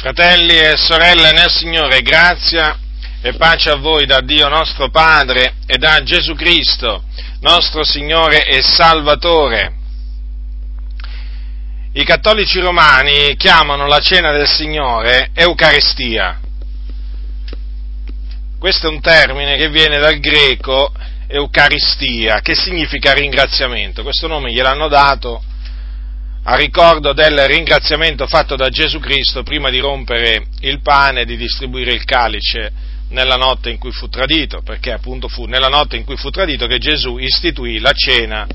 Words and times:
Fratelli 0.00 0.58
e 0.58 0.78
sorelle 0.78 1.30
nel 1.32 1.50
Signore, 1.50 2.00
grazia 2.00 2.74
e 3.20 3.34
pace 3.34 3.68
a 3.68 3.76
voi 3.76 4.06
da 4.06 4.22
Dio 4.22 4.48
nostro 4.48 4.88
Padre 4.88 5.56
e 5.66 5.76
da 5.76 6.02
Gesù 6.02 6.34
Cristo, 6.34 7.04
nostro 7.40 7.84
Signore 7.84 8.46
e 8.46 8.62
Salvatore. 8.62 9.74
I 11.92 12.02
cattolici 12.04 12.60
romani 12.60 13.36
chiamano 13.36 13.86
la 13.86 13.98
cena 13.98 14.32
del 14.32 14.48
Signore 14.48 15.32
Eucaristia. 15.34 16.40
Questo 18.58 18.86
è 18.86 18.90
un 18.90 19.02
termine 19.02 19.58
che 19.58 19.68
viene 19.68 19.98
dal 19.98 20.18
greco 20.18 20.94
Eucaristia, 21.28 22.40
che 22.40 22.54
significa 22.54 23.12
ringraziamento. 23.12 24.02
Questo 24.02 24.28
nome 24.28 24.50
gliel'hanno 24.50 24.88
dato 24.88 25.42
a 26.42 26.54
ricordo 26.56 27.12
del 27.12 27.38
ringraziamento 27.46 28.26
fatto 28.26 28.56
da 28.56 28.70
Gesù 28.70 28.98
Cristo 28.98 29.42
prima 29.42 29.68
di 29.68 29.78
rompere 29.78 30.46
il 30.60 30.80
pane 30.80 31.20
e 31.20 31.24
di 31.26 31.36
distribuire 31.36 31.92
il 31.92 32.04
calice 32.04 32.72
nella 33.10 33.36
notte 33.36 33.70
in 33.70 33.78
cui 33.78 33.92
fu 33.92 34.08
tradito, 34.08 34.62
perché 34.62 34.92
appunto 34.92 35.28
fu 35.28 35.44
nella 35.44 35.68
notte 35.68 35.96
in 35.96 36.04
cui 36.04 36.16
fu 36.16 36.30
tradito 36.30 36.66
che 36.66 36.78
Gesù 36.78 37.18
istituì 37.18 37.78
la 37.78 37.92
cena, 37.92 38.46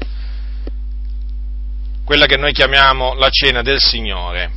quella 2.04 2.26
che 2.26 2.38
noi 2.38 2.54
chiamiamo 2.54 3.14
la 3.16 3.30
cena 3.30 3.62
del 3.62 3.80
Signore. 3.80 4.52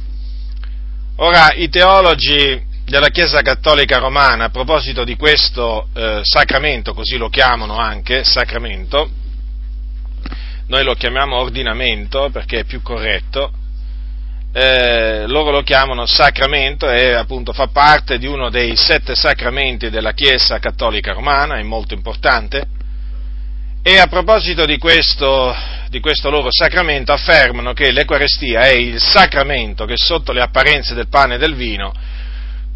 Ora, 1.17 1.53
i 1.53 1.69
teologi 1.69 2.65
della 2.85 3.09
Chiesa 3.09 3.43
Cattolica 3.43 3.99
Romana, 3.99 4.45
a 4.45 4.51
proposito 4.51 5.05
di 5.05 5.17
questo 5.17 5.89
eh, 5.95 6.21
sacramento, 6.23 6.95
così 6.95 7.17
lo 7.17 7.29
chiamano 7.29 7.77
anche, 7.77 8.25
sacramento, 8.25 9.11
noi 10.69 10.85
lo 10.85 10.95
chiamiamo 10.95 11.37
ordinamento 11.37 12.31
perché 12.31 12.61
è 12.61 12.65
più 12.65 12.83
corretto, 12.83 13.51
eh, 14.53 15.27
loro 15.27 15.51
lo 15.51 15.63
chiamano 15.63 16.07
sacramento 16.07 16.91
e 16.91 17.13
appunto 17.13 17.53
fa 17.53 17.69
parte 17.69 18.19
di 18.19 18.27
uno 18.27 18.51
dei 18.51 18.77
sette 18.77 19.15
sacramenti 19.15 19.91
della 19.91 20.13
Chiesa 20.13 20.59
Cattolica 20.59 21.13
Romana, 21.13 21.57
è 21.57 21.63
molto 21.63 21.95
importante. 21.95 22.67
E 23.83 23.99
a 23.99 24.07
proposito 24.09 24.67
di 24.67 24.77
questo, 24.77 25.55
di 25.89 26.01
questo 26.01 26.29
loro 26.29 26.49
sacramento 26.51 27.13
affermano 27.13 27.73
che 27.73 27.91
l'Eucarestia 27.91 28.63
è 28.63 28.73
il 28.73 29.01
sacramento 29.01 29.87
che 29.87 29.95
sotto 29.97 30.33
le 30.33 30.43
apparenze 30.43 30.93
del 30.95 31.09
pane 31.09 31.37
e 31.37 31.39
del 31.39 31.55
vino 31.55 31.93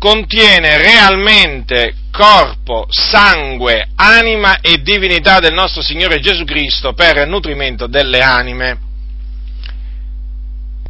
contiene 0.02 0.78
realmente 0.78 1.94
corpo, 2.10 2.88
sangue, 2.90 3.90
anima 3.94 4.58
e 4.60 4.82
divinità 4.82 5.38
del 5.38 5.52
nostro 5.52 5.80
Signore 5.80 6.18
Gesù 6.18 6.42
Cristo 6.42 6.92
per 6.92 7.24
nutrimento 7.28 7.86
delle 7.86 8.18
anime. 8.18 8.78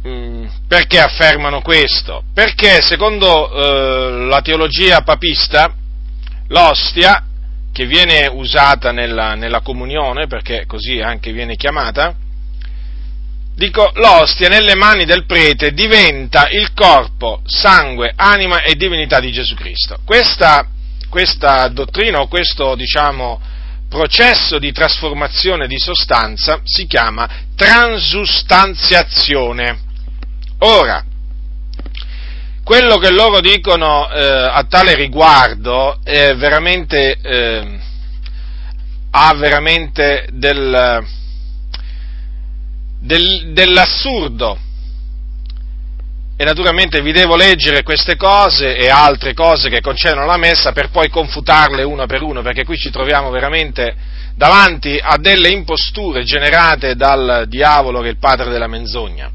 Mm, 0.07 0.45
perché 0.67 0.99
affermano 0.99 1.61
questo? 1.61 2.23
Perché 2.33 2.81
secondo 2.81 3.51
eh, 3.53 4.25
la 4.25 4.41
teologia 4.41 5.01
papista 5.01 5.71
l'ostia, 6.47 7.23
che 7.71 7.85
viene 7.85 8.25
usata 8.25 8.91
nella, 8.91 9.35
nella 9.35 9.61
comunione, 9.61 10.25
perché 10.25 10.65
così 10.65 10.99
anche 10.99 11.31
viene 11.31 11.55
chiamata, 11.55 12.15
Dico, 13.55 13.91
l'ostia 13.95 14.49
nelle 14.49 14.75
mani 14.75 15.05
del 15.05 15.25
prete 15.25 15.73
diventa 15.73 16.49
il 16.49 16.73
corpo, 16.73 17.41
sangue, 17.45 18.11
anima 18.15 18.63
e 18.63 18.73
divinità 18.75 19.19
di 19.19 19.31
Gesù 19.31 19.53
Cristo. 19.53 19.99
Questa, 20.03 20.67
questa 21.07 21.67
dottrina 21.67 22.19
o 22.19 22.27
questo, 22.27 22.73
diciamo, 22.75 23.39
processo 23.87 24.57
di 24.57 24.71
trasformazione 24.71 25.67
di 25.67 25.77
sostanza 25.77 26.61
si 26.63 26.87
chiama 26.87 27.29
transustanziazione. 27.55 29.79
Ora, 30.59 31.03
quello 32.63 32.97
che 32.97 33.11
loro 33.11 33.39
dicono 33.39 34.09
eh, 34.09 34.25
a 34.25 34.65
tale 34.67 34.95
riguardo 34.95 35.99
veramente, 36.03 37.19
eh, 37.21 37.79
ha 39.11 39.31
veramente 39.35 40.27
del 40.31 41.21
del, 43.03 43.51
dell'assurdo. 43.51 44.57
E 46.35 46.45
naturalmente 46.45 47.01
vi 47.01 47.11
devo 47.11 47.35
leggere 47.35 47.83
queste 47.83 48.15
cose 48.15 48.75
e 48.75 48.87
altre 48.87 49.33
cose 49.33 49.69
che 49.69 49.81
concernono 49.81 50.25
la 50.25 50.37
messa 50.37 50.71
per 50.71 50.89
poi 50.89 51.09
confutarle 51.09 51.83
uno 51.83 52.05
per 52.07 52.23
uno, 52.23 52.41
perché 52.41 52.65
qui 52.65 52.77
ci 52.77 52.89
troviamo 52.89 53.29
veramente 53.29 53.95
davanti 54.35 54.99
a 55.01 55.17
delle 55.17 55.49
imposture 55.49 56.23
generate 56.23 56.95
dal 56.95 57.45
diavolo 57.47 57.99
che 58.01 58.07
è 58.07 58.11
il 58.11 58.17
padre 58.17 58.49
della 58.49 58.67
menzogna. 58.67 59.29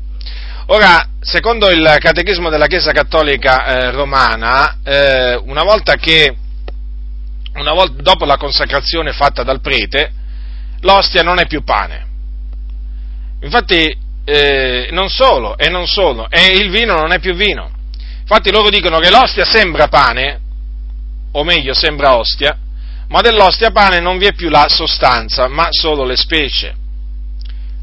Ora, 0.71 1.11
secondo 1.21 1.71
il 1.71 1.97
catechismo 1.99 2.51
della 2.51 2.67
Chiesa 2.67 2.93
Cattolica 2.93 3.65
eh, 3.65 3.91
Romana, 3.91 4.79
eh, 4.83 5.41
una 5.45 5.63
volta 5.63 5.95
che, 5.95 6.35
una 7.55 7.73
volta, 7.73 8.03
dopo 8.03 8.27
la 8.27 8.37
consacrazione 8.37 9.13
fatta 9.13 9.45
dal 9.45 9.61
prete, 9.61 10.13
l'ostia 10.81 11.23
non 11.23 11.39
è 11.39 11.47
più 11.47 11.63
pane, 11.63 12.08
Infatti, 13.41 13.97
eh, 14.25 14.89
non 14.91 15.09
solo, 15.09 15.57
e 15.57 15.69
non 15.69 15.87
solo, 15.87 16.29
e 16.29 16.55
il 16.55 16.71
vino 16.71 16.95
non 16.95 17.13
è 17.13 17.19
più 17.19 17.35
vino. 17.35 17.71
Infatti 18.21 18.51
loro 18.51 18.69
dicono 18.69 18.99
che 18.99 19.11
l'ostia 19.11 19.45
sembra 19.45 19.89
pane, 19.89 20.41
o 21.33 21.45
meglio 21.45 21.73
sembra 21.73 22.17
ostia, 22.17 22.57
ma 23.09 23.21
dell'ostia 23.23 23.71
pane 23.71 24.01
non 24.01 24.19
vi 24.19 24.27
è 24.27 24.35
più 24.35 24.51
la 24.51 24.67
sostanza, 24.69 25.49
ma 25.49 25.69
solo 25.71 26.05
le 26.05 26.17
specie, 26.17 26.75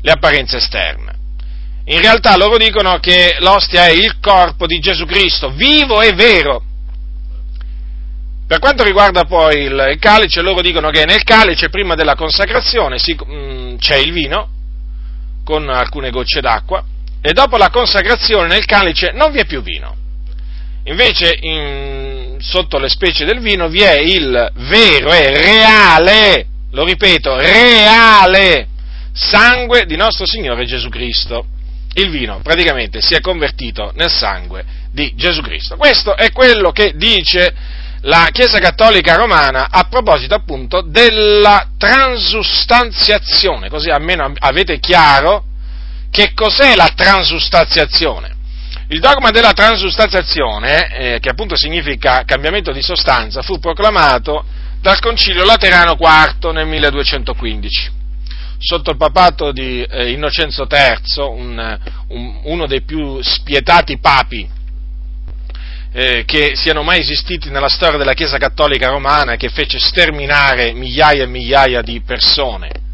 le 0.01 0.11
apparenze 0.11 0.57
esterne. 0.57 1.13
In 1.85 1.99
realtà 1.99 2.35
loro 2.37 2.57
dicono 2.57 2.97
che 2.99 3.37
l'ostia 3.39 3.85
è 3.85 3.91
il 3.91 4.19
corpo 4.19 4.65
di 4.67 4.79
Gesù 4.79 5.05
Cristo, 5.05 5.49
vivo 5.51 6.01
e 6.01 6.13
vero. 6.13 6.63
Per 8.47 8.59
quanto 8.59 8.83
riguarda 8.83 9.23
poi 9.23 9.63
il, 9.63 9.97
calice, 9.99 10.41
loro 10.41 10.61
dicono 10.61 10.91
che 10.91 11.05
nel 11.05 11.23
calice, 11.23 11.69
prima 11.69 11.95
della 11.95 12.15
consacrazione, 12.15 12.99
si, 12.99 13.15
mh, 13.15 13.33
mm, 13.33 13.77
c'è 13.77 13.97
il 13.97 14.11
vino, 14.11 14.49
con 15.45 15.69
alcune 15.69 16.09
gocce 16.09 16.41
d'acqua 16.41 16.83
e 17.21 17.31
dopo 17.31 17.55
la 17.55 17.69
consacrazione 17.69 18.47
nel 18.47 18.65
calice 18.65 19.11
non 19.13 19.31
vi 19.31 19.39
è 19.39 19.45
più 19.45 19.61
vino. 19.61 19.95
Invece 20.85 21.37
in, 21.39 22.35
sotto 22.39 22.77
le 22.77 22.89
specie 22.89 23.23
del 23.23 23.39
vino 23.39 23.69
vi 23.69 23.81
è 23.81 23.97
il 23.97 24.51
vero 24.55 25.13
e 25.13 25.37
reale, 25.37 26.45
lo 26.71 26.83
ripeto, 26.83 27.37
reale 27.37 28.67
sangue 29.13 29.85
di 29.85 29.95
nostro 29.95 30.25
Signore 30.25 30.65
Gesù 30.65 30.89
Cristo. 30.89 31.45
Il 31.93 32.09
vino 32.09 32.41
praticamente 32.43 33.01
si 33.01 33.13
è 33.13 33.21
convertito 33.21 33.93
nel 33.95 34.11
sangue 34.11 34.65
di 34.91 35.13
Gesù 35.15 35.41
Cristo. 35.41 35.77
Questo 35.77 36.15
è 36.15 36.31
quello 36.31 36.71
che 36.71 36.93
dice 36.95 37.55
la 38.05 38.29
Chiesa 38.31 38.59
Cattolica 38.59 39.15
Romana 39.15 39.67
a 39.69 39.87
proposito 39.89 40.35
appunto 40.35 40.81
della 40.81 41.69
transustanziazione, 41.77 43.69
così 43.69 43.89
almeno 43.89 44.31
avete 44.39 44.79
chiaro 44.79 45.45
che 46.11 46.33
cos'è 46.33 46.75
la 46.75 46.91
transustanziazione. 46.95 48.33
Il 48.89 48.99
dogma 48.99 49.31
della 49.31 49.53
transustanziazione, 49.53 50.95
eh, 50.95 51.19
che 51.19 51.29
appunto 51.29 51.55
significa 51.55 52.23
cambiamento 52.25 52.71
di 52.71 52.83
sostanza, 52.83 53.41
fu 53.41 53.57
proclamato 53.59 54.45
dal 54.79 54.99
Concilio 54.99 55.43
Laterano 55.43 55.97
IV 55.99 56.51
nel 56.51 56.67
1215 56.67 57.93
sotto 58.57 58.91
il 58.91 58.97
papato 58.97 59.51
di 59.51 59.81
eh, 59.81 60.11
Innocenzo 60.11 60.65
III, 60.69 61.23
un, 61.27 61.79
un, 62.09 62.39
uno 62.43 62.67
dei 62.67 62.83
più 62.83 63.21
spietati 63.21 63.97
papi 63.99 64.47
eh, 65.97 66.23
che 66.25 66.57
siano 66.57 66.83
mai 66.83 66.99
esistiti 66.99 67.49
nella 67.49 67.69
storia 67.69 67.97
della 67.97 68.13
Chiesa 68.13 68.37
Cattolica 68.37 68.89
Romana 68.89 69.37
che 69.37 69.47
fece 69.47 69.79
sterminare 69.79 70.73
migliaia 70.73 71.23
e 71.23 71.27
migliaia 71.27 71.81
di 71.81 72.01
persone 72.01 72.84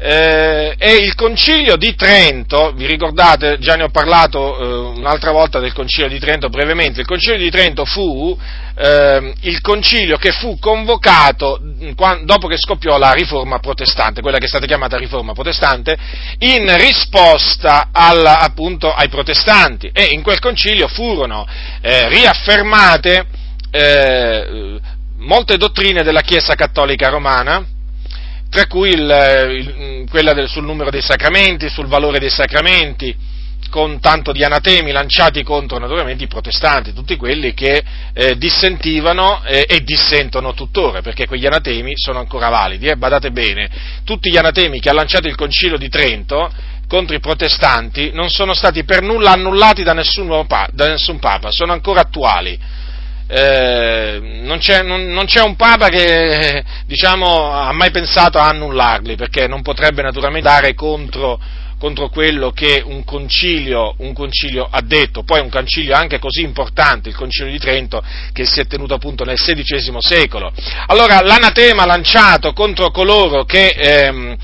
eh, 0.00 0.76
e 0.78 0.94
il 0.94 1.16
concilio 1.16 1.76
di 1.76 1.96
Trento, 1.96 2.72
vi 2.72 2.86
ricordate, 2.86 3.58
già 3.58 3.74
ne 3.74 3.82
ho 3.82 3.88
parlato 3.88 4.56
eh, 4.56 4.98
un'altra 4.98 5.32
volta 5.32 5.58
del 5.58 5.72
concilio 5.72 6.08
di 6.08 6.20
Trento 6.20 6.48
brevemente, 6.48 7.00
il 7.00 7.06
concilio 7.06 7.38
di 7.38 7.50
Trento 7.50 7.84
fu 7.84 8.38
eh, 8.76 9.34
il 9.40 9.60
concilio 9.60 10.16
che 10.16 10.30
fu 10.30 10.56
convocato 10.60 11.60
quando, 11.96 12.24
dopo 12.26 12.46
che 12.46 12.56
scoppiò 12.56 12.96
la 12.96 13.10
riforma 13.12 13.58
protestante, 13.58 14.20
quella 14.20 14.38
che 14.38 14.44
è 14.44 14.48
stata 14.48 14.66
chiamata 14.66 14.96
riforma 14.96 15.32
protestante, 15.32 15.96
in 16.38 16.72
risposta 16.76 17.88
al, 17.90 18.24
appunto 18.24 18.94
ai 18.94 19.08
protestanti. 19.08 19.90
E 19.92 20.10
in 20.12 20.22
quel 20.22 20.38
concilio 20.38 20.86
furono 20.86 21.44
eh, 21.80 22.08
riaffermate 22.08 23.26
eh, 23.72 24.78
molte 25.16 25.56
dottrine 25.56 26.04
della 26.04 26.20
Chiesa 26.20 26.54
cattolica 26.54 27.08
romana, 27.08 27.76
tra 28.50 28.66
cui 28.66 28.90
il, 28.90 29.00
il, 29.00 30.06
quella 30.10 30.32
del, 30.32 30.48
sul 30.48 30.64
numero 30.64 30.90
dei 30.90 31.02
sacramenti, 31.02 31.68
sul 31.68 31.86
valore 31.86 32.18
dei 32.18 32.30
sacramenti, 32.30 33.14
con 33.70 34.00
tanto 34.00 34.32
di 34.32 34.42
anatemi 34.42 34.92
lanciati 34.92 35.42
contro 35.42 35.78
naturalmente 35.78 36.24
i 36.24 36.28
protestanti, 36.28 36.94
tutti 36.94 37.16
quelli 37.16 37.52
che 37.52 37.82
eh, 38.14 38.38
dissentivano 38.38 39.42
eh, 39.44 39.66
e 39.68 39.80
dissentono 39.80 40.54
tuttora, 40.54 41.02
perché 41.02 41.26
quegli 41.26 41.46
anatemi 41.46 41.92
sono 41.94 42.18
ancora 42.18 42.48
validi, 42.48 42.86
eh, 42.86 42.96
badate 42.96 43.30
bene, 43.30 43.68
tutti 44.04 44.30
gli 44.30 44.38
anatemi 44.38 44.80
che 44.80 44.88
ha 44.88 44.94
lanciato 44.94 45.28
il 45.28 45.36
Concilio 45.36 45.76
di 45.76 45.88
Trento 45.88 46.50
contro 46.88 47.14
i 47.14 47.20
protestanti 47.20 48.12
non 48.14 48.30
sono 48.30 48.54
stati 48.54 48.82
per 48.84 49.02
nulla 49.02 49.32
annullati 49.32 49.82
da 49.82 49.92
nessun, 49.92 50.46
da 50.72 50.88
nessun 50.88 51.18
Papa, 51.18 51.50
sono 51.50 51.72
ancora 51.72 52.00
attuali. 52.00 52.58
Eh, 53.30 54.20
non, 54.42 54.58
c'è, 54.58 54.82
non, 54.82 55.06
non, 55.10 55.26
c'è, 55.26 55.42
un 55.42 55.54
Papa 55.54 55.88
che 55.88 56.64
diciamo, 56.86 57.52
ha 57.52 57.72
mai 57.72 57.90
pensato 57.90 58.38
a 58.38 58.48
annullarli, 58.48 59.16
perché 59.16 59.46
non 59.46 59.60
potrebbe 59.60 60.02
naturalmente 60.02 60.48
dare 60.48 60.74
contro 60.74 61.38
contro 61.78 62.08
quello 62.08 62.50
che 62.50 62.82
un 62.84 63.04
concilio, 63.04 63.94
un 63.98 64.12
concilio, 64.12 64.68
ha 64.68 64.82
detto, 64.82 65.22
poi 65.22 65.40
un 65.40 65.48
concilio 65.48 65.94
anche 65.94 66.18
così 66.18 66.42
importante, 66.42 67.08
il 67.08 67.14
concilio 67.14 67.52
di 67.52 67.58
Trento, 67.58 68.02
che 68.32 68.44
si 68.44 68.60
è 68.60 68.66
tenuto 68.66 68.94
appunto 68.94 69.24
nel 69.24 69.36
XVI 69.36 69.96
secolo. 70.00 70.52
Allora 70.86 71.20
l'anatema 71.22 71.86
lanciato 71.86 72.52
contro 72.52 72.90
coloro 72.90 73.44
che, 73.44 73.68
ehm, 73.68 74.36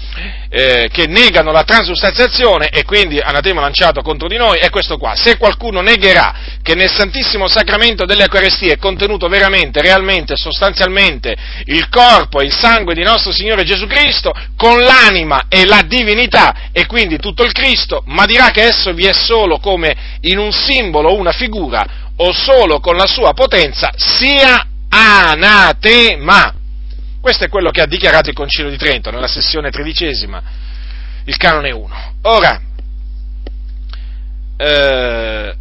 eh, 0.56 0.89
che 0.93 1.09
negano 1.09 1.51
la 1.51 1.65
transustanziazione 1.65 2.69
e 2.69 2.85
quindi 2.85 3.19
anatema 3.19 3.61
lanciato 3.61 4.03
contro 4.03 4.29
di 4.29 4.37
noi 4.37 4.59
è 4.59 4.71
questo 4.71 4.99
qua. 4.99 5.17
Se 5.17 5.37
qualcuno 5.37 5.81
negherà 5.81 6.33
che 6.62 6.77
nel 6.77 6.89
Santissimo 6.89 7.49
Sacramento 7.49 8.05
delle 8.05 8.23
Eucaristie 8.23 8.75
è 8.75 8.79
contenuto 8.79 9.27
veramente, 9.27 9.83
realmente, 9.83 10.37
sostanzialmente 10.37 11.35
il 11.65 11.89
corpo 11.89 12.41
e 12.41 12.45
il 12.45 12.55
sangue 12.55 12.95
di 12.95 13.03
nostro 13.03 13.33
Signore 13.33 13.65
Gesù 13.65 13.89
Cristo, 13.89 14.33
con 14.56 14.79
l'anima 14.79 15.47
e 15.49 15.67
la 15.67 15.83
divinità 15.85 16.71
e 16.71 16.87
quindi 16.87 17.19
tutto 17.19 17.43
il 17.43 17.50
Cristo, 17.50 18.05
ma 18.07 18.25
dirà 18.25 18.50
che 18.50 18.62
esso 18.62 18.93
vi 18.93 19.07
è 19.07 19.12
solo 19.12 19.59
come 19.59 19.97
in 20.21 20.39
un 20.39 20.53
simbolo 20.53 21.09
o 21.09 21.17
una 21.17 21.33
figura 21.33 22.12
o 22.17 22.33
solo 22.33 22.79
con 22.79 22.95
la 22.95 23.07
sua 23.07 23.33
potenza, 23.33 23.91
sia 23.97 24.65
anatema. 24.89 26.62
Questo 27.25 27.44
è 27.44 27.49
quello 27.49 27.71
che 27.71 27.81
ha 27.81 27.87
dichiarato 27.87 28.29
il 28.29 28.35
Concilio 28.35 28.69
di 28.69 28.76
Trento 28.76 29.11
nella 29.11 29.29
sessione 29.29 29.71
tredicesima, 29.71 30.43
il 31.25 31.37
canone 31.38 31.71
1. 31.71 32.12
Ora, 32.25 32.61
eh, 34.59 35.55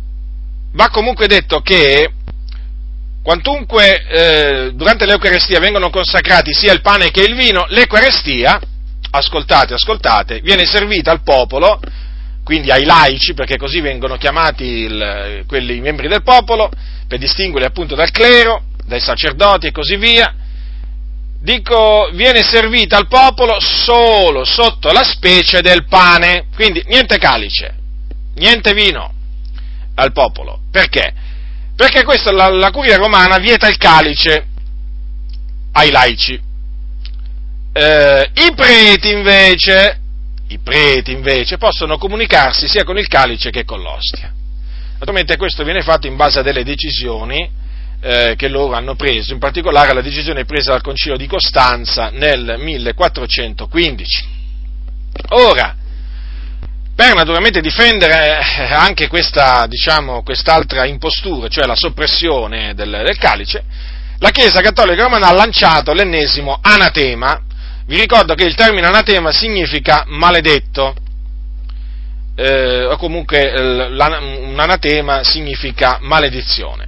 va 0.73 0.89
comunque 0.89 1.25
detto 1.27 1.61
che 1.61 2.11
quantunque 3.23 4.05
eh, 4.07 4.71
durante 4.73 5.05
l'Eucarestia 5.05 5.61
vengono 5.61 5.89
consacrati 5.89 6.53
sia 6.53 6.73
il 6.73 6.81
pane 6.81 7.11
che 7.11 7.21
il 7.21 7.33
vino, 7.33 7.65
l'Eucarestia 7.69 8.59
ascoltate, 9.11 9.73
ascoltate, 9.73 10.41
viene 10.41 10.65
servita 10.65 11.11
al 11.11 11.23
popolo, 11.23 11.79
quindi 12.43 12.71
ai 12.71 12.83
laici, 12.83 13.33
perché 13.33 13.55
così 13.55 13.79
vengono 13.79 14.17
chiamati 14.17 14.65
il, 14.65 15.45
quelli, 15.47 15.77
i 15.77 15.81
membri 15.81 16.09
del 16.09 16.23
popolo, 16.23 16.69
per 17.07 17.19
distinguerli 17.19 17.65
appunto 17.65 17.95
dal 17.95 18.11
clero, 18.11 18.63
dai 18.83 18.99
sacerdoti 18.99 19.67
e 19.67 19.71
così 19.71 19.95
via, 19.95 20.35
dico, 21.43 22.09
viene 22.13 22.41
servita 22.41 22.95
al 22.95 23.07
popolo 23.07 23.57
solo 23.59 24.45
sotto 24.45 24.91
la 24.93 25.03
specie 25.03 25.61
del 25.61 25.85
pane, 25.87 26.45
quindi 26.55 26.81
niente 26.87 27.17
calice, 27.17 27.75
niente 28.35 28.73
vino 28.73 29.13
al 29.95 30.13
popolo. 30.13 30.61
Perché? 30.71 31.13
Perché 31.75 32.03
questa, 32.03 32.31
la, 32.31 32.47
la 32.47 32.71
curia 32.71 32.95
romana 32.95 33.39
vieta 33.39 33.67
il 33.67 33.77
calice 33.77 34.47
ai 35.73 35.91
laici. 35.91 36.41
Eh, 37.73 38.31
I 38.33 38.53
preti 38.55 39.11
invece, 39.11 39.99
i 40.47 40.59
preti 40.59 41.11
invece 41.11 41.57
possono 41.57 41.97
comunicarsi 41.97 42.69
sia 42.69 42.85
con 42.85 42.97
il 42.97 43.07
calice 43.07 43.49
che 43.49 43.65
con 43.65 43.81
l'ostia. 43.81 44.31
Naturalmente 44.93 45.35
questo 45.35 45.65
viene 45.65 45.81
fatto 45.81 46.07
in 46.07 46.15
base 46.15 46.39
a 46.39 46.41
delle 46.41 46.63
decisioni 46.63 47.61
eh, 48.05 48.35
che 48.35 48.49
loro 48.49 48.73
hanno 48.73 48.95
preso, 48.95 49.31
in 49.31 49.39
particolare 49.39 49.93
la 49.93 50.01
decisione 50.01 50.43
presa 50.43 50.71
dal 50.71 50.81
Concilio 50.81 51.15
di 51.15 51.25
Costanza 51.25 52.09
nel 52.09 52.57
1415. 52.59 54.27
Ora, 55.29 55.75
per 56.93 57.15
naturalmente 57.15 57.61
difendere 57.61 58.39
eh, 58.39 58.73
anche 58.73 59.07
questa, 59.07 59.65
diciamo, 59.67 60.21
quest'altra 60.21 60.85
impostura, 60.85 61.47
cioè 61.47 61.65
la 61.65 61.77
soppressione 61.77 62.73
del, 62.73 62.89
del 63.05 63.17
calice, 63.17 63.63
la 64.19 64.31
Chiesa 64.31 64.59
Cattolica 64.59 65.03
Romana 65.03 65.29
ha 65.29 65.33
lanciato 65.33 65.93
l'ennesimo 65.93 66.59
anatema. 66.61 67.41
Vi 67.85 67.97
ricordo 67.97 68.33
che 68.35 68.43
il 68.43 68.55
termine 68.55 68.85
anatema 68.85 69.31
significa 69.31 70.03
maledetto, 70.07 70.93
eh, 72.35 72.83
o 72.83 72.97
comunque 72.97 73.51
eh, 73.51 73.85
un 73.85 74.55
anatema 74.59 75.23
significa 75.23 75.99
maledizione, 76.01 76.85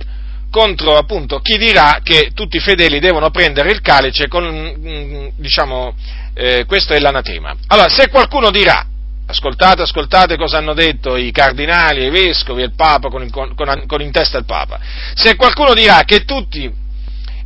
contro 0.56 0.96
appunto 0.96 1.40
chi 1.40 1.58
dirà 1.58 2.00
che 2.02 2.32
tutti 2.34 2.56
i 2.56 2.62
fedeli 2.62 3.02
devono 3.02 3.30
prendere 3.30 3.72
il 3.72 3.82
calice 3.82 4.30
con, 4.30 4.46
mm, 4.46 5.28
diciamo, 5.36 5.94
eh, 6.34 6.64
questo 6.64 6.94
è 6.94 7.00
l'anatema. 7.00 7.54
Allora, 7.68 7.90
se 7.90 8.08
qualcuno 8.08 8.52
dirà, 8.52 8.86
ascoltate, 9.28 9.82
ascoltate 9.82 10.38
cosa 10.38 10.58
hanno 10.58 10.74
detto 10.74 11.18
i 11.18 11.32
cardinali, 11.32 12.06
i 12.06 12.10
vescovi 12.10 12.62
il 12.62 12.74
Papa 12.74 13.10
con, 13.10 13.30
con, 13.30 13.54
con 13.54 14.02
in 14.02 14.12
testa 14.14 14.38
il 14.38 14.46
Papa, 14.46 14.80
se 15.14 15.36
qualcuno 15.36 15.74
dirà 15.74 16.04
che 16.06 16.24
tutti 16.24 16.72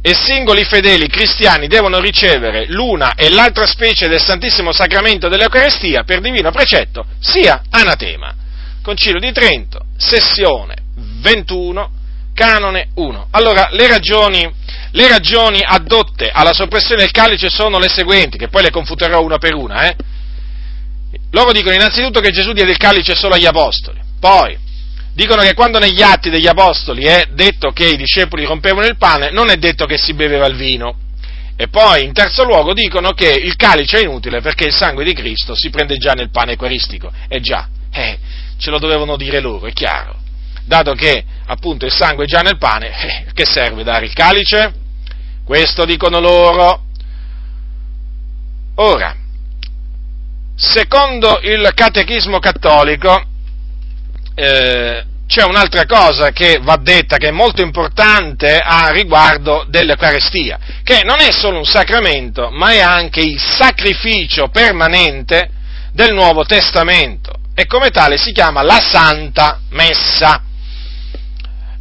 e 0.02 0.14
singoli 0.14 0.64
fedeli 0.64 1.08
cristiani 1.08 1.66
devono 1.66 2.00
ricevere 2.00 2.68
l'una 2.68 3.16
e 3.16 3.32
l'altra 3.32 3.66
specie 3.66 4.08
del 4.08 4.22
Santissimo 4.22 4.72
Sacramento 4.72 5.30
dell'Eucarestia 5.30 6.04
per 6.04 6.22
divino 6.22 6.52
precetto, 6.52 7.08
sia 7.20 7.64
anatema. 7.72 8.36
Concilio 8.84 9.20
di 9.20 9.32
Trento, 9.32 9.86
sessione 9.98 10.76
21, 11.22 11.98
canone 12.40 12.88
1. 12.96 13.28
Allora, 13.32 13.68
le 13.72 13.88
ragioni, 13.88 14.50
le 14.92 15.08
ragioni 15.10 15.62
addotte 15.62 16.30
alla 16.32 16.54
soppressione 16.54 17.02
del 17.02 17.12
calice 17.12 17.50
sono 17.50 17.80
le 17.80 17.90
seguenti, 17.90 18.38
che 18.38 18.48
poi 18.48 18.64
le 18.64 18.70
confuterò 18.70 19.22
una 19.22 19.38
per 19.38 19.56
una. 19.56 19.90
Eh? 19.90 19.96
Loro 21.32 21.52
dicono 21.52 21.76
innanzitutto 21.76 22.22
che 22.22 22.32
Gesù 22.32 22.54
diede 22.54 22.72
il 22.72 22.78
calice 22.78 23.14
solo 23.14 23.36
agli 23.36 23.46
apostoli, 23.46 24.00
poi 24.22 24.58
dicono 25.14 25.42
che 25.42 25.54
quando 25.54 25.80
negli 25.80 26.02
atti 26.02 26.30
degli 26.30 26.48
apostoli 26.48 27.04
è 27.04 27.28
detto 27.34 27.72
che 27.72 27.88
i 27.88 27.98
discepoli 27.98 28.46
rompevano 28.46 28.88
il 28.88 28.96
pane, 28.96 29.32
non 29.32 29.50
è 29.50 29.58
detto 29.58 29.86
che 29.86 29.98
si 29.98 30.14
beveva 30.14 30.48
il 30.48 30.56
vino. 30.56 30.96
E 31.58 31.68
poi, 31.68 32.06
in 32.06 32.14
terzo 32.14 32.46
luogo, 32.46 32.74
dicono 32.74 33.12
che 33.12 33.28
il 33.28 33.58
calice 33.58 33.98
è 33.98 34.04
inutile 34.04 34.40
perché 34.40 34.64
il 34.64 34.74
sangue 34.74 35.04
di 35.04 35.14
Cristo 35.14 35.56
si 35.56 35.70
prende 35.70 35.98
già 35.98 36.14
nel 36.14 36.30
pane 36.30 36.52
eucaristico. 36.52 37.12
E 37.28 37.42
già, 37.42 37.68
eh, 37.92 38.18
ce 38.58 38.70
lo 38.70 38.80
dovevano 38.80 39.18
dire 39.18 39.42
loro, 39.42 39.66
è 39.66 39.74
chiaro. 39.74 40.19
Dato 40.70 40.94
che, 40.94 41.26
appunto, 41.48 41.88
il 41.88 41.92
sangue 41.92 42.26
è 42.26 42.28
già 42.28 42.42
nel 42.42 42.60
pane, 42.60 43.26
eh, 43.26 43.34
che 43.34 43.44
serve 43.44 43.84
dare 43.84 44.06
il 44.06 44.14
calice? 44.14 44.72
Questo 45.44 45.84
dicono 45.84 46.20
loro. 46.20 46.84
Ora, 48.76 49.16
secondo 50.56 51.40
il 51.42 51.72
catechismo 51.74 52.38
cattolico, 52.38 53.20
eh, 54.36 55.04
c'è 55.26 55.44
un'altra 55.44 55.88
cosa 55.88 56.30
che 56.30 56.60
va 56.62 56.76
detta, 56.76 57.18
che 57.18 57.30
è 57.30 57.32
molto 57.32 57.64
importante 57.64 58.60
a 58.60 58.90
riguardo 58.90 59.66
dell'Eucarestia, 59.68 60.60
che 60.84 61.02
non 61.04 61.20
è 61.20 61.32
solo 61.32 61.58
un 61.58 61.66
sacramento, 61.66 62.52
ma 62.52 62.74
è 62.74 62.80
anche 62.80 63.22
il 63.22 63.40
sacrificio 63.40 64.50
permanente 64.50 65.50
del 65.94 66.14
Nuovo 66.14 66.46
Testamento 66.46 67.34
e 67.56 67.66
come 67.66 67.90
tale 67.90 68.20
si 68.20 68.32
chiama 68.34 68.62
la 68.62 68.80
Santa 68.80 69.62
Messa. 69.70 70.44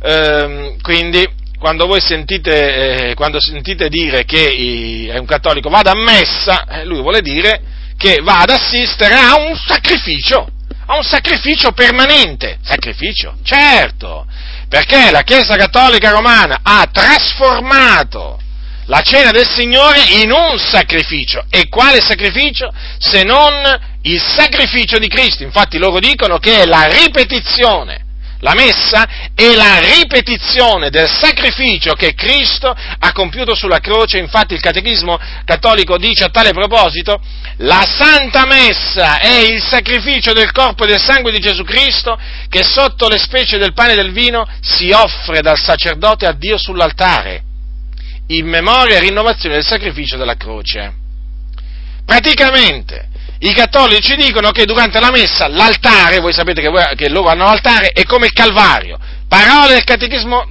Ehm, 0.03 0.81
quindi, 0.81 1.27
quando 1.59 1.87
voi 1.87 2.01
sentite, 2.01 3.11
eh, 3.11 3.15
quando 3.15 3.41
sentite 3.41 3.89
dire 3.89 4.25
che 4.25 5.09
è 5.13 5.19
un 5.19 5.27
cattolico 5.27 5.69
vada 5.69 5.93
a 5.93 5.97
messa, 5.97 6.65
eh, 6.67 6.85
lui 6.85 7.01
vuole 7.01 7.21
dire 7.21 7.61
che 7.97 8.21
va 8.23 8.41
ad 8.41 8.51
assistere 8.51 9.15
a 9.15 9.35
un 9.39 9.57
sacrificio 9.57 10.49
a 10.91 10.97
un 10.97 11.03
sacrificio 11.03 11.73
permanente. 11.73 12.59
Sacrificio? 12.63 13.37
Certo, 13.43 14.27
perché 14.69 15.11
la 15.11 15.23
Chiesa 15.23 15.57
Cattolica 15.57 16.11
Romana 16.11 16.61
ha 16.63 16.89
trasformato 16.91 18.41
la 18.87 19.03
cena 19.03 19.31
del 19.31 19.47
Signore 19.47 20.03
in 20.23 20.33
un 20.33 20.59
sacrificio. 20.59 21.45
E 21.51 21.69
quale 21.69 22.01
sacrificio? 22.01 22.73
Se 22.99 23.23
non 23.23 23.53
il 24.03 24.21
sacrificio 24.21 24.99
di 24.99 25.09
Cristo. 25.09 25.43
Infatti 25.43 25.77
loro 25.77 25.99
dicono 25.99 26.39
che 26.39 26.63
è 26.63 26.65
la 26.65 26.87
ripetizione 26.87 28.07
la 28.41 28.55
messa 28.55 29.33
è 29.35 29.55
la 29.55 29.81
ripetizione 29.81 30.91
del 30.91 31.09
sacrificio 31.09 31.95
che 31.95 32.15
Cristo 32.15 32.69
ha 32.69 33.13
compiuto 33.13 33.55
sulla 33.55 33.81
croce, 33.81 34.19
infatti 34.19 34.55
il 34.55 34.61
catechismo 34.61 35.19
cattolico 35.45 35.99
dice 35.99 36.25
a 36.25 36.29
tale 36.29 36.53
proposito, 36.53 37.21
la 37.59 37.85
Santa 37.85 38.47
Messa 38.47 39.19
è 39.19 39.39
il 39.39 39.61
sacrificio 39.61 40.33
del 40.33 40.53
corpo 40.53 40.85
e 40.85 40.87
del 40.87 41.03
sangue 41.03 41.33
di 41.33 41.41
Gesù 41.41 41.65
Cristo 41.65 42.17
che 42.49 42.63
sotto 42.63 43.09
le 43.09 43.19
specie 43.19 43.59
del 43.59 43.73
pane 43.73 43.93
e 43.93 43.97
del 43.97 44.13
vino 44.13 44.47
si 44.61 44.91
offre 44.93 45.41
dal 45.41 45.59
sacerdote 45.59 46.27
a 46.27 46.33
Dio 46.33 46.57
sull'altare, 46.59 47.43
in 48.29 48.47
memoria 48.47 48.99
e 48.99 49.01
rinnovazione 49.01 49.57
del 49.57 49.67
sacrificio 49.67 50.17
della 50.17 50.37
croce. 50.37 50.93
Praticamente, 52.05 53.08
i 53.41 53.53
cattolici 53.53 54.17
dicono 54.17 54.51
che 54.51 54.65
durante 54.65 54.99
la 54.99 55.11
messa 55.11 55.47
l'altare, 55.47 56.19
voi 56.19 56.33
sapete 56.33 56.61
che, 56.61 56.69
voi, 56.69 56.85
che 56.97 57.09
loro 57.09 57.29
hanno 57.29 57.45
l'altare, 57.45 57.89
è 57.89 58.03
come 58.05 58.27
il 58.27 58.33
Calvario. 58.33 58.99
Parole 59.29 59.75
del 59.75 59.85
catechismo, 59.85 60.49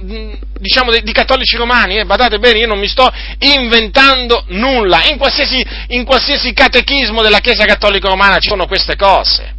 diciamo, 0.58 0.92
di, 0.92 1.02
di 1.02 1.12
cattolici 1.12 1.56
romani, 1.56 1.98
eh, 1.98 2.04
badate 2.04 2.38
bene, 2.38 2.60
io 2.60 2.66
non 2.66 2.78
mi 2.78 2.88
sto 2.88 3.12
inventando 3.40 4.44
nulla. 4.48 5.04
In 5.10 5.18
qualsiasi, 5.18 5.64
in 5.88 6.04
qualsiasi 6.04 6.52
catechismo 6.52 7.20
della 7.20 7.40
Chiesa 7.40 7.64
Cattolica 7.64 8.08
Romana 8.08 8.38
ci 8.38 8.48
sono 8.48 8.66
queste 8.66 8.96
cose. 8.96 9.54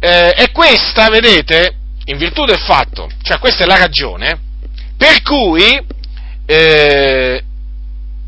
eh, 0.00 0.30
è 0.32 0.50
questa, 0.50 1.08
vedete, 1.08 1.74
in 2.04 2.18
virtù 2.18 2.44
del 2.44 2.58
fatto, 2.58 3.08
cioè 3.22 3.38
questa 3.38 3.64
è 3.64 3.66
la 3.66 3.78
ragione, 3.78 4.38
per 4.96 5.22
cui 5.22 5.80
eh, 6.46 7.42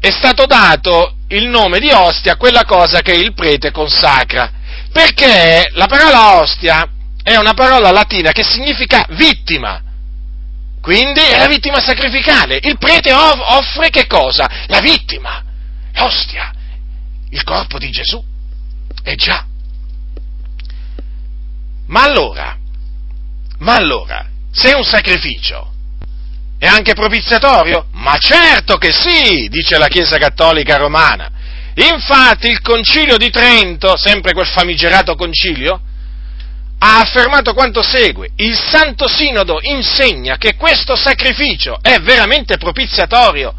è 0.01 0.11
stato 0.11 0.47
dato 0.47 1.15
il 1.31 1.49
nome 1.49 1.79
di 1.79 1.91
ostia 1.91 2.33
a 2.33 2.37
quella 2.37 2.65
cosa 2.65 3.01
che 3.03 3.13
il 3.13 3.35
prete 3.35 3.71
consacra, 3.71 4.51
perché 4.93 5.69
la 5.73 5.87
parola 5.87 6.41
ostia 6.41 6.89
è 7.23 7.37
una 7.37 7.55
parola 7.55 7.91
latina 7.91 8.33
che 8.33 8.43
significa 8.43 9.07
vittima, 9.11 9.83
quindi 10.81 11.21
è 11.21 11.37
la 11.37 11.47
vittima 11.47 11.79
sacrificale. 11.81 12.59
Il 12.63 12.79
prete 12.79 13.13
offre 13.13 13.91
che 13.91 14.07
cosa? 14.07 14.49
La 14.67 14.81
vittima, 14.81 15.43
l'ostia, 15.95 16.53
il 17.31 17.43
corpo 17.45 17.79
di 17.79 17.91
Gesù. 17.91 18.23
E 19.03 19.15
già. 19.15 19.47
Ma 21.87 22.03
allora, 22.03 22.57
ma 23.59 23.75
allora, 23.75 24.27
se 24.51 24.73
un 24.75 24.85
sacrificio 24.85 25.73
è 26.61 26.67
anche 26.67 26.93
propiziatorio? 26.93 27.87
Ma 27.93 28.19
certo 28.19 28.77
che 28.77 28.93
sì, 28.93 29.49
dice 29.49 29.79
la 29.79 29.87
Chiesa 29.87 30.19
Cattolica 30.19 30.77
Romana. 30.77 31.31
Infatti 31.75 32.49
il 32.49 32.61
Concilio 32.61 33.17
di 33.17 33.31
Trento, 33.31 33.97
sempre 33.97 34.35
quel 34.35 34.47
famigerato 34.47 35.15
concilio, 35.15 35.81
ha 36.81 36.99
affermato 36.99 37.55
quanto 37.55 37.83
segue. 37.83 38.33
Il 38.37 38.55
Santo 38.55 39.09
Sinodo 39.09 39.59
insegna 39.63 40.37
che 40.37 40.55
questo 40.57 40.97
sacrificio 40.97 41.79
è 41.81 41.99
veramente 42.01 42.59
propiziatorio 42.59 43.55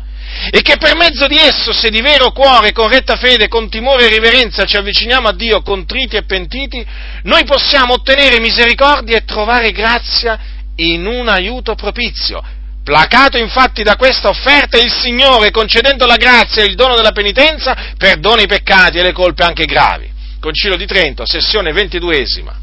e 0.51 0.62
che 0.62 0.77
per 0.77 0.96
mezzo 0.96 1.25
di 1.25 1.38
esso, 1.39 1.74
se 1.74 1.89
di 1.89 2.01
vero 2.01 2.31
cuore, 2.31 2.72
con 2.72 2.88
retta 2.88 3.15
fede, 3.15 3.48
con 3.48 3.67
timore 3.67 4.05
e 4.05 4.10
riverenza 4.10 4.65
ci 4.65 4.77
avviciniamo 4.77 5.27
a 5.27 5.34
Dio 5.34 5.63
contriti 5.63 6.17
e 6.17 6.24
pentiti, 6.25 6.86
noi 7.24 7.46
possiamo 7.46 7.93
ottenere 7.93 8.39
misericordia 8.39 9.17
e 9.17 9.25
trovare 9.25 9.72
grazia 9.72 10.39
in 10.75 11.08
un 11.08 11.29
aiuto 11.29 11.74
propizio. 11.74 12.60
Placato 12.84 13.38
infatti 13.38 13.84
da 13.84 13.96
questa 13.96 14.30
offerta, 14.30 14.80
il 14.80 14.92
Signore, 14.92 15.52
concedendo 15.52 16.06
la 16.06 16.18
grazia 16.18 16.64
e 16.64 16.66
il 16.66 16.76
dono 16.76 16.96
della 16.96 17.12
penitenza, 17.12 17.76
perdona 17.98 18.42
i 18.42 18.48
peccati 18.48 18.98
e 18.98 19.04
le 19.04 19.12
colpe 19.12 19.44
anche 19.44 19.66
gravi. 19.66 20.10
Concilio 20.40 20.78
di 20.78 20.88
Trento, 20.88 21.26
sessione 21.26 21.72
ventiduesima, 21.72 22.60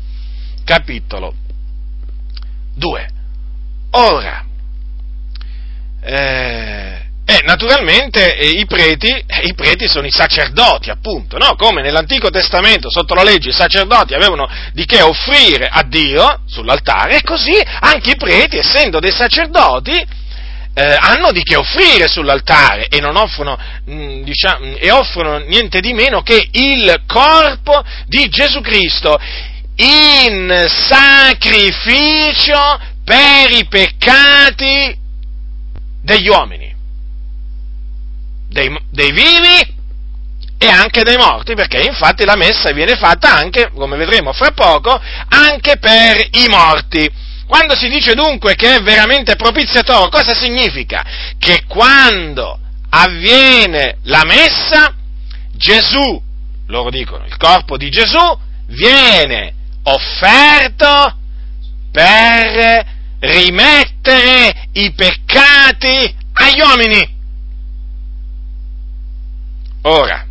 capitolo 0.64 1.34
2. 2.74 3.08
Ora, 3.90 4.44
eh, 6.00 6.97
e 7.30 7.42
naturalmente 7.44 8.38
eh, 8.38 8.48
i, 8.48 8.64
preti, 8.64 9.08
eh, 9.10 9.42
i 9.42 9.52
preti, 9.52 9.86
sono 9.86 10.06
i 10.06 10.10
sacerdoti, 10.10 10.88
appunto, 10.88 11.36
no? 11.36 11.56
come 11.56 11.82
nell'Antico 11.82 12.30
Testamento, 12.30 12.88
sotto 12.90 13.12
la 13.12 13.22
legge, 13.22 13.50
i 13.50 13.52
sacerdoti 13.52 14.14
avevano 14.14 14.48
di 14.72 14.86
che 14.86 15.02
offrire 15.02 15.68
a 15.70 15.82
Dio 15.82 16.40
sull'altare, 16.46 17.18
e 17.18 17.22
così 17.22 17.52
anche 17.80 18.12
i 18.12 18.16
preti, 18.16 18.56
essendo 18.56 18.98
dei 18.98 19.12
sacerdoti, 19.12 19.92
eh, 19.92 20.96
hanno 20.98 21.30
di 21.30 21.42
che 21.42 21.56
offrire 21.56 22.08
sull'altare 22.08 22.86
e, 22.88 23.04
offrono, 23.04 23.58
mh, 23.84 23.92
mm, 23.92 24.22
diciamo, 24.22 24.76
e 24.78 24.90
offrono 24.90 25.36
niente 25.40 25.80
di 25.80 25.92
meno 25.92 26.22
che 26.22 26.48
il 26.50 27.02
corpo 27.06 27.84
di 28.06 28.26
Gesù 28.30 28.62
Cristo 28.62 29.20
in 29.76 30.64
sacrificio 30.66 32.56
per 33.04 33.50
i 33.50 33.66
peccati 33.66 34.96
degli 36.00 36.28
uomini 36.28 36.67
dei, 38.48 38.74
dei 38.90 39.12
vivi 39.12 39.76
e 40.58 40.68
anche 40.68 41.02
dei 41.02 41.16
morti, 41.16 41.54
perché 41.54 41.80
infatti 41.80 42.24
la 42.24 42.36
messa 42.36 42.72
viene 42.72 42.96
fatta 42.96 43.32
anche, 43.32 43.70
come 43.72 43.96
vedremo 43.96 44.32
fra 44.32 44.50
poco, 44.50 45.00
anche 45.28 45.78
per 45.78 46.16
i 46.32 46.46
morti. 46.48 47.08
Quando 47.46 47.76
si 47.76 47.88
dice 47.88 48.14
dunque 48.14 48.54
che 48.56 48.76
è 48.76 48.82
veramente 48.82 49.36
propiziatorio, 49.36 50.08
cosa 50.08 50.34
significa? 50.34 51.04
Che 51.38 51.64
quando 51.66 52.58
avviene 52.90 53.98
la 54.04 54.24
messa, 54.24 54.94
Gesù, 55.52 56.22
loro 56.66 56.90
dicono, 56.90 57.24
il 57.24 57.36
corpo 57.36 57.76
di 57.76 57.88
Gesù 57.88 58.38
viene 58.66 59.54
offerto 59.84 61.16
per 61.90 62.84
rimettere 63.20 64.68
i 64.72 64.92
peccati 64.92 66.14
agli 66.32 66.60
uomini. 66.60 67.16
Ora, 69.88 70.22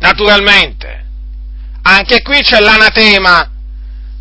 naturalmente, 0.00 1.04
anche 1.82 2.20
qui 2.20 2.42
c'è 2.42 2.60
l'anatema 2.60 3.50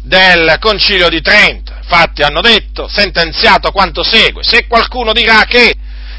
del 0.02 0.56
Concilio 0.60 1.10
di 1.10 1.22
Trento. 1.22 1.74
Infatti 1.76 2.22
hanno 2.22 2.40
detto, 2.40 2.88
sentenziato 2.88 3.72
quanto 3.72 4.04
segue, 4.04 4.42
se 4.44 4.68
qualcuno 4.68 5.12
dirà 5.12 5.44
che 5.44 5.76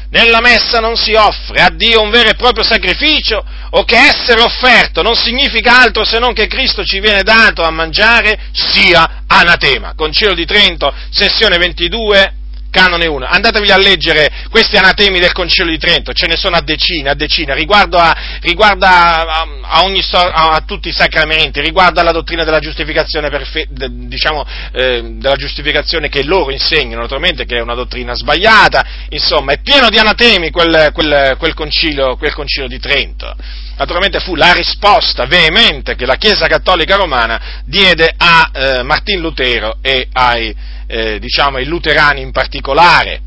nella 0.09 0.41
messa 0.41 0.79
non 0.79 0.95
si 0.95 1.13
offre 1.15 1.63
a 1.63 1.71
Dio 1.71 2.01
un 2.01 2.11
vero 2.11 2.29
e 2.29 2.35
proprio 2.35 2.63
sacrificio 2.63 3.43
o 3.71 3.83
che 3.83 3.97
essere 3.97 4.41
offerto 4.41 5.01
non 5.01 5.15
significa 5.15 5.81
altro 5.81 6.05
se 6.05 6.19
non 6.19 6.33
che 6.33 6.45
Cristo 6.45 6.83
ci 6.83 6.99
viene 6.99 7.23
dato 7.23 7.63
a 7.63 7.71
mangiare, 7.71 8.37
sia 8.51 9.23
anatema. 9.25 9.95
Concilio 9.95 10.35
di 10.35 10.45
Trento, 10.45 10.93
sessione 11.09 11.57
22, 11.57 12.33
canone 12.73 13.05
1. 13.05 13.25
Andatevi 13.27 13.71
a 13.71 13.77
leggere 13.77 14.31
questi 14.49 14.77
anatemi 14.77 15.19
del 15.19 15.31
Concilio 15.31 15.71
di 15.71 15.77
Trento, 15.77 16.11
ce 16.11 16.25
ne 16.25 16.35
sono 16.35 16.55
a 16.55 16.61
decine, 16.61 17.11
a 17.11 17.13
decine, 17.13 17.53
riguardo 17.53 17.99
a, 17.99 18.39
riguardo 18.41 18.85
a, 18.87 19.45
a, 19.61 19.83
ogni, 19.83 20.01
a 20.11 20.63
tutti 20.65 20.89
i 20.89 20.91
sacramenti, 20.91 21.61
riguardo 21.61 21.99
alla 21.99 22.11
dottrina 22.11 22.43
della 22.43 22.59
giustificazione, 22.59 23.29
perfe, 23.29 23.67
diciamo, 23.69 24.43
eh, 24.73 25.17
della 25.19 25.35
giustificazione 25.35 26.09
che 26.09 26.23
loro 26.23 26.51
insegnano, 26.51 27.01
naturalmente 27.01 27.45
che 27.45 27.57
è 27.57 27.61
una 27.61 27.75
dottrina 27.75 28.15
sbagliata, 28.15 28.83
insomma, 29.09 29.53
è 29.53 29.61
pieno 29.61 29.89
di 29.89 29.99
anatemi 29.99 30.49
quel, 30.49 30.89
quel, 30.93 31.35
quel, 31.37 31.53
concilio, 31.53 32.17
quel 32.17 32.33
concilio 32.33 32.67
di 32.67 32.79
Trento. 32.79 33.35
Naturalmente 33.77 34.19
fu 34.19 34.35
la 34.35 34.51
risposta 34.51 35.25
veemente 35.25 35.95
che 35.95 36.05
la 36.05 36.15
Chiesa 36.15 36.47
Cattolica 36.47 36.95
Romana 36.95 37.61
diede 37.65 38.13
a 38.17 38.49
eh, 38.51 38.83
Martin 38.83 39.19
Lutero 39.19 39.77
e 39.81 40.07
ai 40.11 40.55
eh, 40.87 41.19
diciamo, 41.19 41.59
i 41.59 41.65
luterani 41.65 42.21
in 42.21 42.31
particolare. 42.31 43.21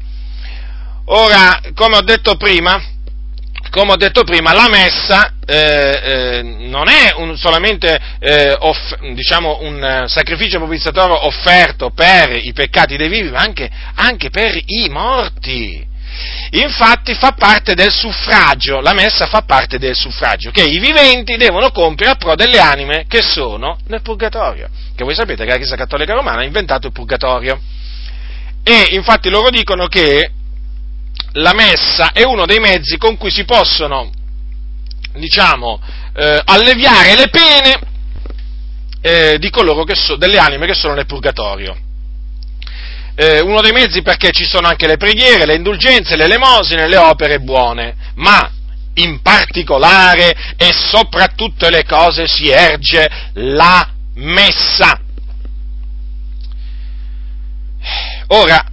Ora, 1.07 1.61
come 1.75 1.97
ho 1.97 2.03
detto 2.03 2.37
prima, 2.37 2.83
come 3.71 3.93
ho 3.93 3.97
detto 3.97 4.25
prima, 4.25 4.53
la 4.53 4.69
messa 4.69 5.35
eh, 5.47 6.01
eh, 6.03 6.43
non 6.43 6.89
è 6.89 7.13
un, 7.17 7.37
solamente 7.37 7.99
eh, 8.19 8.57
off, 8.59 8.95
diciamo, 9.15 9.59
un 9.61 10.05
sacrificio 10.09 10.59
propiziatorio 10.59 11.27
offerto 11.27 11.91
per 11.91 12.37
i 12.37 12.53
peccati 12.53 12.97
dei 12.97 13.09
vivi, 13.09 13.31
ma 13.31 13.39
anche, 13.41 13.71
anche 13.95 14.31
per 14.31 14.61
i 14.65 14.89
morti. 14.89 15.95
Infatti 16.51 17.15
fa 17.15 17.33
parte 17.33 17.75
del 17.75 17.91
suffragio, 17.91 18.81
la 18.81 18.93
messa 18.93 19.27
fa 19.27 19.43
parte 19.43 19.79
del 19.79 19.95
suffragio 19.95 20.51
che 20.51 20.63
i 20.63 20.79
viventi 20.79 21.37
devono 21.37 21.71
compiere 21.71 22.13
a 22.13 22.17
pro 22.17 22.35
delle 22.35 22.59
anime 22.59 23.05
che 23.09 23.21
sono 23.21 23.79
nel 23.89 24.03
purgatorio. 24.03 24.69
Che 24.95 25.05
voi 25.05 25.15
sapete 25.15 25.45
che 25.45 25.51
la 25.51 25.57
Chiesa 25.57 25.77
Cattolica 25.77 26.15
Romana 26.15 26.41
ha 26.41 26.45
inventato 26.45 26.87
il 26.87 26.93
purgatorio. 26.93 27.61
E 28.63 28.95
infatti 28.95 29.29
loro 29.29 29.51
dicono 29.51 29.87
che 29.87 30.31
la 31.33 31.53
messa 31.53 32.13
è 32.13 32.25
uno 32.25 32.47
dei 32.47 32.59
mezzi 32.59 32.97
con 32.97 33.17
cui 33.17 33.31
si 33.31 33.45
possono, 33.45 34.11
diciamo, 35.15 35.81
eh, 36.15 36.41
alleviare 36.45 37.17
le 37.17 37.29
pene 37.29 37.81
eh, 39.01 39.39
di 39.39 39.51
coloro 39.51 39.85
che 39.85 39.95
so, 39.95 40.17
delle 40.17 40.39
anime 40.39 40.67
che 40.67 40.75
sono 40.75 40.95
nel 40.95 41.07
purgatorio 41.07 41.85
eh, 43.17 43.41
uno 43.41 43.63
dei 43.63 43.73
mezzi 43.73 44.03
perché 44.03 44.31
ci 44.31 44.45
sono 44.45 44.69
anche 44.69 44.87
le 44.87 44.99
preghiere, 44.99 45.47
le 45.47 45.55
indulgenze, 45.55 46.17
le 46.17 46.25
elemosine, 46.25 46.87
le 46.87 46.99
opere 46.99 47.41
buone, 47.41 47.97
ma 48.17 48.51
in 48.95 49.21
particolare 49.23 50.55
e 50.57 50.71
soprattutto 50.73 51.69
le 51.69 51.85
cose 51.85 52.27
si 52.27 52.49
erge 52.49 53.09
la 53.35 53.91
messa. 54.15 55.01
Ora, 58.29 58.65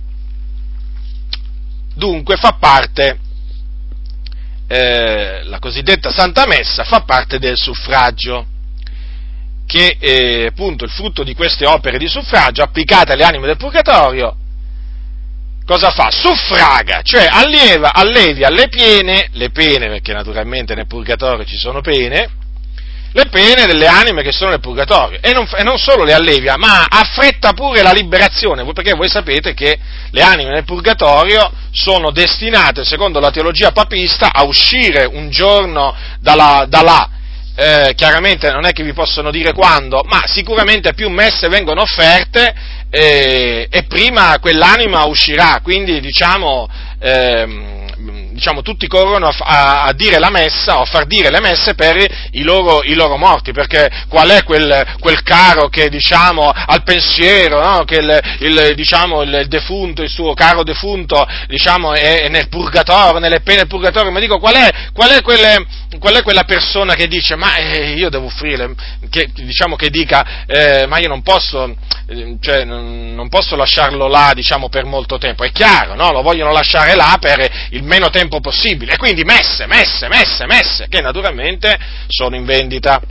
dunque 1.96 2.36
fa 2.36 2.58
parte, 2.60 3.20
eh, 4.68 5.44
la 5.44 5.60
cosiddetta 5.60 6.12
Santa 6.12 6.46
Messa 6.48 6.84
fa 6.84 7.02
parte 7.02 7.38
del 7.40 7.58
suffragio 7.58 8.48
che 9.74 9.98
eh, 10.00 10.46
appunto 10.51 10.84
il 10.84 10.92
frutto 10.92 11.24
di 11.24 11.34
queste 11.34 11.65
opere 11.65 11.98
di 11.98 12.08
suffragio 12.08 12.62
applicate 12.62 13.13
alle 13.13 13.24
anime 13.24 13.48
del 13.48 13.58
purgatorio, 13.58 14.36
cosa 15.65 15.89
fa? 15.89 16.12
Suffraga, 16.12 17.01
cioè 17.01 17.25
allieva, 17.27 17.92
allevia 17.92 18.50
le 18.50 18.68
pene, 18.68 19.30
le 19.32 19.50
pene 19.50 19.88
perché 19.88 20.13
naturalmente 20.13 20.75
nel 20.75 20.86
purgatorio 20.86 21.44
ci 21.44 21.58
sono 21.58 21.82
pene, 21.82 22.30
le 23.13 23.25
pene 23.32 23.65
delle 23.65 23.88
anime 23.88 24.22
che 24.22 24.32
sono 24.32 24.51
nel 24.51 24.60
purgatorio. 24.60 25.18
E 25.20 25.32
non, 25.32 25.48
e 25.58 25.63
non, 25.63 25.80
solo 25.80 26.03
le 26.03 26.13
allevia, 26.13 26.56
ma 26.56 26.86
affretta 26.88 27.53
pure 27.53 27.82
la 27.82 27.94
liberazione, 27.94 28.63
perché 28.74 28.94
voi 28.94 29.10
sapete 29.10 29.56
che 29.56 29.80
le 30.12 30.22
anime 30.22 30.51
nel 30.51 30.65
purgatorio 30.65 31.51
sono 31.72 32.12
destinate, 32.12 32.86
secondo 32.86 33.20
la 33.20 33.32
teologia 33.32 33.72
papista, 33.72 34.32
a 34.32 34.44
uscire 34.44 35.06
un 35.06 35.32
giorno 35.32 35.96
da 36.20 36.36
là 36.36 37.10
eh, 37.55 37.93
chiaramente 37.95 38.51
non 38.51 38.65
è 38.65 38.72
che 38.72 38.83
vi 38.83 38.93
possono 38.93 39.29
dire 39.31 39.53
quando, 39.53 40.03
ma 40.05 40.24
sicuramente 40.25 40.93
più 40.93 41.10
messe 41.10 41.48
vengono 41.50 41.81
offerte 41.81 42.53
eh, 42.89 43.67
e 43.69 43.83
prima 43.83 44.38
quell'anima 44.39 45.03
uscirà, 45.05 45.60
quindi 45.62 46.00
diciamo, 46.00 46.67
ehm, 47.00 47.83
diciamo, 48.34 48.62
tutti 48.62 48.88
corrono 48.88 49.28
a, 49.28 49.36
a, 49.40 49.84
a, 49.84 49.94
dire 49.94 50.20
la 50.20 50.30
messa 50.30 50.80
o 50.80 50.82
a 50.82 50.86
far 50.86 51.06
dire 51.06 51.30
le 51.30 51.40
messe 51.40 51.75
per 51.75 51.96
i 52.32 52.42
loro, 52.42 52.84
i 52.84 52.94
loro 52.94 53.18
morti, 53.18 53.52
perché 53.52 53.90
qual 54.10 54.30
è 54.30 54.44
quel, 54.44 54.96
quel 55.00 55.22
caro 55.24 55.70
che 55.70 55.90
diciamo, 55.90 56.50
al 56.50 56.84
pensiero, 56.84 57.62
no? 57.62 57.84
che 57.84 57.96
il, 57.96 58.22
il, 58.40 58.74
diciamo, 58.75 59.22
il, 59.22 59.46
defunto, 59.48 60.02
il 60.02 60.10
suo 60.10 60.34
caro 60.34 60.63
defunto 60.63 61.25
diciamo, 61.48 61.94
è, 61.94 62.28
nel 62.30 62.50
purgatorio, 62.50 63.20
nelle 63.20 63.42
pene 63.42 63.68
purgatorio, 63.68 64.12
ma 64.12 64.20
dico 64.20 64.40
qual 64.40 64.56
è, 64.56 64.70
qual 64.94 65.12
è, 65.12 65.22
quelle, 65.22 65.66
qual 66.00 66.16
è 66.16 66.24
quella 66.24 66.44
persona 66.44 66.96
che 66.96 67.08
dice 67.08 67.36
ma 67.36 67.56
eh, 67.56 67.94
io 67.94 68.10
devo 68.10 68.25
offrire, 68.25 68.74
che, 69.10 69.30
diciamo 69.34 69.75
che 69.75 69.90
dica 69.90 70.46
eh, 70.48 70.86
ma 70.88 70.98
io 70.98 71.08
non 71.08 71.22
posso, 71.22 71.75
eh, 72.08 72.38
cioè, 72.42 72.63
non, 72.63 73.28
posso 73.30 73.56
lasciarlo 73.56 74.08
là 74.08 74.32
diciamo, 74.34 74.70
per 74.70 74.86
molto 74.86 75.18
tempo, 75.18 75.44
è 75.44 75.52
chiaro, 75.52 75.96
no? 75.96 76.12
lo 76.12 76.22
vogliono 76.22 76.52
lasciare 76.52 76.96
là 76.96 77.18
per 77.20 77.68
il 77.70 77.84
meno 77.84 78.10
tempo 78.10 78.23
tempo 78.24 78.39
possibile. 78.39 78.98
Quindi 78.98 79.24
messe, 79.24 79.65
messe, 79.68 80.08
messe, 80.08 80.46
messe, 80.46 80.88
che 80.88 81.01
naturalmente 81.01 81.77
sono 82.08 82.36
in 82.36 82.46
vendita. 82.46 83.01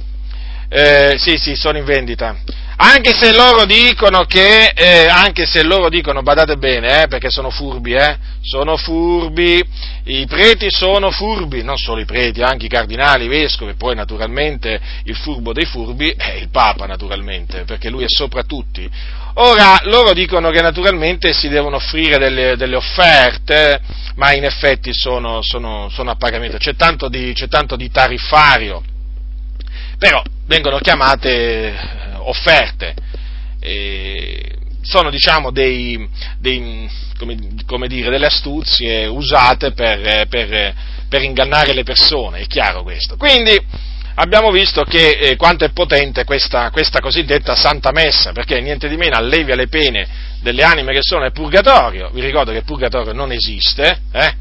Eh, 0.69 1.17
sì, 1.19 1.37
sì, 1.37 1.55
sono 1.55 1.77
in 1.79 1.85
vendita. 1.85 2.35
Anche 2.77 3.13
se 3.13 3.35
loro 3.35 3.67
dicono 3.67 4.25
che, 4.25 4.73
eh, 4.75 5.07
anche 5.07 5.45
se 5.45 5.63
loro 5.63 5.89
dicono, 5.89 6.23
badate 6.23 6.57
bene, 6.57 7.03
eh, 7.03 7.07
perché 7.07 7.29
sono 7.31 7.51
furbi, 7.51 7.93
eh, 7.93 8.17
sono 8.41 8.77
furbi, 8.77 9.63
i 10.05 10.27
preti 10.27 10.67
sono 10.69 11.13
furbi, 11.13 11.63
non 11.63 11.77
solo 11.77 12.01
i 12.01 12.05
preti, 12.05 12.43
anche 12.43 12.67
i 12.67 12.69
cardinali, 12.69 13.27
i 13.27 13.29
vescovi, 13.29 13.75
poi 13.75 13.95
naturalmente 13.95 14.81
il 15.05 15.15
furbo 15.15 15.53
dei 15.53 15.65
furbi 15.65 16.11
è 16.17 16.33
il 16.33 16.49
Papa, 16.49 16.87
naturalmente, 16.87 17.63
perché 17.63 17.89
lui 17.89 18.03
è 18.03 18.09
sopra 18.09 18.43
tutti. 18.43 18.89
Ora, 19.35 19.81
loro 19.85 20.13
dicono 20.13 20.51
che 20.51 20.61
naturalmente 20.61 21.33
si 21.33 21.49
devono 21.49 21.77
offrire 21.77 22.19
delle, 22.19 22.57
delle 22.57 22.75
offerte, 22.75 23.81
ma 24.17 24.33
in 24.33 24.45
effetti 24.45 24.93
sono, 24.93 25.41
sono, 25.41 25.89
sono 25.89 26.11
a 26.11 26.17
pagamento, 26.17 26.59
c'è 26.59 26.75
tanto, 26.75 27.09
di, 27.09 27.33
c'è 27.33 27.47
tanto 27.47 27.77
di 27.77 27.89
tariffario, 27.89 28.83
però 29.99 30.21
vengono 30.47 30.79
chiamate 30.79 31.31
eh, 31.31 31.75
offerte. 32.17 32.95
E 33.61 34.57
sono 34.83 35.11
diciamo 35.11 35.51
dei, 35.51 36.09
dei 36.39 36.89
come, 37.67 37.87
dire, 37.87 38.11
delle 38.11 38.27
astuzie 38.27 39.07
usate 39.07 39.73
per, 39.73 40.27
per, 40.29 40.75
per 41.09 41.23
ingannare 41.23 41.73
le 41.73 41.85
persone, 41.85 42.41
è 42.41 42.47
chiaro 42.47 42.83
questo. 42.83 43.17
Quindi, 43.17 43.59
abbiamo 44.15 44.51
visto 44.51 44.83
che 44.83 45.11
eh, 45.11 45.37
quanto 45.37 45.65
è 45.65 45.71
potente 45.71 46.25
questa, 46.25 46.71
questa, 46.71 47.01
cosiddetta 47.01 47.55
Santa 47.55 47.93
Messa, 47.93 48.33
perché 48.33 48.61
niente 48.61 48.89
di 48.89 48.97
meno 48.97 49.17
allevia 49.17 49.55
le 49.55 49.69
pene 49.69 50.09
delle 50.41 50.63
anime 50.65 50.93
che 50.93 51.01
sono 51.03 51.23
nel 51.23 51.33
purgatorio, 51.33 52.11
vi 52.11 52.21
ricordo 52.21 52.51
che 52.51 52.59
il 52.59 52.65
purgatorio 52.65 53.13
non 53.13 53.33
esiste, 53.33 54.01
eh? 54.13 54.35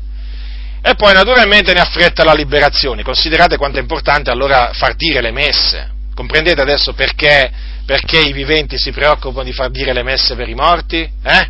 e 0.84 0.96
poi 0.96 1.14
naturalmente 1.14 1.74
ne 1.74 1.80
affretta 1.80 2.24
la 2.24 2.34
liberazione. 2.34 3.04
Considerate 3.04 3.58
quanto 3.58 3.78
è 3.78 3.82
importante 3.82 4.32
allora 4.32 4.72
far 4.74 4.96
dire 4.96 5.22
le 5.22 5.32
messe. 5.32 5.90
Comprendete 6.16 6.60
adesso 6.60 6.94
perché, 6.94 7.52
perché 7.92 8.22
i 8.22 8.32
viventi 8.32 8.78
si 8.78 8.94
preoccupano 8.94 9.44
di 9.44 9.52
far 9.52 9.70
dire 9.70 9.92
le 9.92 10.02
messe 10.02 10.34
per 10.34 10.48
i 10.48 10.54
morti? 10.54 11.00
Eh? 11.00 11.50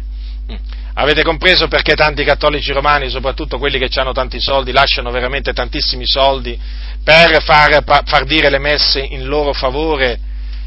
Mm. 0.52 0.56
Avete 0.96 1.22
compreso 1.22 1.68
perché 1.68 1.94
tanti 1.94 2.24
cattolici 2.24 2.72
romani, 2.72 3.12
soprattutto 3.12 3.60
quelli 3.60 3.78
che 3.78 3.88
hanno 4.00 4.12
tanti 4.12 4.42
soldi, 4.42 4.72
lasciano 4.72 5.12
veramente 5.12 5.54
tantissimi 5.54 6.08
soldi 6.08 6.60
per 7.04 7.44
far, 7.44 7.84
far 8.06 8.24
dire 8.24 8.50
le 8.50 8.58
messe 8.58 9.02
in 9.02 9.28
loro 9.28 9.54
favore 9.54 10.20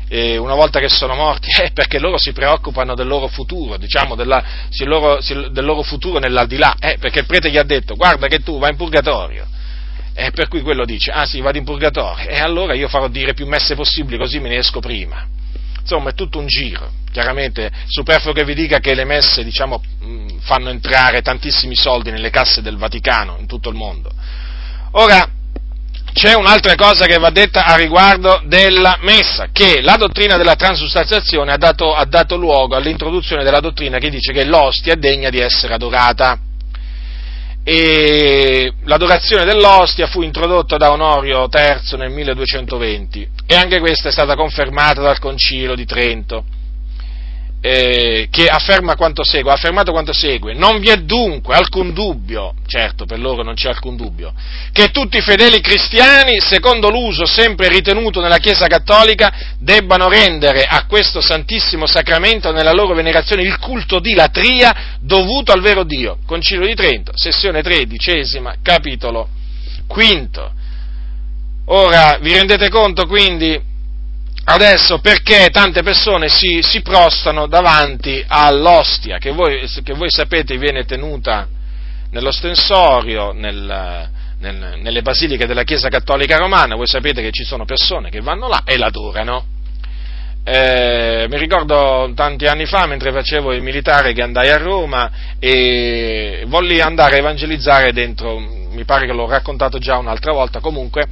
eh, 0.07 0.37
una 0.37 0.54
volta 0.54 0.78
che 0.78 0.88
sono 0.88 1.16
morti? 1.16 1.49
Eh, 1.61 1.73
perché 1.73 1.99
loro 1.99 2.19
si 2.19 2.31
preoccupano 2.31 2.95
del 2.95 3.09
loro 3.09 3.26
futuro, 3.26 3.76
diciamo 3.76 4.14
della, 4.14 4.45
loro, 4.85 5.19
del 5.19 5.64
loro 5.64 5.83
futuro 5.83 6.21
nell'aldilà, 6.21 6.76
eh, 6.78 6.99
perché 7.00 7.19
il 7.19 7.26
prete 7.26 7.50
gli 7.50 7.59
ha 7.59 7.64
detto 7.64 7.97
guarda 7.97 8.28
che 8.28 8.45
tu 8.45 8.61
vai 8.61 8.71
in 8.71 8.76
purgatorio. 8.76 9.45
E 10.15 10.30
per 10.30 10.47
cui 10.47 10.60
quello 10.60 10.84
dice, 10.84 11.10
ah 11.10 11.26
sì, 11.26 11.41
vado 11.41 11.58
in 11.58 11.65
purgatorio, 11.65 12.28
e 12.28 12.39
allora 12.39 12.75
io 12.75 12.87
farò 12.87 13.08
dire 13.08 13.34
più 13.34 13.49
messe 13.49 13.75
possibili, 13.75 14.19
così 14.19 14.39
me 14.39 14.50
ne 14.50 14.58
esco 14.58 14.78
prima. 14.78 15.43
Insomma, 15.84 16.10
è 16.10 16.14
tutto 16.14 16.38
un 16.38 16.47
giro. 16.47 16.90
Chiaramente, 17.12 17.70
superfluo 17.86 18.32
che 18.32 18.44
vi 18.44 18.54
dica 18.54 18.78
che 18.78 18.94
le 18.94 19.04
messe, 19.04 19.44
diciamo, 19.44 19.82
fanno 20.40 20.70
entrare 20.70 21.20
tantissimi 21.20 21.76
soldi 21.76 22.10
nelle 22.10 22.30
casse 22.30 22.62
del 22.62 22.78
Vaticano, 22.78 23.36
in 23.38 23.47
tutto 23.47 23.68
il 23.68 23.76
mondo. 23.76 24.10
Ora, 24.92 25.28
c'è 26.14 26.34
un'altra 26.34 26.75
cosa 26.75 27.06
che 27.06 27.18
va 27.18 27.30
detta 27.30 27.64
a 27.64 27.76
riguardo 27.76 28.40
della 28.47 28.99
messa, 29.02 29.49
che 29.52 29.82
la 29.82 29.97
dottrina 29.97 30.38
della 30.38 30.56
transustanziazione 30.56 31.52
ha 31.52 31.58
ha 31.58 32.04
dato 32.04 32.36
luogo 32.36 32.76
all'introduzione 32.76 33.44
della 33.44 33.60
dottrina 33.60 33.99
che 33.99 34.08
dice 34.08 34.32
che 34.32 34.44
l'ostia 34.44 34.94
è 34.94 34.97
degna 34.97 35.28
di 35.28 35.38
essere 35.38 35.75
adorata 35.75 36.38
e 37.66 38.74
l'adorazione 38.82 39.46
dell'ostia 39.46 40.06
fu 40.06 40.20
introdotta 40.20 40.76
da 40.76 40.92
Onorio 40.92 41.48
III 41.50 41.96
nel 41.96 42.10
1220 42.10 43.30
e 43.46 43.54
anche 43.56 43.80
questa 43.80 44.10
è 44.10 44.12
stata 44.12 44.36
confermata 44.36 45.00
dal 45.00 45.18
Concilio 45.18 45.74
di 45.74 45.86
Trento 45.86 46.44
eh, 47.66 48.28
che 48.30 48.46
afferma 48.46 48.94
quanto 48.94 49.24
segue, 49.24 49.50
ha 49.50 49.54
affermato 49.54 49.90
quanto 49.90 50.12
segue, 50.12 50.52
non 50.52 50.80
vi 50.80 50.90
è 50.90 50.96
dunque 50.96 51.54
alcun 51.54 51.94
dubbio, 51.94 52.52
certo 52.66 53.06
per 53.06 53.18
loro 53.18 53.42
non 53.42 53.54
c'è 53.54 53.70
alcun 53.70 53.96
dubbio, 53.96 54.34
che 54.70 54.90
tutti 54.90 55.16
i 55.16 55.22
fedeli 55.22 55.62
cristiani, 55.62 56.40
secondo 56.40 56.90
l'uso 56.90 57.24
sempre 57.24 57.70
ritenuto 57.70 58.20
nella 58.20 58.36
Chiesa 58.36 58.66
Cattolica, 58.66 59.32
debbano 59.58 60.10
rendere 60.10 60.64
a 60.64 60.84
questo 60.84 61.22
Santissimo 61.22 61.86
Sacramento 61.86 62.52
nella 62.52 62.74
loro 62.74 62.92
venerazione 62.92 63.40
il 63.40 63.58
culto 63.58 63.98
di 63.98 64.12
latria 64.12 64.98
dovuto 65.00 65.50
al 65.50 65.62
vero 65.62 65.84
Dio. 65.84 66.18
Concilio 66.26 66.66
di 66.66 66.74
Trento, 66.74 67.12
sessione 67.14 67.62
tredicesima, 67.62 68.56
capitolo 68.62 69.26
quinto. 69.86 70.52
Ora, 71.68 72.18
vi 72.20 72.30
rendete 72.34 72.68
conto 72.68 73.06
quindi 73.06 73.58
adesso 74.45 74.99
perché 74.99 75.49
tante 75.50 75.83
persone 75.83 76.28
si, 76.28 76.61
si 76.63 76.83
prostano 76.83 77.47
davanti 77.47 78.23
all'ostia, 78.26 79.19
che 79.19 79.33
voi, 79.33 79.69
che 79.83 79.95
voi, 79.95 80.11
sapete 80.11 80.57
viene 80.59 80.85
tenuta 80.85 81.49
nell'ostensorio, 82.11 83.33
nel, 83.33 84.09
nel, 84.39 84.78
nelle 84.80 85.02
basiliche 85.02 85.47
della 85.47 85.65
Chiesa 85.65 85.89
Cattolica 85.89 86.37
Romana, 86.37 86.76
voi 86.76 86.87
sapete 86.87 87.23
che 87.23 87.30
ci 87.30 87.45
sono 87.45 87.65
persone 87.65 88.11
che 88.11 88.21
vanno 88.21 88.49
là 88.49 88.63
e 88.65 88.76
l'adorano. 88.76 89.47
Eh, 90.47 91.26
mi 91.30 91.39
ricordo 91.39 92.13
tanti 92.15 92.45
anni 92.45 92.67
fa, 92.67 92.87
mentre 92.87 93.13
facevo 93.13 93.54
il 93.54 93.63
militare, 93.63 94.13
che 94.13 94.21
andai 94.21 94.50
a 94.50 94.59
Roma 94.59 95.11
e 95.39 96.45
volli 96.49 96.80
andare 96.83 97.17
a 97.17 97.19
evangelizzare 97.21 97.95
dentro, 97.95 98.39
mi 98.39 98.85
pare 98.85 99.07
che 99.07 99.15
l'ho 99.15 99.26
raccontato 99.26 99.78
già 99.78 99.97
un'altra 99.97 100.33
volta, 100.33 100.61
comunque, 100.61 101.07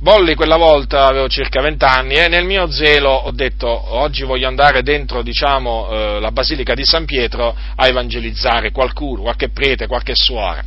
Volli 0.00 0.36
quella 0.36 0.56
volta, 0.56 1.06
avevo 1.06 1.28
circa 1.28 1.60
vent'anni, 1.60 2.14
e 2.14 2.28
nel 2.28 2.44
mio 2.44 2.70
zelo 2.70 3.10
ho 3.10 3.32
detto 3.32 3.66
oggi 3.96 4.22
voglio 4.22 4.46
andare 4.46 4.84
dentro 4.84 5.22
diciamo, 5.22 5.88
eh, 5.90 6.20
la 6.20 6.30
Basilica 6.30 6.74
di 6.74 6.84
San 6.84 7.04
Pietro 7.04 7.56
a 7.74 7.86
evangelizzare 7.88 8.70
qualcuno, 8.70 9.22
qualche 9.22 9.48
prete, 9.48 9.88
qualche 9.88 10.14
suora. 10.14 10.62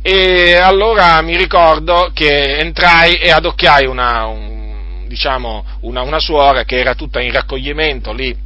E 0.00 0.54
allora 0.54 1.20
mi 1.22 1.36
ricordo 1.36 2.12
che 2.14 2.58
entrai 2.58 3.16
e 3.16 3.32
adocchiai 3.32 3.86
una, 3.86 4.26
un, 4.26 5.04
diciamo, 5.08 5.64
una, 5.80 6.02
una 6.02 6.20
suora 6.20 6.62
che 6.62 6.78
era 6.78 6.94
tutta 6.94 7.20
in 7.20 7.32
raccoglimento 7.32 8.12
lì 8.12 8.36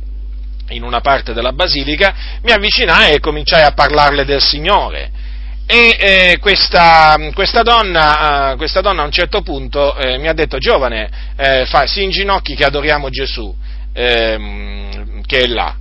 in 0.70 0.84
una 0.84 1.00
parte 1.00 1.34
della 1.34 1.52
basilica, 1.52 2.14
mi 2.42 2.52
avvicinai 2.52 3.12
e 3.12 3.20
cominciai 3.20 3.62
a 3.62 3.72
parlarle 3.72 4.24
del 4.24 4.40
Signore 4.40 5.17
e 5.70 5.96
eh, 5.98 6.38
questa, 6.38 7.14
questa, 7.34 7.60
donna, 7.60 8.52
uh, 8.52 8.56
questa, 8.56 8.80
donna, 8.80 9.02
a 9.02 9.04
un 9.04 9.10
certo 9.10 9.42
punto 9.42 9.94
eh, 9.96 10.16
mi 10.16 10.26
ha 10.26 10.32
detto, 10.32 10.56
giovane, 10.56 11.10
eh, 11.36 11.66
fa, 11.66 11.86
si 11.86 12.02
inginocchi 12.02 12.54
che 12.54 12.64
adoriamo 12.64 13.10
Gesù, 13.10 13.54
ehm, 13.92 15.20
che 15.26 15.40
è 15.40 15.46
là. 15.46 15.76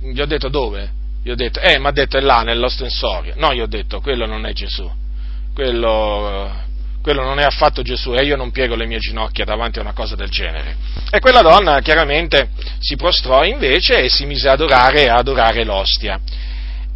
Gli 0.00 0.18
ho 0.18 0.24
detto 0.24 0.48
dove? 0.48 0.90
Gli 1.22 1.28
ho 1.28 1.34
detto, 1.34 1.60
eh, 1.60 1.78
mi 1.78 1.86
ha 1.86 1.90
detto 1.90 2.16
è 2.16 2.22
là, 2.22 2.40
nell'ostensorio. 2.44 3.34
No, 3.36 3.52
gli 3.52 3.60
ho 3.60 3.66
detto, 3.66 4.00
quello 4.00 4.24
non 4.24 4.46
è 4.46 4.54
Gesù, 4.54 4.90
quello, 5.52 6.50
quello 7.02 7.22
non 7.24 7.38
è 7.38 7.42
affatto 7.42 7.82
Gesù 7.82 8.14
e 8.14 8.24
io 8.24 8.36
non 8.36 8.52
piego 8.52 8.74
le 8.74 8.86
mie 8.86 9.00
ginocchia 9.00 9.44
davanti 9.44 9.80
a 9.80 9.82
una 9.82 9.92
cosa 9.92 10.16
del 10.16 10.30
genere. 10.30 10.76
E 11.10 11.20
quella 11.20 11.42
donna 11.42 11.80
chiaramente 11.80 12.48
si 12.78 12.96
prostrò 12.96 13.44
invece 13.44 13.98
e 13.98 14.08
si 14.08 14.24
mise 14.24 14.48
ad 14.48 14.54
adorare, 14.54 15.10
adorare 15.10 15.62
l'ostia. 15.62 16.18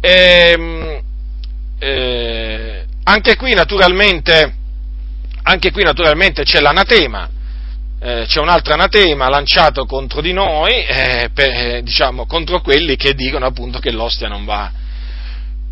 E, 0.01 0.53
ehm, 0.57 1.07
eh, 1.79 2.85
anche, 3.03 3.35
qui 3.35 3.53
naturalmente, 3.53 4.53
anche 5.43 5.71
qui 5.71 5.83
naturalmente 5.83 6.43
c'è 6.43 6.59
l'anatema, 6.59 7.29
eh, 8.01 8.25
c'è 8.27 8.39
un 8.39 8.49
altro 8.49 8.73
anatema 8.73 9.29
lanciato 9.29 9.85
contro 9.85 10.21
di 10.21 10.33
noi, 10.33 10.85
eh, 10.85 11.29
per, 11.33 11.49
eh, 11.49 11.81
diciamo, 11.83 12.25
contro 12.25 12.61
quelli 12.61 12.95
che 12.95 13.13
dicono 13.13 13.45
appunto 13.45 13.79
che 13.79 13.91
l'ostia 13.91 14.27
non 14.27 14.45
va, 14.45 14.71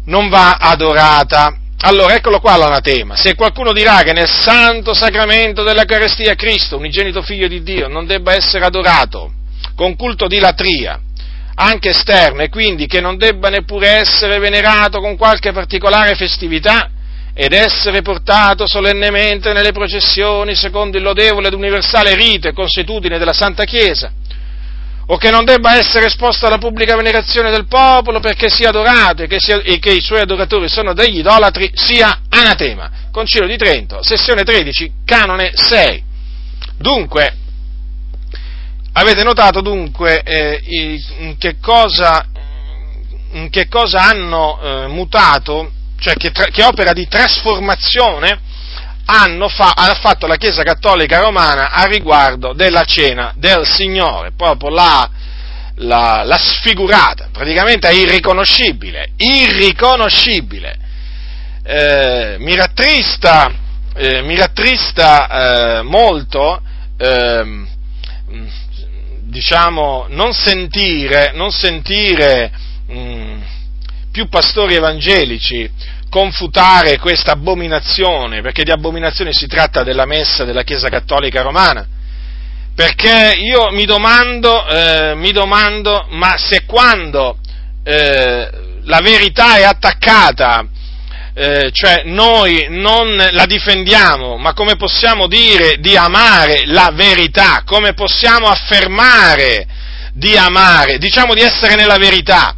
non 0.06 0.30
va 0.30 0.58
adorata. 0.60 1.58
allora 1.82 2.16
eccolo 2.16 2.40
qua 2.40 2.58
l'anatema. 2.58 3.16
Se 3.16 3.36
qualcuno 3.36 3.72
dirà 3.72 4.02
che 4.02 4.14
nel 4.14 4.30
santo 4.30 4.94
sacramento 4.94 5.64
dell'Eucarestia 5.64 6.34
Cristo, 6.36 6.78
unigenito 6.78 7.22
figlio 7.22 7.48
di 7.48 7.62
Dio, 7.62 7.88
non 7.88 8.06
debba 8.06 8.34
essere 8.34 8.66
adorato 8.66 9.32
con 9.76 9.96
culto 9.96 10.28
di 10.28 10.40
latria, 10.40 11.00
anche 11.60 11.90
esterno, 11.90 12.42
e 12.44 12.50
quindi 12.50 12.86
che 12.86 13.02
non 13.02 13.18
debba 13.18 13.50
neppure 13.50 13.88
essere 13.88 14.38
venerato 14.38 15.00
con 15.00 15.18
qualche 15.18 15.52
particolare 15.52 16.16
festività, 16.16 16.92
ed 17.34 17.54
essere 17.54 18.02
portato 18.02 18.68
solennemente 18.68 19.54
nelle 19.54 19.72
processioni 19.72 20.56
secondo 20.56 20.98
il 20.98 21.04
lodevole 21.04 21.48
ed 21.48 21.54
universale 21.54 22.16
rito 22.16 22.48
e 22.48 22.54
consuetudine 22.54 23.20
della 23.20 23.34
Santa 23.34 23.64
Chiesa, 23.64 24.12
o 25.08 25.18
che 25.18 25.32
non 25.32 25.46
debba 25.46 25.78
essere 25.78 26.08
esposto 26.08 26.46
alla 26.46 26.58
pubblica 26.58 26.96
venerazione 26.96 27.50
del 27.50 27.66
popolo 27.68 28.20
perché 28.20 28.50
sia 28.50 28.70
adorato 28.70 29.24
e 29.24 29.28
che, 29.28 29.40
sia, 29.40 29.62
e 29.62 29.80
che 29.80 29.92
i 29.92 30.02
suoi 30.02 30.22
adoratori 30.22 30.68
sono 30.68 30.94
degli 30.94 31.20
idolatri, 31.20 31.72
sia 31.74 32.22
anatema. 32.30 32.90
Concilio 33.12 33.48
di 33.48 33.58
Trento, 33.58 34.04
sessione 34.04 34.44
13, 34.44 34.92
canone 35.06 35.52
6. 35.54 36.04
Dunque, 36.78 37.36
avete 39.00 39.24
notato 39.24 39.62
dunque 39.62 40.22
eh, 40.24 40.60
in, 40.66 41.38
che 41.38 41.58
cosa, 41.62 42.26
in, 43.34 43.50
che 43.50 43.68
cosa, 43.68 44.02
hanno 44.02 44.60
eh, 44.60 44.88
mutato 44.88 45.72
cioè 46.00 46.16
che, 46.16 46.32
che 46.32 46.64
opera 46.64 46.94
di 46.94 47.08
trasformazione 47.08 48.40
fa, 49.50 49.72
ha 49.72 49.94
fatto 49.94 50.28
la 50.28 50.36
Chiesa 50.36 50.64
Cattolica 50.64 51.20
Romana 51.20 51.72
a 51.72 51.86
riguardo 51.86 52.54
della 52.54 52.84
cena 52.84 53.34
del 53.38 53.66
Signore, 53.66 54.32
proprio 54.36 54.70
la, 54.70 55.10
la, 55.76 56.24
la 56.24 56.38
sfigurata, 56.38 57.30
praticamente 57.32 57.88
è 57.88 57.94
irriconoscibile, 57.94 59.12
irriconoscibile. 59.16 60.78
Eh, 61.64 62.36
mi 62.40 62.56
rattrista, 62.56 63.52
eh, 63.96 64.22
mi 64.24 64.36
rattrista 64.36 65.80
eh, 65.80 65.82
molto, 65.84 66.62
ehm, 66.98 67.68
diciamo, 69.38 70.08
non 70.10 70.34
sentire, 70.34 71.32
non 71.36 71.52
sentire 71.52 72.52
mh, 72.88 73.00
mm, 73.00 73.42
più 74.12 74.28
pastori 74.30 74.74
evangelici 74.74 75.70
confutare 76.10 76.98
questa 76.98 77.34
abominazione, 77.34 78.42
perché 78.42 78.64
di 78.64 78.72
abominazione 78.72 79.34
si 79.34 79.46
tratta 79.46 79.84
della 79.84 80.06
messa 80.06 80.44
della 80.44 80.64
Chiesa 80.64 80.90
Cattolica 80.90 81.44
Romana. 81.44 81.86
Perché 82.74 83.36
io 83.38 83.70
mi 83.72 83.86
domando, 83.86 84.68
eh, 84.68 85.14
mi 85.16 85.32
domando 85.32 86.08
ma 86.10 86.36
se 86.38 86.64
quando 86.66 87.38
eh, 87.84 88.50
la 88.84 89.02
verità 89.02 89.58
è 89.58 89.64
attaccata, 89.64 90.66
eh, 91.38 91.70
cioè 91.72 92.02
noi 92.06 92.66
non 92.70 93.16
la 93.16 93.46
difendiamo, 93.46 94.38
ma 94.38 94.54
come 94.54 94.76
possiamo 94.76 95.28
dire 95.28 95.78
di 95.80 95.96
amare 95.96 96.66
la 96.66 96.92
verità? 96.94 97.62
Come 97.64 97.94
possiamo 97.94 98.48
affermare 98.48 99.68
di 100.14 100.36
amare? 100.36 100.98
Diciamo 100.98 101.34
di 101.34 101.42
essere 101.42 101.76
nella 101.76 101.98
verità 101.98 102.56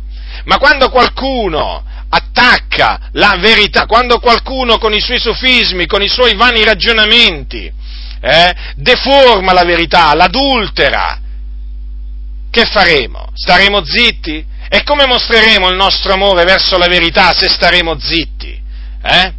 ma 0.50 0.58
quando 0.58 0.90
qualcuno 0.90 1.84
attacca 2.10 3.10
la 3.14 3.38
verità, 3.40 3.86
quando 3.86 4.20
qualcuno 4.20 4.80
con 4.80 4.94
i 4.94 5.00
suoi 5.00 5.20
sofismi, 5.20 5.86
con 5.86 6.02
i 6.02 6.08
suoi 6.08 6.36
vani 6.36 6.64
ragionamenti, 6.64 7.72
eh, 8.22 8.56
deforma 8.76 9.54
la 9.54 9.64
verità, 9.64 10.14
l'adultera, 10.16 11.20
che 12.50 12.66
faremo? 12.66 13.30
Staremo 13.36 13.86
zitti? 13.86 14.44
E 14.70 14.84
come 14.84 15.06
mostreremo 15.06 15.70
il 15.70 15.76
nostro 15.76 16.14
amore 16.14 16.46
verso 16.46 16.78
la 16.80 16.88
verità 16.88 17.32
se 17.36 17.48
staremo 17.48 18.00
zitti? 18.00 18.59
Eh? 19.02 19.34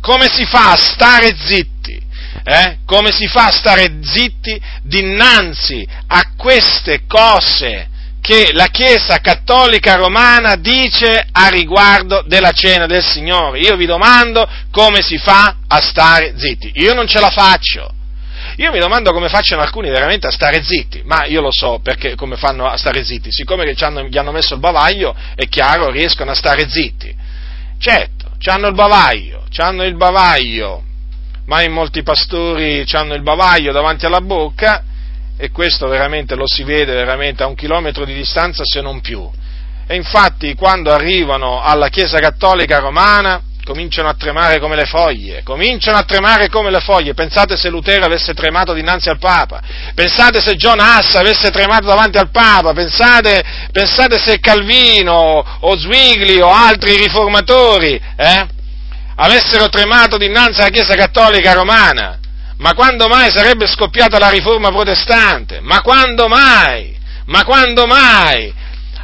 Come 0.00 0.28
si 0.28 0.44
fa 0.44 0.72
a 0.72 0.76
stare 0.76 1.34
zitti? 1.36 2.00
Eh? 2.44 2.78
Come 2.84 3.10
si 3.10 3.26
fa 3.26 3.46
a 3.46 3.52
stare 3.52 4.00
zitti 4.02 4.60
dinanzi 4.82 5.86
a 6.08 6.32
queste 6.36 7.06
cose 7.06 7.88
che 8.20 8.52
la 8.52 8.68
Chiesa 8.68 9.18
cattolica 9.18 9.96
romana 9.96 10.56
dice 10.56 11.26
a 11.30 11.48
riguardo 11.48 12.22
della 12.26 12.52
cena 12.52 12.86
del 12.86 13.02
Signore. 13.02 13.58
Io 13.58 13.76
vi 13.76 13.84
domando 13.84 14.48
come 14.70 15.02
si 15.02 15.18
fa 15.18 15.56
a 15.66 15.80
stare 15.82 16.32
zitti. 16.36 16.72
Io 16.76 16.94
non 16.94 17.06
ce 17.06 17.20
la 17.20 17.28
faccio. 17.28 17.92
Io 18.56 18.70
mi 18.70 18.78
domando 18.78 19.12
come 19.12 19.28
facciano 19.28 19.62
alcuni 19.62 19.90
veramente 19.90 20.26
a 20.26 20.30
stare 20.30 20.62
zitti, 20.62 21.02
ma 21.04 21.24
io 21.26 21.40
lo 21.40 21.50
so 21.50 21.80
perché 21.82 22.14
come 22.14 22.36
fanno 22.36 22.66
a 22.66 22.76
stare 22.76 23.04
zitti. 23.04 23.30
Siccome 23.30 23.74
hanno, 23.78 24.04
gli 24.04 24.16
hanno 24.16 24.32
messo 24.32 24.54
il 24.54 24.60
bavaglio, 24.60 25.14
è 25.34 25.46
chiaro, 25.46 25.90
riescono 25.90 26.30
a 26.30 26.34
stare 26.34 26.68
zitti. 26.68 27.14
Certo, 27.78 28.23
hanno 28.50 28.68
il 28.68 28.74
bavaglio, 28.74 29.44
hanno 29.56 29.84
il 29.84 29.96
bavaglio, 29.96 30.82
ma 31.46 31.62
in 31.62 31.72
molti 31.72 32.02
pastori 32.02 32.84
hanno 32.92 33.14
il 33.14 33.22
bavaglio 33.22 33.72
davanti 33.72 34.06
alla 34.06 34.20
bocca 34.20 34.84
e 35.36 35.50
questo 35.50 35.88
veramente 35.88 36.34
lo 36.34 36.46
si 36.46 36.62
vede 36.62 36.94
veramente 36.94 37.42
a 37.42 37.46
un 37.46 37.54
chilometro 37.54 38.04
di 38.04 38.14
distanza 38.14 38.62
se 38.64 38.80
non 38.80 39.00
più. 39.00 39.28
E 39.86 39.96
infatti 39.96 40.54
quando 40.54 40.92
arrivano 40.92 41.60
alla 41.60 41.88
Chiesa 41.88 42.18
Cattolica 42.18 42.78
Romana 42.78 43.42
cominciano 43.64 44.08
a 44.08 44.14
tremare 44.14 44.60
come 44.60 44.76
le 44.76 44.84
foglie, 44.84 45.42
cominciano 45.42 45.96
a 45.96 46.04
tremare 46.04 46.48
come 46.48 46.70
le 46.70 46.80
foglie. 46.80 47.14
Pensate 47.14 47.56
se 47.56 47.68
Lutero 47.68 48.04
avesse 48.04 48.34
tremato 48.34 48.72
dinanzi 48.72 49.08
al 49.08 49.18
Papa, 49.18 49.60
pensate 49.94 50.40
se 50.40 50.54
John 50.54 50.78
Hass 50.78 51.14
avesse 51.14 51.50
tremato 51.50 51.86
davanti 51.86 52.18
al 52.18 52.30
Papa, 52.30 52.72
pensate, 52.72 53.42
pensate 53.72 54.18
se 54.18 54.38
Calvino 54.38 55.44
o 55.60 55.78
Zwingli 55.78 56.38
o 56.40 56.52
altri 56.52 56.96
riformatori 56.96 58.00
eh, 58.16 58.46
avessero 59.16 59.68
tremato 59.68 60.16
dinanzi 60.16 60.60
alla 60.60 60.70
Chiesa 60.70 60.94
Cattolica 60.94 61.52
Romana. 61.52 62.18
Ma 62.58 62.72
quando 62.74 63.08
mai 63.08 63.32
sarebbe 63.32 63.66
scoppiata 63.66 64.18
la 64.18 64.28
riforma 64.28 64.70
protestante? 64.70 65.60
Ma 65.60 65.80
quando 65.80 66.28
mai? 66.28 66.96
Ma 67.26 67.42
quando 67.44 67.86
mai? 67.86 68.52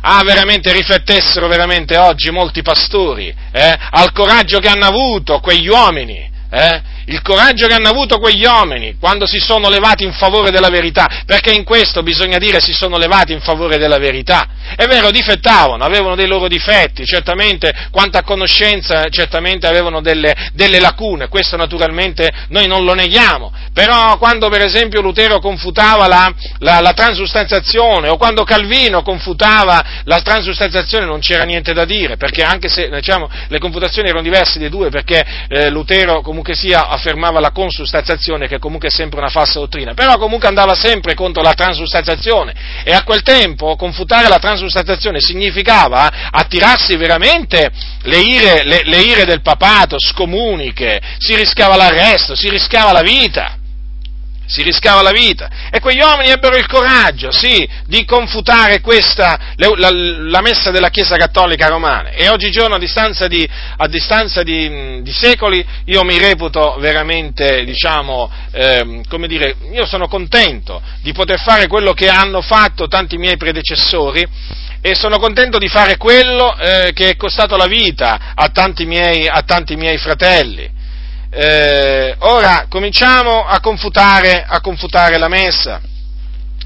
Ah, 0.02 0.22
veramente 0.24 0.72
riflettessero 0.72 1.46
veramente 1.46 1.96
oggi 1.96 2.30
molti 2.30 2.62
pastori 2.62 3.34
eh, 3.52 3.78
al 3.90 4.12
coraggio 4.12 4.58
che 4.58 4.68
hanno 4.68 4.86
avuto 4.86 5.40
quegli 5.40 5.68
uomini 5.68 6.30
eh, 6.50 6.82
il 7.10 7.22
coraggio 7.22 7.66
che 7.66 7.74
hanno 7.74 7.88
avuto 7.88 8.18
quegli 8.18 8.44
uomini 8.44 8.96
quando 8.98 9.26
si 9.26 9.38
sono 9.38 9.68
levati 9.68 10.04
in 10.04 10.12
favore 10.12 10.50
della 10.50 10.68
verità, 10.68 11.08
perché 11.26 11.50
in 11.50 11.64
questo 11.64 12.02
bisogna 12.02 12.38
dire 12.38 12.60
si 12.60 12.72
sono 12.72 12.96
levati 12.98 13.32
in 13.32 13.40
favore 13.40 13.78
della 13.78 13.98
verità. 13.98 14.48
È 14.76 14.86
vero, 14.86 15.10
difettavano, 15.10 15.84
avevano 15.84 16.14
dei 16.14 16.28
loro 16.28 16.46
difetti, 16.46 17.04
certamente, 17.04 17.72
quanto 17.90 18.18
a 18.18 18.22
conoscenza, 18.22 19.08
certamente 19.10 19.66
avevano 19.66 20.00
delle, 20.00 20.50
delle 20.52 20.78
lacune, 20.78 21.28
questo 21.28 21.56
naturalmente 21.56 22.30
noi 22.48 22.68
non 22.68 22.84
lo 22.84 22.94
neghiamo, 22.94 23.52
però 23.72 24.16
quando 24.18 24.48
per 24.48 24.62
esempio 24.62 25.00
Lutero 25.00 25.40
confutava 25.40 26.06
la, 26.06 26.32
la, 26.58 26.80
la 26.80 26.92
transustanziazione 26.92 28.08
o 28.08 28.16
quando 28.16 28.44
Calvino 28.44 29.02
confutava 29.02 29.84
la 30.04 30.20
transustanziazione 30.20 31.06
non 31.06 31.18
c'era 31.18 31.42
niente 31.42 31.72
da 31.72 31.84
dire, 31.84 32.16
perché 32.16 32.42
anche 32.42 32.68
se 32.68 32.88
diciamo, 32.88 33.28
le 33.48 33.58
confutazioni 33.58 34.08
erano 34.08 34.22
diverse 34.22 34.60
dei 34.60 34.68
due, 34.68 34.90
perché 34.90 35.24
eh, 35.48 35.70
Lutero 35.70 36.20
comunque 36.20 36.54
sia 36.54 36.86
affermava 37.00 37.40
la 37.40 37.50
consustanziazione, 37.50 38.46
che 38.46 38.58
comunque 38.58 38.88
è 38.88 38.90
sempre 38.90 39.18
una 39.18 39.30
falsa 39.30 39.58
dottrina, 39.58 39.94
però 39.94 40.18
comunque 40.18 40.46
andava 40.46 40.74
sempre 40.74 41.14
contro 41.14 41.42
la 41.42 41.54
transustanziazione 41.54 42.54
e 42.84 42.92
a 42.92 43.02
quel 43.02 43.22
tempo 43.22 43.74
confutare 43.76 44.28
la 44.28 44.38
transustanziazione 44.38 45.20
significava 45.20 46.28
attirarsi 46.30 46.96
veramente 46.96 47.70
le 48.02 48.18
ire, 48.18 48.64
le, 48.64 48.82
le 48.84 49.00
ire 49.00 49.24
del 49.24 49.40
papato 49.40 49.96
scomuniche, 49.98 51.00
si 51.18 51.34
rischiava 51.34 51.76
l'arresto, 51.76 52.34
si 52.36 52.50
rischiava 52.50 52.92
la 52.92 53.02
vita 53.02 53.59
si 54.50 54.62
rischiava 54.62 55.00
la 55.00 55.12
vita. 55.12 55.48
E 55.70 55.78
quegli 55.78 56.00
uomini 56.00 56.30
ebbero 56.30 56.56
il 56.56 56.66
coraggio, 56.66 57.30
sì, 57.30 57.66
di 57.86 58.04
confutare 58.04 58.80
questa, 58.80 59.54
la, 59.56 59.90
la, 59.90 60.40
messa 60.40 60.72
della 60.72 60.90
Chiesa 60.90 61.16
Cattolica 61.16 61.68
Romana. 61.68 62.10
E 62.10 62.28
oggigiorno, 62.28 62.74
a 62.74 62.78
distanza, 62.78 63.28
di, 63.28 63.48
a 63.76 63.86
distanza 63.86 64.42
di, 64.42 65.02
di 65.02 65.12
secoli, 65.12 65.64
io 65.84 66.02
mi 66.02 66.18
reputo 66.18 66.76
veramente, 66.80 67.64
diciamo, 67.64 68.28
eh, 68.50 69.02
come 69.08 69.28
dire, 69.28 69.54
io 69.72 69.86
sono 69.86 70.08
contento 70.08 70.82
di 71.00 71.12
poter 71.12 71.40
fare 71.40 71.68
quello 71.68 71.92
che 71.92 72.08
hanno 72.08 72.40
fatto 72.40 72.88
tanti 72.88 73.16
miei 73.16 73.36
predecessori 73.36 74.26
e 74.82 74.94
sono 74.94 75.18
contento 75.18 75.58
di 75.58 75.68
fare 75.68 75.96
quello 75.96 76.56
eh, 76.56 76.92
che 76.92 77.10
è 77.10 77.16
costato 77.16 77.56
la 77.56 77.66
vita 77.66 78.32
a 78.34 78.48
tanti 78.48 78.86
miei, 78.86 79.28
a 79.28 79.42
tanti 79.42 79.76
miei 79.76 79.98
fratelli 79.98 80.78
eh, 81.30 82.16
ora 82.18 82.66
cominciamo 82.68 83.44
a 83.44 83.60
confutare, 83.60 84.44
a 84.46 84.60
confutare, 84.60 85.16
la 85.16 85.28
messa. 85.28 85.80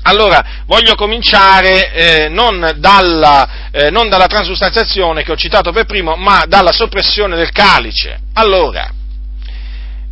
Allora, 0.07 0.62
voglio 0.66 0.94
cominciare 0.94 1.92
eh, 1.92 2.29
non, 2.29 2.74
dalla, 2.77 3.70
eh, 3.70 3.90
non 3.90 4.09
dalla 4.09 4.27
transustanziazione 4.27 5.22
che 5.22 5.33
ho 5.33 5.37
citato 5.37 5.72
per 5.72 5.85
primo, 5.85 6.16
ma 6.16 6.44
dalla 6.46 6.72
soppressione 6.72 7.37
del 7.37 7.53
calice. 7.53 8.20
Allora, 8.35 8.90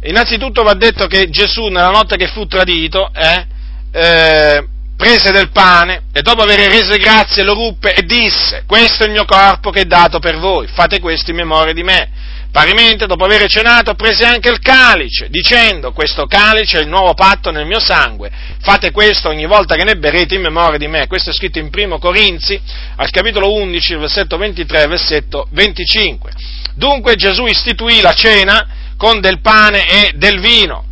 innanzitutto 0.02 0.62
va 0.62 0.74
detto 0.74 1.06
che 1.06 1.28
Gesù 1.28 1.66
nella 1.66 1.90
notte 1.90 2.16
che 2.16 2.28
fu 2.28 2.46
tradito, 2.46 3.10
eh, 3.14 3.46
eh 3.92 4.66
prese 5.02 5.32
del 5.32 5.50
pane 5.50 6.04
e 6.12 6.22
dopo 6.22 6.42
aver 6.42 6.60
reso 6.70 6.96
grazie 6.96 7.42
lo 7.42 7.54
ruppe 7.54 7.92
e 7.92 8.02
disse, 8.02 8.62
questo 8.68 9.02
è 9.02 9.06
il 9.06 9.12
mio 9.12 9.24
corpo 9.24 9.70
che 9.70 9.80
è 9.80 9.84
dato 9.84 10.20
per 10.20 10.38
voi, 10.38 10.68
fate 10.68 11.00
questo 11.00 11.30
in 11.30 11.38
memoria 11.38 11.72
di 11.72 11.82
me. 11.82 12.08
Parimente, 12.52 13.06
dopo 13.06 13.24
aver 13.24 13.48
cenato, 13.48 13.94
prese 13.94 14.26
anche 14.26 14.50
il 14.50 14.58
calice, 14.58 15.30
dicendo, 15.30 15.92
questo 15.92 16.26
calice 16.26 16.78
è 16.78 16.82
il 16.82 16.88
nuovo 16.88 17.14
patto 17.14 17.50
nel 17.50 17.64
mio 17.64 17.80
sangue, 17.80 18.30
fate 18.60 18.90
questo 18.90 19.30
ogni 19.30 19.46
volta 19.46 19.74
che 19.74 19.84
ne 19.84 19.96
berrete 19.96 20.34
in 20.34 20.42
memoria 20.42 20.76
di 20.76 20.86
me. 20.86 21.06
Questo 21.06 21.30
è 21.30 21.32
scritto 21.32 21.58
in 21.58 21.70
primo 21.70 21.98
Corinzi, 21.98 22.60
al 22.96 23.08
capitolo 23.08 23.54
11, 23.54 23.94
versetto 23.94 24.36
23, 24.36 24.86
versetto 24.86 25.48
25. 25.50 26.30
Dunque 26.74 27.14
Gesù 27.14 27.46
istituì 27.46 28.02
la 28.02 28.12
cena 28.12 28.68
con 28.98 29.22
del 29.22 29.40
pane 29.40 29.88
e 29.88 30.12
del 30.16 30.38
vino, 30.38 30.84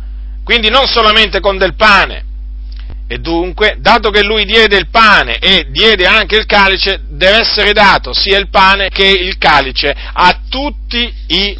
quindi 0.43 0.71
non 0.71 0.87
solamente 0.87 1.39
con 1.41 1.59
del 1.59 1.75
pane, 1.75 2.23
e 3.11 3.17
dunque, 3.17 3.75
dato 3.77 4.09
che 4.09 4.23
lui 4.23 4.45
diede 4.45 4.77
il 4.77 4.87
pane 4.87 5.37
e 5.37 5.65
diede 5.69 6.05
anche 6.05 6.37
il 6.37 6.45
calice, 6.45 7.01
deve 7.09 7.39
essere 7.39 7.73
dato 7.73 8.13
sia 8.13 8.37
il 8.37 8.47
pane 8.49 8.87
che 8.87 9.05
il 9.05 9.37
calice 9.37 9.93
a 10.13 10.39
tutti 10.47 11.13
i 11.27 11.57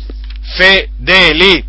fedeli. 0.55 1.61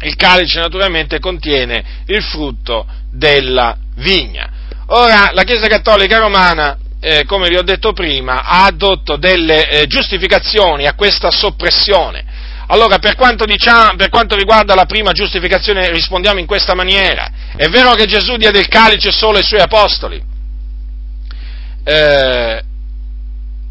Il 0.00 0.16
calice 0.16 0.60
naturalmente 0.60 1.18
contiene 1.18 2.04
il 2.06 2.22
frutto 2.22 2.86
della 3.12 3.76
vigna. 3.96 4.48
Ora, 4.86 5.32
la 5.34 5.42
Chiesa 5.42 5.66
Cattolica 5.66 6.16
Romana, 6.16 6.78
eh, 6.98 7.24
come 7.26 7.50
vi 7.50 7.58
ho 7.58 7.62
detto 7.62 7.92
prima, 7.92 8.42
ha 8.42 8.64
addotto 8.64 9.16
delle 9.16 9.68
eh, 9.68 9.86
giustificazioni 9.86 10.86
a 10.86 10.94
questa 10.94 11.30
soppressione 11.30 12.24
allora, 12.70 12.98
per 12.98 13.14
quanto, 13.14 13.44
diciamo, 13.44 13.96
per 13.96 14.10
quanto, 14.10 14.36
riguarda 14.36 14.74
la 14.74 14.84
prima 14.84 15.12
giustificazione, 15.12 15.90
rispondiamo 15.90 16.38
in 16.38 16.46
questa 16.46 16.74
maniera. 16.74 17.30
È 17.56 17.68
vero 17.68 17.92
che 17.92 18.06
Gesù 18.06 18.36
diede 18.36 18.58
il 18.58 18.68
calice 18.68 19.10
solo 19.10 19.38
ai 19.38 19.44
suoi 19.44 19.60
apostoli. 19.60 20.22
Eh, 21.84 22.62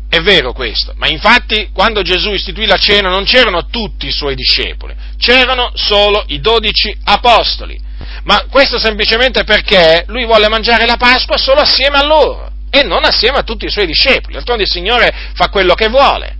è 0.10 0.20
vero 0.22 0.54
questo, 0.54 0.94
ma 0.96 1.08
infatti 1.08 1.70
quando 1.74 2.02
Gesù 2.02 2.32
istituì 2.32 2.66
la 2.66 2.78
cena 2.78 3.10
non 3.10 3.26
c'erano 3.26 3.68
tutti 3.68 4.08
i 4.08 4.12
suoi 4.12 4.36
discepoli, 4.36 4.96
c'erano 5.18 5.72
solo 5.76 6.24
i 6.28 6.40
dodici 6.40 6.96
apostoli. 7.04 7.80
Ma 8.24 8.46
questo 8.50 8.80
semplicemente 8.80 9.44
perché 9.44 10.06
lui 10.08 10.26
volle 10.26 10.50
mangiare 10.50 10.86
la 10.86 10.98
Pasqua 10.98 11.38
solo 11.38 11.62
assieme 11.62 11.98
a 11.98 12.06
loro 12.06 12.52
e 12.70 12.84
non 12.84 13.04
assieme 13.06 13.38
a 13.38 13.44
tutti 13.44 13.66
i 13.66 13.70
suoi 13.70 13.86
discepoli. 13.86 14.34
D'altronde 14.34 14.64
il 14.64 14.70
Signore 14.70 15.14
fa 15.34 15.50
quello 15.50 15.76
che 15.76 15.88
vuole. 15.88 16.37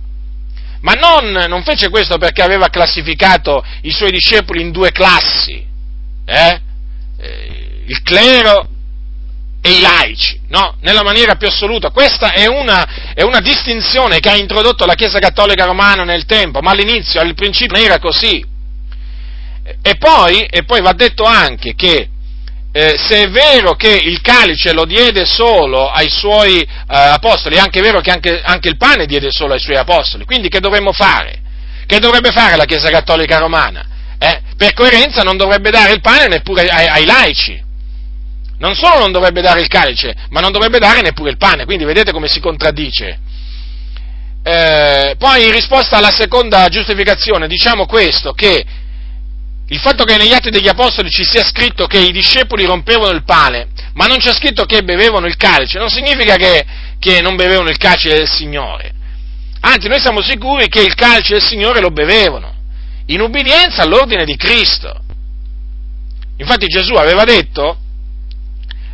Ma 0.80 0.92
non, 0.92 1.30
non, 1.48 1.62
fece 1.64 1.88
questo 1.88 2.18
perché 2.18 2.42
aveva 2.42 2.68
classificato 2.68 3.64
i 3.82 3.90
suoi 3.90 4.10
discepoli 4.10 4.60
in 4.60 4.70
due 4.70 4.92
classi, 4.92 5.64
eh? 6.24 6.60
Eh, 7.20 7.82
il 7.86 8.02
clero 8.02 8.68
e 9.60 9.70
i 9.70 9.80
laici, 9.80 10.40
no? 10.48 10.76
Nella 10.80 11.02
maniera 11.02 11.34
più 11.34 11.48
assoluta. 11.48 11.90
Questa 11.90 12.32
è 12.32 12.46
una, 12.46 13.12
è 13.14 13.22
una, 13.22 13.40
distinzione 13.40 14.20
che 14.20 14.30
ha 14.30 14.36
introdotto 14.36 14.86
la 14.86 14.94
Chiesa 14.94 15.18
Cattolica 15.18 15.64
Romana 15.64 16.04
nel 16.04 16.26
tempo, 16.26 16.60
ma 16.60 16.70
all'inizio, 16.70 17.20
al 17.20 17.34
principio 17.34 17.76
non 17.76 17.84
era 17.84 17.98
così. 17.98 18.44
E 19.82 19.96
poi, 19.96 20.44
e 20.44 20.64
poi 20.64 20.80
va 20.80 20.92
detto 20.92 21.24
anche 21.24 21.74
che 21.74 22.08
eh, 22.78 22.96
se 22.96 23.24
è 23.24 23.28
vero 23.28 23.74
che 23.74 23.88
il 23.88 24.20
calice 24.20 24.72
lo 24.72 24.84
diede 24.84 25.24
solo 25.24 25.90
ai 25.90 26.08
suoi 26.08 26.60
eh, 26.60 26.68
apostoli, 26.86 27.56
è 27.56 27.58
anche 27.58 27.80
vero 27.80 28.00
che 28.00 28.12
anche, 28.12 28.40
anche, 28.40 28.68
il 28.68 28.76
pane 28.76 29.04
diede 29.04 29.32
solo 29.32 29.54
ai 29.54 29.58
suoi 29.58 29.74
apostoli, 29.74 30.24
quindi 30.24 30.48
che 30.48 30.60
dovremmo 30.60 30.92
fare? 30.92 31.40
Che 31.86 31.98
dovrebbe 31.98 32.30
fare 32.30 32.54
la 32.54 32.66
Chiesa 32.66 32.88
Cattolica 32.88 33.38
Romana? 33.38 33.84
Eh? 34.16 34.42
Per 34.56 34.74
coerenza 34.74 35.22
non 35.22 35.36
dovrebbe 35.36 35.70
dare 35.70 35.92
il 35.92 36.00
pane 36.00 36.28
neppure 36.28 36.68
ai, 36.68 36.86
ai 36.86 37.04
laici. 37.04 37.60
Non 38.58 38.76
solo 38.76 39.00
non 39.00 39.10
dovrebbe 39.10 39.40
dare 39.40 39.60
il 39.60 39.66
calice, 39.66 40.14
ma 40.30 40.38
non 40.38 40.52
dovrebbe 40.52 40.78
dare 40.78 41.00
neppure 41.00 41.30
il 41.30 41.36
pane, 41.36 41.64
quindi 41.64 41.84
vedete 41.84 42.12
come 42.12 42.28
si 42.28 42.38
contraddice. 42.38 43.18
Eh, 44.44 45.16
poi 45.18 45.46
in 45.46 45.52
risposta 45.52 45.96
alla 45.96 46.12
seconda 46.12 46.68
giustificazione 46.68 47.48
diciamo 47.48 47.86
questo, 47.86 48.34
che 48.34 48.64
il 49.70 49.78
fatto 49.78 50.04
che 50.04 50.16
negli 50.16 50.32
atti 50.32 50.50
degli 50.50 50.68
apostoli 50.68 51.10
ci 51.10 51.24
sia 51.24 51.44
scritto 51.44 51.86
che 51.86 51.98
i 51.98 52.10
discepoli 52.10 52.64
rompevano 52.64 53.12
il 53.12 53.24
pane, 53.24 53.68
ma 53.94 54.06
non 54.06 54.18
c'è 54.18 54.32
scritto 54.32 54.64
che 54.64 54.82
bevevano 54.82 55.26
il 55.26 55.36
calice, 55.36 55.78
non 55.78 55.90
significa 55.90 56.36
che, 56.36 56.64
che 56.98 57.20
non 57.20 57.36
bevevano 57.36 57.68
il 57.68 57.76
calice 57.76 58.10
del 58.10 58.28
Signore. 58.28 58.94
Anzi, 59.60 59.88
noi 59.88 60.00
siamo 60.00 60.22
sicuri 60.22 60.68
che 60.68 60.80
il 60.80 60.94
calice 60.94 61.34
del 61.34 61.42
Signore 61.42 61.80
lo 61.80 61.90
bevevano, 61.90 62.54
in 63.06 63.20
ubbidienza 63.20 63.82
all'ordine 63.82 64.24
di 64.24 64.36
Cristo. 64.36 65.02
Infatti 66.38 66.66
Gesù 66.66 66.94
aveva 66.94 67.24
detto, 67.24 67.78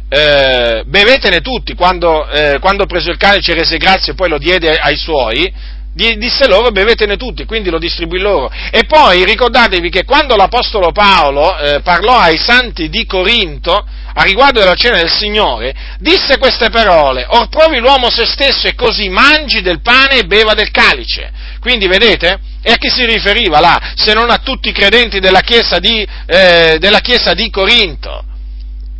eh, 0.08 0.82
bevetene 0.86 1.40
tutti, 1.40 1.74
quando, 1.74 2.28
eh, 2.28 2.58
quando 2.60 2.86
preso 2.86 3.10
il 3.10 3.16
calice 3.16 3.54
rese 3.54 3.76
grazie 3.76 4.12
e 4.12 4.14
poi 4.16 4.28
lo 4.28 4.38
diede 4.38 4.76
ai 4.76 4.96
suoi, 4.96 5.52
disse 5.94 6.48
loro 6.48 6.70
bevetene 6.70 7.16
tutti, 7.16 7.44
quindi 7.44 7.70
lo 7.70 7.78
distribuì 7.78 8.18
loro. 8.18 8.50
E 8.70 8.84
poi 8.84 9.24
ricordatevi 9.24 9.90
che 9.90 10.04
quando 10.04 10.34
l'Apostolo 10.34 10.90
Paolo 10.90 11.56
eh, 11.56 11.80
parlò 11.82 12.18
ai 12.18 12.36
santi 12.36 12.88
di 12.88 13.06
Corinto, 13.06 13.86
a 14.16 14.22
riguardo 14.22 14.58
della 14.60 14.74
cena 14.74 14.96
del 14.96 15.10
Signore, 15.10 15.74
disse 15.98 16.38
queste 16.38 16.68
parole, 16.70 17.24
or 17.28 17.48
provi 17.48 17.78
l'uomo 17.78 18.10
se 18.10 18.26
stesso 18.26 18.66
e 18.66 18.74
così 18.74 19.08
mangi 19.08 19.60
del 19.60 19.80
pane 19.80 20.18
e 20.18 20.24
beva 20.24 20.54
del 20.54 20.70
calice. 20.70 21.30
Quindi 21.60 21.86
vedete? 21.86 22.38
E 22.62 22.72
a 22.72 22.76
chi 22.76 22.90
si 22.90 23.04
riferiva 23.06 23.60
là, 23.60 23.92
se 23.94 24.14
non 24.14 24.30
a 24.30 24.38
tutti 24.38 24.70
i 24.70 24.72
credenti 24.72 25.20
della 25.20 25.40
chiesa 25.40 25.78
di, 25.78 26.06
eh, 26.26 26.76
della 26.80 27.00
chiesa 27.00 27.34
di 27.34 27.50
Corinto? 27.50 28.24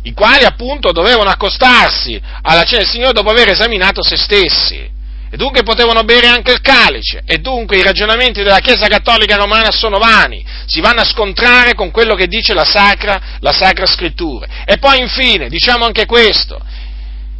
i 0.05 0.13
quali 0.13 0.43
appunto 0.45 0.91
dovevano 0.91 1.31
accostarsi 1.31 2.21
alla 2.43 2.61
cena 2.61 2.83
del 2.83 2.91
Signore 2.91 3.11
dopo 3.11 3.31
aver 3.31 3.49
esaminato 3.49 4.03
se 4.03 4.15
stessi 4.17 4.93
e 5.35 5.37
dunque 5.37 5.63
potevano 5.63 6.03
bere 6.03 6.27
anche 6.27 6.53
il 6.53 6.61
calice, 6.61 7.21
e 7.25 7.39
dunque 7.39 7.75
i 7.75 7.83
ragionamenti 7.83 8.41
della 8.41 8.59
Chiesa 8.59 8.87
Cattolica 8.87 9.35
Romana 9.35 9.69
sono 9.69 9.97
vani, 9.97 10.45
si 10.65 10.79
vanno 10.79 11.01
a 11.01 11.05
scontrare 11.05 11.73
con 11.73 11.91
quello 11.91 12.15
che 12.15 12.27
dice 12.27 12.53
la 12.53 12.63
Sacra, 12.63 13.19
la 13.41 13.51
Sacra 13.51 13.85
Scrittura. 13.85 14.47
E 14.63 14.77
poi 14.77 15.01
infine, 15.01 15.49
diciamo 15.49 15.83
anche 15.83 16.05
questo, 16.05 16.57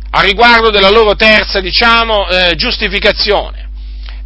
a 0.10 0.22
riguardo 0.22 0.72
della 0.72 0.90
loro 0.90 1.16
terza, 1.16 1.62
diciamo, 1.62 2.28
eh, 2.28 2.56
giustificazione 2.56 3.65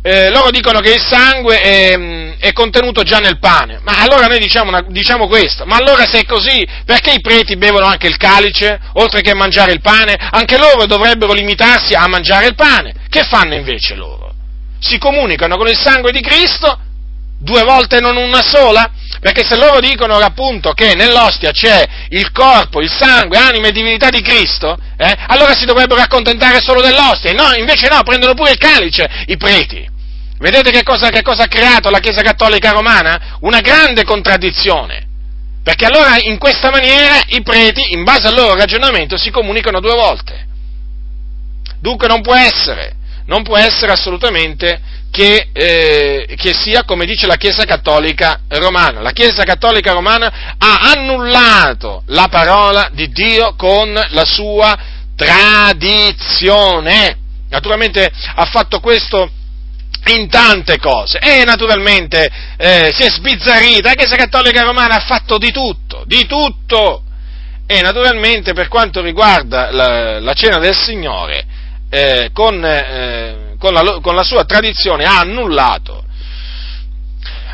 eh, 0.01 0.29
loro 0.29 0.49
dicono 0.49 0.79
che 0.79 0.93
il 0.93 1.01
sangue 1.01 1.62
è, 1.62 1.97
mm, 1.97 2.31
è, 2.39 2.53
contenuto 2.53 3.03
già 3.03 3.19
nel 3.19 3.39
pane. 3.39 3.79
Ma 3.83 3.99
allora 3.99 4.27
noi 4.27 4.39
diciamo, 4.39 4.69
una, 4.69 4.85
diciamo, 4.88 5.27
questo, 5.27 5.65
ma 5.65 5.75
allora 5.75 6.05
se 6.05 6.19
è 6.19 6.25
così, 6.25 6.65
perché 6.85 7.12
i 7.12 7.21
preti 7.21 7.57
bevono 7.57 7.85
anche 7.85 8.07
il 8.07 8.17
calice, 8.17 8.79
oltre 8.93 9.21
che 9.21 9.33
mangiare 9.33 9.73
il 9.73 9.81
pane? 9.81 10.15
Anche 10.31 10.57
loro 10.57 10.85
dovrebbero 10.85 11.33
limitarsi 11.33 11.93
a 11.93 12.07
mangiare 12.07 12.47
il 12.47 12.55
pane. 12.55 12.93
Che 13.09 13.23
fanno 13.23 13.55
invece 13.55 13.95
loro? 13.95 14.33
Si 14.79 14.97
comunicano 14.97 15.57
con 15.57 15.67
il 15.67 15.77
sangue 15.77 16.12
di 16.12 16.21
Cristo 16.21 16.79
due 17.39 17.63
volte 17.63 17.99
non 17.99 18.17
una 18.17 18.43
sola? 18.43 18.91
Perché 19.19 19.43
se 19.45 19.58
loro 19.58 19.79
dicono 19.79 20.15
appunto 20.15 20.71
che 20.71 20.95
nell'ostia 20.95 21.51
c'è 21.51 21.86
il 22.10 22.32
corpo, 22.32 22.82
il 22.82 22.89
sangue, 22.89 23.38
anima 23.38 23.67
e 23.67 23.71
divinità 23.71 24.10
di 24.10 24.21
Cristo, 24.21 24.77
eh, 24.97 25.13
allora 25.27 25.53
si 25.53 25.65
dovrebbero 25.65 25.99
accontentare 25.99 26.60
solo 26.62 26.82
dell'ostia. 26.82 27.34
No, 27.34 27.51
invece 27.58 27.89
no, 27.89 28.01
prendono 28.03 28.34
pure 28.34 28.51
il 28.51 28.58
calice 28.58 29.08
i 29.27 29.36
preti. 29.36 29.88
Vedete 30.39 30.71
che 30.71 30.84
cosa, 30.84 31.10
che 31.10 31.21
cosa 31.21 31.43
ha 31.43 31.47
creato 31.47 31.89
la 31.89 31.99
Chiesa 31.99 32.21
Cattolica 32.21 32.71
Romana? 32.71 33.38
Una 33.41 33.60
grande 33.60 34.05
contraddizione. 34.05 35.08
Perché 35.62 35.86
allora 35.86 36.15
in 36.17 36.38
questa 36.38 36.69
maniera 36.69 37.21
i 37.27 37.41
preti, 37.41 37.93
in 37.93 38.05
base 38.05 38.27
al 38.27 38.36
loro 38.36 38.55
ragionamento, 38.55 39.17
si 39.17 39.32
comunicano 39.32 39.82
due 39.82 39.93
volte. 39.93 40.47
Dunque 41.82 42.08
non 42.08 42.21
può 42.21 42.36
essere, 42.36 42.95
non 43.25 43.43
può 43.43 43.58
essere 43.58 43.91
assolutamente 43.91 44.79
che, 45.12 45.50
eh, 45.52 46.36
che, 46.38 46.54
sia 46.54 46.84
come 46.84 47.06
dice 47.06 47.28
la 47.28 47.36
Chiesa 47.36 47.65
Cattolica 47.65 48.41
Romana. 48.48 49.02
La 49.02 49.12
Chiesa 49.12 49.43
Cattolica 49.43 49.93
Romana 49.93 50.56
ha 50.58 50.91
annullato 50.95 52.04
la 52.08 52.28
parola 52.30 52.89
di 52.93 53.10
Dio 53.10 53.56
con 53.56 53.91
la 53.91 54.26
sua 54.26 54.78
tradizione. 55.15 57.17
Naturalmente 57.50 58.10
ha 58.36 58.45
fatto 58.45 58.80
questo 58.80 59.32
in 60.08 60.30
tante 60.30 60.78
cose 60.78 61.19
e 61.19 61.43
naturalmente 61.43 62.30
eh, 62.58 62.91
si 62.93 63.04
è 63.04 63.10
sbizzarrita, 63.10 63.89
la 63.89 63.95
Chiesa 63.95 64.15
Cattolica 64.15 64.63
Romana 64.63 64.95
ha 64.95 65.06
fatto 65.06 65.38
di 65.38 65.52
tutto, 65.52 66.04
di 66.06 66.26
tutto 66.26 67.04
e 67.67 67.82
naturalmente 67.82 68.54
per 68.54 68.67
quanto 68.67 69.02
riguarda 69.02 69.72
la, 69.72 70.19
la 70.19 70.34
cena 70.34 70.58
del 70.58 70.76
Signore 70.76 71.45
eh, 71.89 72.30
con, 72.34 72.63
eh, 72.63 73.48
con, 73.60 73.74
la, 73.74 74.00
con, 74.02 74.15
la, 74.15 74.24
sua 74.24 74.45
tradizione 74.45 75.04
ha 75.04 75.19
annullato, 75.19 76.04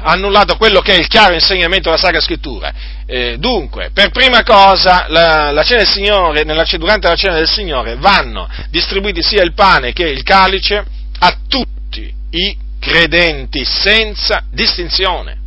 annullato 0.04 0.56
quello 0.56 0.80
che 0.80 0.96
è 0.96 1.00
il 1.00 1.08
chiaro 1.08 1.34
insegnamento 1.34 1.90
della 1.90 2.02
Sacra 2.02 2.22
Scrittura. 2.22 2.72
Eh, 3.06 3.36
dunque, 3.38 3.90
per 3.94 4.12
prima 4.12 4.44
cosa, 4.44 5.06
la, 5.10 5.52
la 5.52 5.64
cena 5.64 5.82
del 5.82 5.92
Signore, 5.92 6.44
nella, 6.44 6.64
durante 6.78 7.08
la 7.08 7.16
cena 7.16 7.36
del 7.36 7.50
Signore 7.50 7.96
vanno 7.98 8.48
distribuiti 8.70 9.22
sia 9.22 9.44
il 9.44 9.54
pane 9.54 9.92
che 9.92 10.08
il 10.08 10.24
calice 10.24 10.86
a 11.20 11.38
tutti 11.48 12.14
i 12.30 12.58
credenti, 12.80 13.66
senza 13.66 14.44
distinzione. 14.52 15.38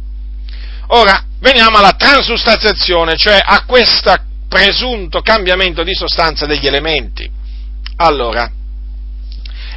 Ora, 0.89 1.25
veniamo 1.41 1.79
alla 1.79 1.93
transustanziazione, 1.93 3.17
cioè 3.17 3.41
a 3.43 3.65
questa 3.65 4.25
presunto 4.49 5.21
cambiamento 5.21 5.83
di 5.83 5.95
sostanza 5.95 6.47
degli 6.47 6.67
elementi. 6.67 7.31
Allora, 7.97 8.51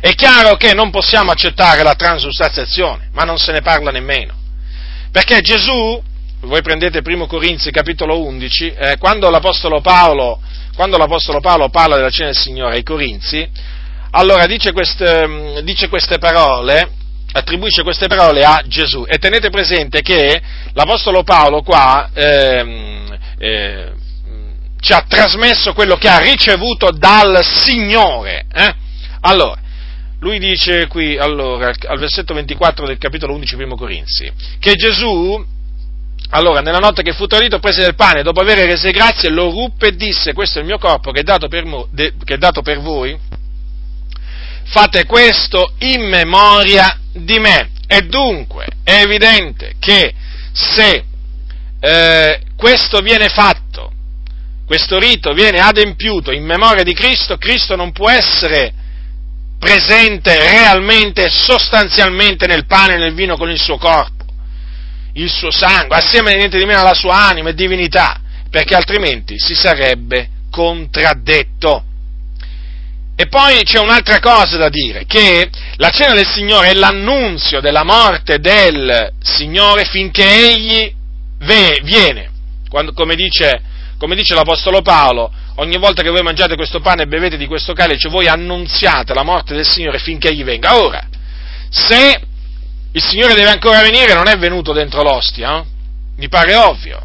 è 0.02 0.16
chiaro 0.16 0.56
che 0.56 0.74
non 0.74 0.90
possiamo 0.90 1.30
accettare 1.30 1.84
la 1.84 1.94
transustanziazione, 1.94 3.10
ma 3.14 3.24
non 3.24 3.38
se 3.38 3.52
ne 3.52 3.62
parla 3.62 3.92
nemmeno. 3.92 4.34
Perché 5.12 5.42
Gesù, 5.42 6.02
voi 6.40 6.62
prendete 6.64 7.04
1 7.06 7.28
Corinzi 7.28 7.70
capitolo 7.70 8.20
11, 8.20 8.74
eh, 8.74 8.98
quando, 8.98 9.30
l'Apostolo 9.30 9.80
Paolo, 9.80 10.42
quando, 10.74 10.98
l'Apostolo 10.98 11.40
Paolo, 11.40 11.70
parla 11.70 11.98
della 11.98 12.10
cena 12.10 12.32
del 12.32 12.38
Signore 12.38 12.78
ai 12.78 12.84
Corinzi, 12.84 13.48
allora 14.10 14.48
dice 14.48 14.72
queste, 14.72 15.62
dice 15.64 15.88
queste 15.88 16.18
parole, 16.18 16.94
attribuisce 17.34 17.84
queste 17.84 18.08
parole 18.08 18.44
a 18.44 18.64
Gesù. 18.66 19.06
E 19.08 19.20
tenete 19.20 19.52
presente 19.52 20.02
che 20.02 20.42
l'Apostolo 20.74 21.22
Paolo 21.22 21.62
qua 21.62 22.10
eh, 22.12 23.04
eh, 23.38 23.92
ci 24.80 24.94
ha 24.94 25.06
trasmesso 25.08 25.74
quello 25.74 25.96
che 25.98 26.10
ha 26.10 26.18
ricevuto 26.18 26.90
dal 26.90 27.40
Signore. 27.44 28.46
Eh? 28.52 28.74
Allora, 29.22 29.60
lui 30.22 30.38
dice 30.38 30.86
qui, 30.86 31.18
allora, 31.18 31.74
al 31.88 31.98
versetto 31.98 32.36
24 32.36 32.86
del 32.86 33.00
capitolo 33.00 33.34
11 33.34 33.56
primo 33.56 33.76
Corinzi, 33.76 34.32
che 34.60 34.76
Gesù, 34.76 35.44
allora, 36.30 36.62
nella 36.62 36.78
notte 36.78 37.02
che 37.02 37.14
fu 37.14 37.26
tradito, 37.26 37.58
prese 37.58 37.82
del 37.82 37.96
pane, 37.96 38.22
dopo 38.22 38.40
aver 38.40 38.60
rese 38.60 38.92
grazie, 38.92 39.30
lo 39.30 39.50
ruppe 39.50 39.88
e 39.88 39.96
disse, 39.96 40.34
questo 40.34 40.60
è 40.60 40.62
il 40.62 40.68
mio 40.68 40.78
corpo 40.78 41.12
che 41.12 41.22
è 41.22 41.24
dato 41.24 41.48
per, 41.48 41.66
mo, 41.66 41.88
de, 41.90 42.14
che 42.24 42.36
è 42.36 42.38
dato 42.38 42.62
per 42.62 42.80
voi, 42.82 43.18
fate 44.66 45.06
questo 45.06 45.74
in 45.80 46.08
memoria 46.08 47.00
di 47.12 47.40
me. 47.40 47.72
E 47.88 48.02
dunque 48.02 48.68
è 48.84 49.02
evidente 49.02 49.74
che 49.80 50.14
se 50.52 51.04
eh, 51.80 52.42
questo 52.56 53.00
viene 53.00 53.28
fatto, 53.28 53.92
questo 54.68 55.00
rito 55.00 55.34
viene 55.34 55.58
adempiuto 55.58 56.32
in 56.32 56.46
memoria 56.46 56.84
di 56.84 56.94
Cristo, 56.94 57.38
Cristo 57.38 57.76
non 57.76 57.92
può 57.92 58.08
essere 58.08 58.74
presente 59.62 60.40
realmente, 60.40 61.30
sostanzialmente 61.30 62.48
nel 62.48 62.66
pane 62.66 62.96
e 62.96 62.98
nel 62.98 63.14
vino 63.14 63.38
con 63.38 63.52
il 63.52 63.62
suo 63.62 63.78
corpo, 63.78 64.26
il 65.14 65.30
suo 65.30 65.52
sangue, 65.52 65.96
assieme 65.96 66.34
niente 66.34 66.58
di 66.58 66.66
meno 66.66 66.80
alla 66.80 66.96
sua 66.96 67.28
anima 67.28 67.50
e 67.50 67.54
divinità, 67.54 68.20
perché 68.50 68.74
altrimenti 68.74 69.38
si 69.38 69.54
sarebbe 69.54 70.30
contraddetto. 70.50 71.84
E 73.16 73.28
poi 73.28 73.62
c'è 73.62 73.78
un'altra 73.78 74.20
cosa 74.20 74.58
da 74.58 74.70
dire, 74.70 75.06
che 75.06 75.48
la 75.76 75.92
cena 75.92 76.16
del 76.16 76.28
Signore 76.28 76.70
è 76.70 76.74
l'annunzio 76.74 77.62
della 77.62 77.84
morte 77.84 78.40
del 78.40 79.14
Signore 79.22 79.86
finché 79.86 80.24
Egli 80.24 80.92
viene, 81.38 82.32
Quando, 82.68 82.94
come, 82.94 83.14
dice, 83.14 83.62
come 84.00 84.16
dice 84.16 84.34
l'Apostolo 84.34 84.82
Paolo, 84.82 85.32
ogni 85.56 85.78
volta 85.78 86.02
che 86.02 86.10
voi 86.10 86.22
mangiate 86.22 86.56
questo 86.56 86.80
pane 86.80 87.04
e 87.04 87.08
bevete 87.08 87.38
di 87.38 87.48
questo 87.48 87.74
calice, 87.74 88.10
voi 88.10 88.28
annunziate 88.28 89.14
la 89.14 89.24
morte 89.24 89.54
del 89.54 89.68
Signore 89.68 90.00
finché 90.00 90.30
egli 90.30 90.44
venga. 90.44 90.78
Ora, 90.78 91.08
se 91.70 92.22
il 92.92 93.02
Signore 93.02 93.34
deve 93.34 93.50
ancora 93.50 93.82
venire, 93.82 94.14
non 94.14 94.28
è 94.28 94.38
venuto 94.38 94.74
dentro 94.74 95.02
l'ostia, 95.02 95.60
eh? 95.60 95.64
mi 96.18 96.28
pare 96.28 96.56
ovvio. 96.56 97.02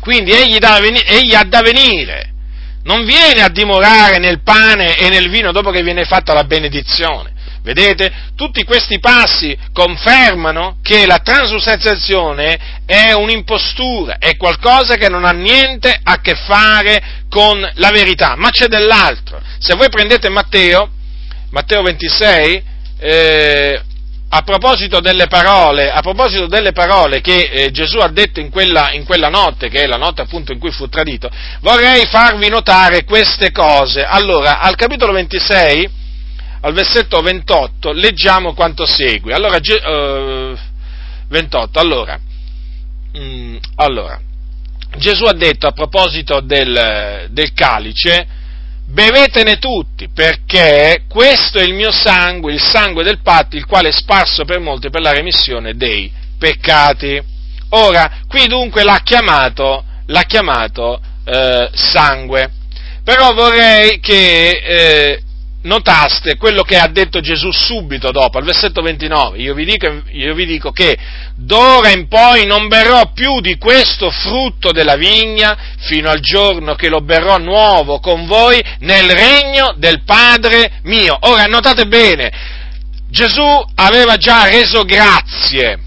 Quindi 0.00 0.32
egli, 0.32 0.58
da, 0.58 0.78
egli 0.78 1.34
ha 1.34 1.44
da 1.44 1.60
venire, 1.60 2.32
non 2.84 3.04
viene 3.04 3.42
a 3.42 3.48
dimorare 3.48 4.18
nel 4.18 4.42
pane 4.42 4.96
e 4.96 5.08
nel 5.08 5.28
vino 5.28 5.52
dopo 5.52 5.70
che 5.70 5.82
viene 5.82 6.04
fatta 6.04 6.32
la 6.32 6.44
benedizione. 6.44 7.32
Vedete? 7.62 8.12
Tutti 8.36 8.64
questi 8.64 8.98
passi 8.98 9.56
confermano 9.72 10.78
che 10.82 11.06
la 11.06 11.18
transustanziazione 11.18 12.82
è 12.86 13.12
un'impostura, 13.12 14.18
è 14.18 14.36
qualcosa 14.36 14.96
che 14.96 15.08
non 15.08 15.24
ha 15.24 15.32
niente 15.32 15.98
a 16.02 16.20
che 16.20 16.34
fare 16.34 17.24
con 17.28 17.60
la 17.74 17.90
verità, 17.90 18.34
ma 18.36 18.50
c'è 18.50 18.66
dell'altro. 18.66 19.40
Se 19.58 19.74
voi 19.74 19.88
prendete 19.88 20.28
Matteo, 20.28 20.90
Matteo 21.50 21.82
26, 21.82 22.62
eh, 23.00 23.82
a 24.30 24.42
proposito 24.42 25.00
delle 25.00 25.26
parole, 25.26 25.90
proposito 26.02 26.46
delle 26.46 26.72
parole 26.72 27.20
che 27.20 27.48
eh, 27.50 27.70
Gesù 27.70 27.98
ha 27.98 28.08
detto 28.08 28.40
in 28.40 28.50
quella, 28.50 28.92
in 28.92 29.04
quella, 29.04 29.28
notte, 29.28 29.68
che 29.68 29.82
è 29.82 29.86
la 29.86 29.96
notte 29.96 30.22
appunto 30.22 30.52
in 30.52 30.58
cui 30.58 30.70
fu 30.70 30.88
tradito, 30.88 31.30
vorrei 31.60 32.06
farvi 32.06 32.48
notare 32.48 33.04
queste 33.04 33.50
cose. 33.52 34.04
Allora, 34.04 34.60
al 34.60 34.76
capitolo 34.76 35.12
26, 35.12 35.90
al 36.60 36.72
versetto 36.72 37.20
28, 37.20 37.92
leggiamo 37.92 38.54
quanto 38.54 38.84
segue. 38.84 39.32
Allora, 39.32 39.56
uh, 39.58 40.56
28, 41.28 41.78
allora, 41.78 42.18
mm, 43.16 43.56
allora, 43.76 44.20
Gesù 44.96 45.24
ha 45.24 45.34
detto 45.34 45.66
a 45.66 45.72
proposito 45.72 46.40
del, 46.40 47.28
del 47.30 47.52
calice, 47.52 48.26
bevetene 48.86 49.58
tutti, 49.58 50.08
perché 50.08 51.04
questo 51.08 51.58
è 51.58 51.62
il 51.62 51.74
mio 51.74 51.92
sangue, 51.92 52.52
il 52.52 52.60
sangue 52.60 53.04
del 53.04 53.20
patto, 53.20 53.56
il 53.56 53.66
quale 53.66 53.88
è 53.88 53.92
sparso 53.92 54.44
per 54.44 54.60
molti 54.60 54.90
per 54.90 55.02
la 55.02 55.12
remissione 55.12 55.74
dei 55.74 56.10
peccati. 56.38 57.20
Ora, 57.70 58.20
qui 58.26 58.46
dunque 58.46 58.82
l'ha 58.82 59.00
chiamato, 59.04 59.84
l'ha 60.06 60.22
chiamato 60.22 61.00
eh, 61.24 61.68
sangue. 61.72 62.50
Però 63.04 63.32
vorrei 63.34 64.00
che 64.00 64.48
eh, 64.48 65.22
notaste 65.62 66.36
quello 66.36 66.62
che 66.62 66.78
ha 66.78 66.86
detto 66.88 67.20
Gesù 67.20 67.50
subito 67.50 68.10
dopo, 68.10 68.38
al 68.38 68.44
versetto 68.44 68.80
29. 68.80 69.38
Io 69.38 69.54
vi, 69.54 69.64
dico, 69.64 70.02
io 70.10 70.34
vi 70.34 70.46
dico 70.46 70.70
che 70.70 70.96
d'ora 71.34 71.90
in 71.90 72.06
poi 72.08 72.46
non 72.46 72.68
berrò 72.68 73.12
più 73.12 73.40
di 73.40 73.56
questo 73.56 74.10
frutto 74.10 74.70
della 74.70 74.96
vigna 74.96 75.56
fino 75.78 76.08
al 76.10 76.20
giorno 76.20 76.74
che 76.74 76.88
lo 76.88 77.00
berrò 77.00 77.38
nuovo 77.38 77.98
con 77.98 78.26
voi 78.26 78.62
nel 78.80 79.10
regno 79.10 79.74
del 79.76 80.02
Padre 80.04 80.80
mio. 80.82 81.16
Ora 81.20 81.44
notate 81.44 81.86
bene, 81.86 82.30
Gesù 83.10 83.64
aveva 83.74 84.16
già 84.16 84.48
reso 84.48 84.84
grazie 84.84 85.78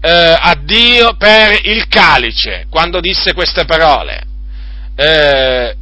eh, 0.00 0.36
a 0.38 0.56
Dio 0.62 1.14
per 1.16 1.60
il 1.64 1.86
calice 1.88 2.66
quando 2.70 3.00
disse 3.00 3.34
queste 3.34 3.64
parole. 3.64 4.22
Eh, 4.96 5.74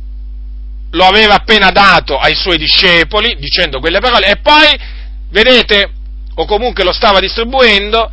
lo 0.91 1.05
aveva 1.05 1.35
appena 1.35 1.71
dato 1.71 2.17
ai 2.19 2.35
suoi 2.35 2.57
discepoli, 2.57 3.37
dicendo 3.39 3.81
quelle 3.81 4.01
parole, 4.01 4.31
e 4.31 4.37
poi, 4.37 4.79
vedete, 5.31 5.93
o 6.35 6.47
comunque 6.47 6.85
lo 6.85 6.93
stava 6.93 7.21
distribuendo, 7.21 8.11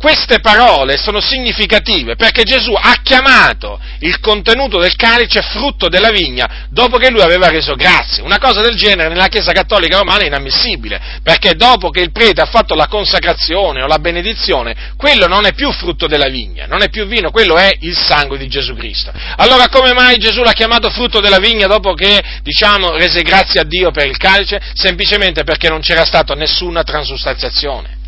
queste 0.00 0.40
parole 0.40 0.96
sono 0.96 1.20
significative 1.20 2.16
perché 2.16 2.42
Gesù 2.42 2.72
ha 2.72 2.94
chiamato 3.02 3.78
il 3.98 4.18
contenuto 4.18 4.78
del 4.78 4.96
calice 4.96 5.42
frutto 5.42 5.90
della 5.90 6.08
vigna 6.08 6.68
dopo 6.70 6.96
che 6.96 7.10
lui 7.10 7.20
aveva 7.20 7.50
reso 7.50 7.74
grazie. 7.74 8.22
Una 8.22 8.38
cosa 8.38 8.62
del 8.62 8.76
genere 8.76 9.10
nella 9.10 9.26
Chiesa 9.26 9.52
Cattolica 9.52 9.98
Romana 9.98 10.22
è 10.22 10.26
inammissibile, 10.26 11.20
perché 11.22 11.52
dopo 11.54 11.90
che 11.90 12.00
il 12.00 12.12
prete 12.12 12.40
ha 12.40 12.46
fatto 12.46 12.74
la 12.74 12.86
consacrazione 12.86 13.82
o 13.82 13.86
la 13.86 13.98
benedizione, 13.98 14.94
quello 14.96 15.26
non 15.26 15.44
è 15.44 15.52
più 15.52 15.70
frutto 15.70 16.06
della 16.06 16.28
vigna, 16.28 16.64
non 16.64 16.80
è 16.80 16.88
più 16.88 17.04
vino, 17.04 17.30
quello 17.30 17.58
è 17.58 17.68
il 17.80 17.94
sangue 17.94 18.38
di 18.38 18.48
Gesù 18.48 18.74
Cristo. 18.74 19.12
Allora 19.36 19.68
come 19.68 19.92
mai 19.92 20.16
Gesù 20.16 20.40
l'ha 20.40 20.52
chiamato 20.52 20.88
frutto 20.88 21.20
della 21.20 21.40
vigna 21.40 21.66
dopo 21.66 21.92
che, 21.92 22.22
diciamo, 22.42 22.96
rese 22.96 23.20
grazie 23.20 23.60
a 23.60 23.64
Dio 23.64 23.90
per 23.90 24.06
il 24.06 24.16
calice? 24.16 24.62
Semplicemente 24.72 25.44
perché 25.44 25.68
non 25.68 25.82
c'era 25.82 26.06
stata 26.06 26.32
nessuna 26.32 26.84
transustanziazione. 26.84 27.98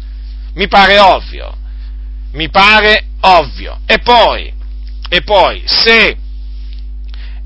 Mi 0.54 0.68
pare 0.68 0.98
ovvio 0.98 1.60
mi 2.32 2.48
pare 2.50 3.04
ovvio. 3.20 3.80
E 3.86 3.98
poi, 3.98 4.52
e 5.08 5.22
poi 5.22 5.62
se, 5.64 6.16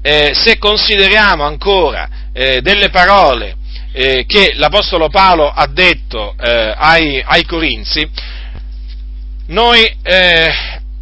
eh, 0.02 0.30
se, 0.34 0.58
consideriamo 0.58 1.44
ancora 1.44 2.08
eh, 2.32 2.60
delle 2.60 2.90
parole 2.90 3.56
eh, 3.92 4.24
che 4.26 4.52
l'Apostolo 4.54 5.08
Paolo 5.08 5.48
ha 5.48 5.66
detto 5.66 6.34
eh, 6.38 6.74
ai, 6.76 7.22
ai, 7.26 7.44
Corinzi, 7.44 8.08
noi 9.46 9.82
eh, 10.02 10.52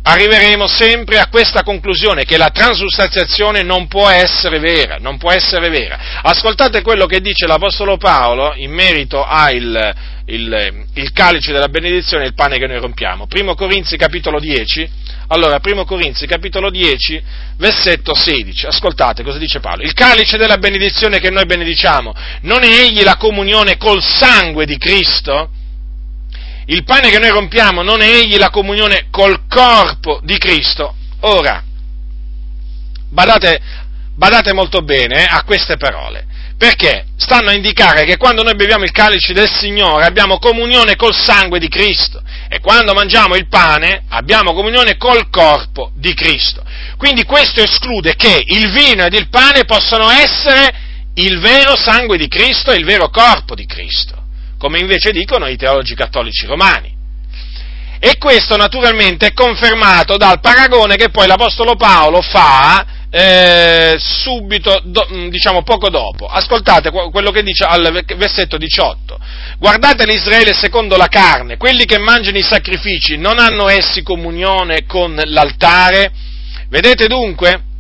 arriveremo 0.03 0.67
sempre 0.67 1.19
a 1.19 1.29
questa 1.29 1.63
conclusione 1.63 2.25
che 2.25 2.37
la 2.37 2.51
transustanziazione 2.51 3.63
non 3.63 3.89
può 3.89 4.09
essere 4.09 4.59
vera, 4.59 4.99
non 4.99 5.19
può 5.19 5.33
essere 5.33 5.71
vera. 5.71 6.21
Ascoltate 6.23 6.83
quello 6.83 7.07
che 7.07 7.21
dice 7.21 7.47
l'Apostolo 7.47 7.97
Paolo 7.97 8.53
in 8.55 8.71
merito 8.71 9.25
al 9.25 10.13
il, 10.27 10.87
il, 10.95 11.13
calice 11.13 11.53
della 11.53 11.69
benedizione 11.69 12.25
e 12.25 12.29
il 12.29 12.35
pane 12.35 12.59
che 12.59 12.67
noi 12.67 12.79
rompiamo. 12.79 13.27
Primo 13.27 13.55
Corinzi 13.55 13.97
capitolo 13.97 14.41
10, 14.41 14.91
allora, 15.29 15.59
primo 15.61 15.85
Corinzi 15.85 16.27
capitolo 16.27 16.71
10, 16.71 17.23
versetto 17.57 18.15
16, 18.15 18.67
ascoltate 18.67 19.23
cosa 19.23 19.39
dice 19.39 19.61
Paolo. 19.61 19.83
Il 19.83 19.93
calice 19.93 20.37
della 20.37 20.59
benedizione 20.59 21.19
che 21.19 21.31
noi 21.31 21.45
benediciamo, 21.45 22.15
non 22.43 22.63
è 22.63 22.69
egli 22.69 23.03
la 23.03 23.17
comunione 23.17 23.77
col 23.77 24.03
sangue 24.03 24.65
di 24.65 24.79
Cristo? 24.79 25.51
Il 26.67 26.85
pane 26.85 27.11
che 27.11 27.19
noi 27.19 27.31
rompiamo 27.31 27.83
non 27.83 28.01
è 28.01 28.09
egli 28.09 28.39
la 28.39 28.49
comunione 28.49 29.09
col 29.11 29.47
corpo 29.47 30.21
di 30.23 30.39
Cristo? 30.39 30.95
Ora, 31.21 31.63
badate, 33.11 33.61
badate 34.15 34.55
molto 34.55 34.81
bene 34.81 35.23
eh, 35.23 35.27
a 35.29 35.43
queste 35.45 35.77
parole 35.77 36.33
perché 36.65 37.05
stanno 37.19 37.51
a 37.51 37.53
indicare 37.53 38.07
che 38.07 38.17
quando 38.17 38.43
noi 38.43 38.55
beviamo 38.55 38.85
il 38.85 38.91
calice 38.91 39.35
del 39.35 39.51
Signore 39.51 40.07
abbiamo 40.07 40.39
comunione 40.39 40.97
col 40.97 41.15
sangue 41.15 41.59
di 41.59 41.69
Cristo 41.69 42.23
E 42.49 42.59
quando 42.61 42.95
mangiamo 42.95 43.35
il 43.35 43.49
pane 43.49 44.05
abbiamo 44.09 44.55
comunione 44.55 44.97
col 44.97 45.29
corpo 45.29 45.93
di 45.95 46.15
Cristo. 46.15 46.65
Quindi 46.97 47.25
questo 47.25 47.61
esclude 47.61 48.15
che 48.17 48.43
il 48.47 48.71
vino 48.71 49.05
ed 49.05 49.13
il 49.13 49.29
pane 49.29 49.67
possano 49.67 50.09
essere 50.09 50.73
il 51.17 51.39
vero 51.39 51.77
sangue 51.77 52.17
di 52.17 52.29
Cristo 52.29 52.73
e 52.73 52.77
il 52.77 52.85
vero 52.87 53.11
corpo 53.11 53.55
di 53.55 53.67
Cristo, 53.67 54.17
come 54.57 54.79
invece 54.79 55.11
dicono 55.11 55.49
i 55.49 55.57
teologi 55.57 55.95
cattolici 55.95 56.47
romani. 56.47 56.95
E 57.99 58.17
questo 58.19 58.57
naturalmente 58.57 59.27
è 59.27 59.33
confermato 59.35 60.17
dal 60.17 60.41
paragone 60.41 60.97
che 60.97 61.11
poi 61.11 61.27
l'Apostolo 61.27 61.75
Paolo 61.77 62.23
fa 62.23 63.04
eh, 63.17 63.95
subito, 63.97 64.81
do, 64.83 65.07
mm, 65.09 65.29
diciamo 65.29 65.63
poco 65.63 65.89
dopo. 65.89 66.27
Ascoltate 66.27 66.91
quello 66.91 67.31
che 67.31 67.45
dice 67.45 67.63
al 67.63 68.03
versetto 68.17 68.57
18. 68.57 69.17
Guardate 69.57 70.05
l'Israele 70.05 70.53
secondo 70.53 70.97
la 70.97 71.07
carne, 71.07 71.57
quelli 71.57 71.85
che 71.85 71.99
mangiano 71.99 72.39
i 72.39 72.43
sacrifici 72.43 73.17
non 73.17 73.39
hanno 73.39 73.69
essi 73.69 74.03
comunione 74.03 74.85
con 74.87 75.15
l'altare? 75.27 76.11
Vedete 76.69 77.07
dunque? 77.07 77.74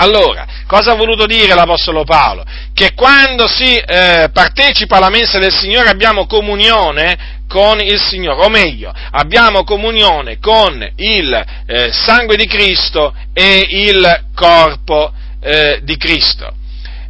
Allora, 0.00 0.46
cosa 0.66 0.92
ha 0.92 0.94
voluto 0.94 1.26
dire 1.26 1.54
l'Apostolo 1.54 2.04
Paolo? 2.04 2.44
Che 2.72 2.92
quando 2.94 3.48
si 3.48 3.76
eh, 3.76 4.28
partecipa 4.32 4.96
alla 4.96 5.10
mensa 5.10 5.38
del 5.38 5.52
Signore 5.52 5.88
abbiamo 5.88 6.26
comunione 6.26 7.42
con 7.48 7.80
il 7.80 7.98
Signore, 7.98 8.44
o 8.44 8.48
meglio, 8.48 8.92
abbiamo 9.10 9.64
comunione 9.64 10.38
con 10.38 10.88
il 10.96 11.44
eh, 11.66 11.90
sangue 11.92 12.36
di 12.36 12.46
Cristo 12.46 13.12
e 13.32 13.66
il 13.68 14.24
corpo 14.34 15.12
eh, 15.40 15.80
di 15.82 15.96
Cristo. 15.96 16.52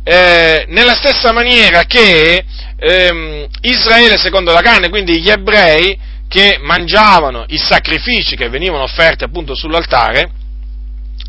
Eh, 0.03 0.65
nella 0.69 0.95
stessa 0.95 1.33
maniera 1.33 1.83
che 1.83 2.43
ehm, 2.79 3.47
Israele 3.61 4.17
secondo 4.17 4.53
la 4.53 4.63
carne, 4.63 4.89
quindi 4.89 5.21
gli 5.21 5.29
ebrei 5.29 5.99
che 6.27 6.59
mangiavano 6.63 7.45
i 7.49 7.59
sacrifici 7.59 8.35
che 8.35 8.49
venivano 8.49 8.85
offerti 8.85 9.25
appunto 9.25 9.55
sull'altare, 9.55 10.31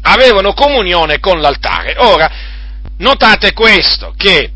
avevano 0.09 0.53
comunione 0.53 1.19
con 1.19 1.39
l'altare. 1.39 1.95
Ora, 1.97 2.29
notate 2.97 3.53
questo, 3.53 4.13
che 4.17 4.51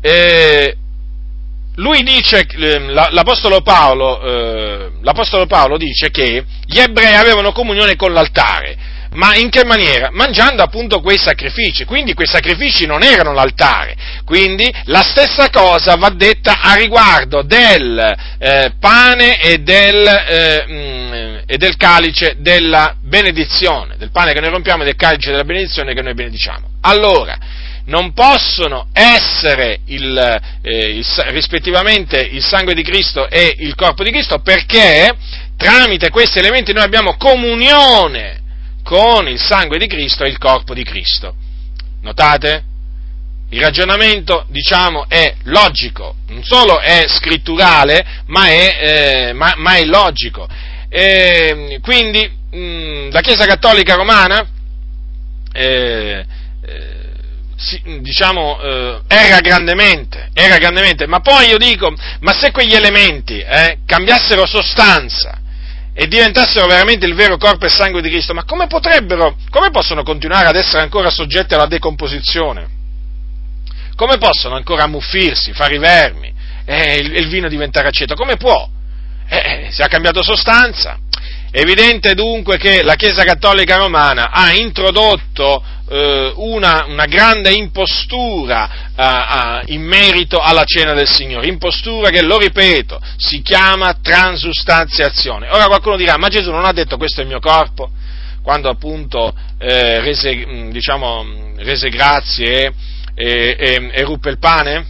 eh, 0.00 0.76
lui 1.76 2.02
dice, 2.02 2.46
ehm, 2.48 2.92
l'Apostolo 2.92 3.62
Paolo, 3.62 4.20
eh, 4.22 4.90
l'Apostolo 5.00 5.46
Paolo 5.46 5.76
dice 5.76 6.10
che 6.10 6.44
gli 6.64 6.78
ebrei 6.78 7.14
avevano 7.14 7.52
comunione 7.52 7.96
con 7.96 8.12
l'altare, 8.12 8.76
ma 9.12 9.36
in 9.36 9.50
che 9.50 9.64
maniera? 9.64 10.08
Mangiando 10.10 10.62
appunto 10.62 11.00
quei 11.00 11.18
sacrifici, 11.18 11.84
quindi 11.84 12.14
quei 12.14 12.26
sacrifici 12.26 12.86
non 12.86 13.02
erano 13.02 13.32
l'altare, 13.32 13.96
quindi 14.24 14.72
la 14.84 15.02
stessa 15.02 15.50
cosa 15.50 15.96
va 15.96 16.08
detta 16.10 16.60
a 16.60 16.74
riguardo 16.74 17.42
del 17.42 17.98
eh, 18.38 18.72
pane 18.78 19.40
e 19.40 19.58
del, 19.58 20.06
eh, 20.06 20.64
mm, 20.66 21.38
e 21.46 21.56
del 21.58 21.76
calice 21.76 22.36
della 22.38 22.96
benedizione, 23.00 23.96
del 23.98 24.10
pane 24.10 24.32
che 24.32 24.40
noi 24.40 24.50
rompiamo 24.50 24.82
e 24.82 24.86
del 24.86 24.96
calice 24.96 25.30
della 25.30 25.44
benedizione 25.44 25.94
che 25.94 26.02
noi 26.02 26.14
benediciamo. 26.14 26.68
Allora, 26.82 27.36
non 27.84 28.12
possono 28.12 28.88
essere 28.92 29.80
il, 29.86 30.16
eh, 30.62 30.96
il, 30.96 31.04
rispettivamente 31.28 32.18
il 32.18 32.42
sangue 32.42 32.74
di 32.74 32.82
Cristo 32.82 33.28
e 33.28 33.56
il 33.58 33.74
corpo 33.74 34.04
di 34.04 34.10
Cristo 34.10 34.38
perché 34.38 35.10
tramite 35.56 36.10
questi 36.10 36.38
elementi 36.38 36.72
noi 36.72 36.84
abbiamo 36.84 37.16
comunione 37.16 38.41
con 38.82 39.28
il 39.28 39.40
sangue 39.40 39.78
di 39.78 39.86
Cristo 39.86 40.24
e 40.24 40.28
il 40.28 40.38
corpo 40.38 40.74
di 40.74 40.84
Cristo. 40.84 41.34
Notate? 42.02 42.64
Il 43.50 43.60
ragionamento, 43.60 44.46
diciamo, 44.48 45.06
è 45.08 45.34
logico, 45.44 46.16
non 46.28 46.42
solo 46.42 46.80
è 46.80 47.04
scritturale, 47.06 48.22
ma 48.26 48.46
è, 48.46 48.78
eh, 49.28 49.32
ma, 49.34 49.52
ma 49.56 49.76
è 49.76 49.84
logico. 49.84 50.48
E, 50.88 51.78
quindi 51.82 52.30
mh, 52.50 52.58
mm, 52.58 53.10
la 53.10 53.20
Chiesa 53.20 53.44
Cattolica 53.44 53.94
Romana 53.94 54.46
eh, 55.52 56.24
eh, 56.64 58.00
diciamo, 58.00 58.60
eh, 58.60 59.00
era, 59.06 59.40
grandemente, 59.40 60.30
era 60.32 60.56
grandemente, 60.56 61.06
ma 61.06 61.20
poi 61.20 61.48
io 61.48 61.58
dico, 61.58 61.94
ma 62.20 62.32
se 62.32 62.50
quegli 62.52 62.74
elementi 62.74 63.38
eh, 63.38 63.80
cambiassero 63.84 64.46
sostanza 64.46 65.41
e 65.94 66.06
diventassero 66.08 66.66
veramente 66.66 67.04
il 67.06 67.14
vero 67.14 67.36
corpo 67.36 67.66
e 67.66 67.68
sangue 67.68 68.00
di 68.00 68.08
Cristo, 68.08 68.32
ma 68.32 68.44
come 68.44 68.66
potrebbero, 68.66 69.36
come 69.50 69.70
possono 69.70 70.02
continuare 70.02 70.46
ad 70.46 70.56
essere 70.56 70.82
ancora 70.82 71.10
soggetti 71.10 71.54
alla 71.54 71.66
decomposizione? 71.66 72.80
Come 73.94 74.16
possono 74.16 74.56
ancora 74.56 74.84
ammuffirsi, 74.84 75.52
fare 75.52 75.74
i 75.74 75.78
vermi 75.78 76.32
e 76.64 76.96
il, 76.96 77.14
il 77.16 77.28
vino 77.28 77.48
diventare 77.48 77.88
aceto? 77.88 78.14
Come 78.14 78.36
può? 78.36 78.68
Eh, 79.28 79.68
si 79.70 79.82
ha 79.82 79.88
cambiato 79.88 80.22
sostanza. 80.22 80.98
Evidente 81.54 82.14
dunque 82.14 82.56
che 82.56 82.82
la 82.82 82.94
Chiesa 82.94 83.24
Cattolica 83.24 83.76
Romana 83.76 84.30
ha 84.30 84.54
introdotto 84.54 85.62
eh, 85.86 86.32
una, 86.36 86.86
una, 86.86 87.04
grande 87.04 87.52
impostura 87.52 88.70
eh, 88.96 89.02
eh, 89.02 89.74
in 89.74 89.82
merito 89.82 90.38
alla 90.38 90.64
cena 90.64 90.94
del 90.94 91.06
Signore, 91.06 91.48
impostura 91.48 92.08
che, 92.08 92.22
lo 92.22 92.38
ripeto, 92.38 92.98
si 93.18 93.42
chiama 93.42 93.98
transustanziazione. 94.00 95.50
Ora 95.50 95.66
qualcuno 95.66 95.96
dirà, 95.96 96.16
ma 96.16 96.28
Gesù 96.28 96.50
non 96.50 96.64
ha 96.64 96.72
detto 96.72 96.96
questo 96.96 97.20
è 97.20 97.24
il 97.24 97.28
mio 97.28 97.40
corpo? 97.40 97.90
Quando 98.42 98.70
appunto 98.70 99.34
eh, 99.58 100.00
rese, 100.00 100.70
diciamo, 100.70 101.52
rese, 101.58 101.90
grazie 101.90 102.72
e, 103.14 103.56
e, 103.58 103.90
e 103.92 104.02
ruppe 104.04 104.30
il 104.30 104.38
pane? 104.38 104.86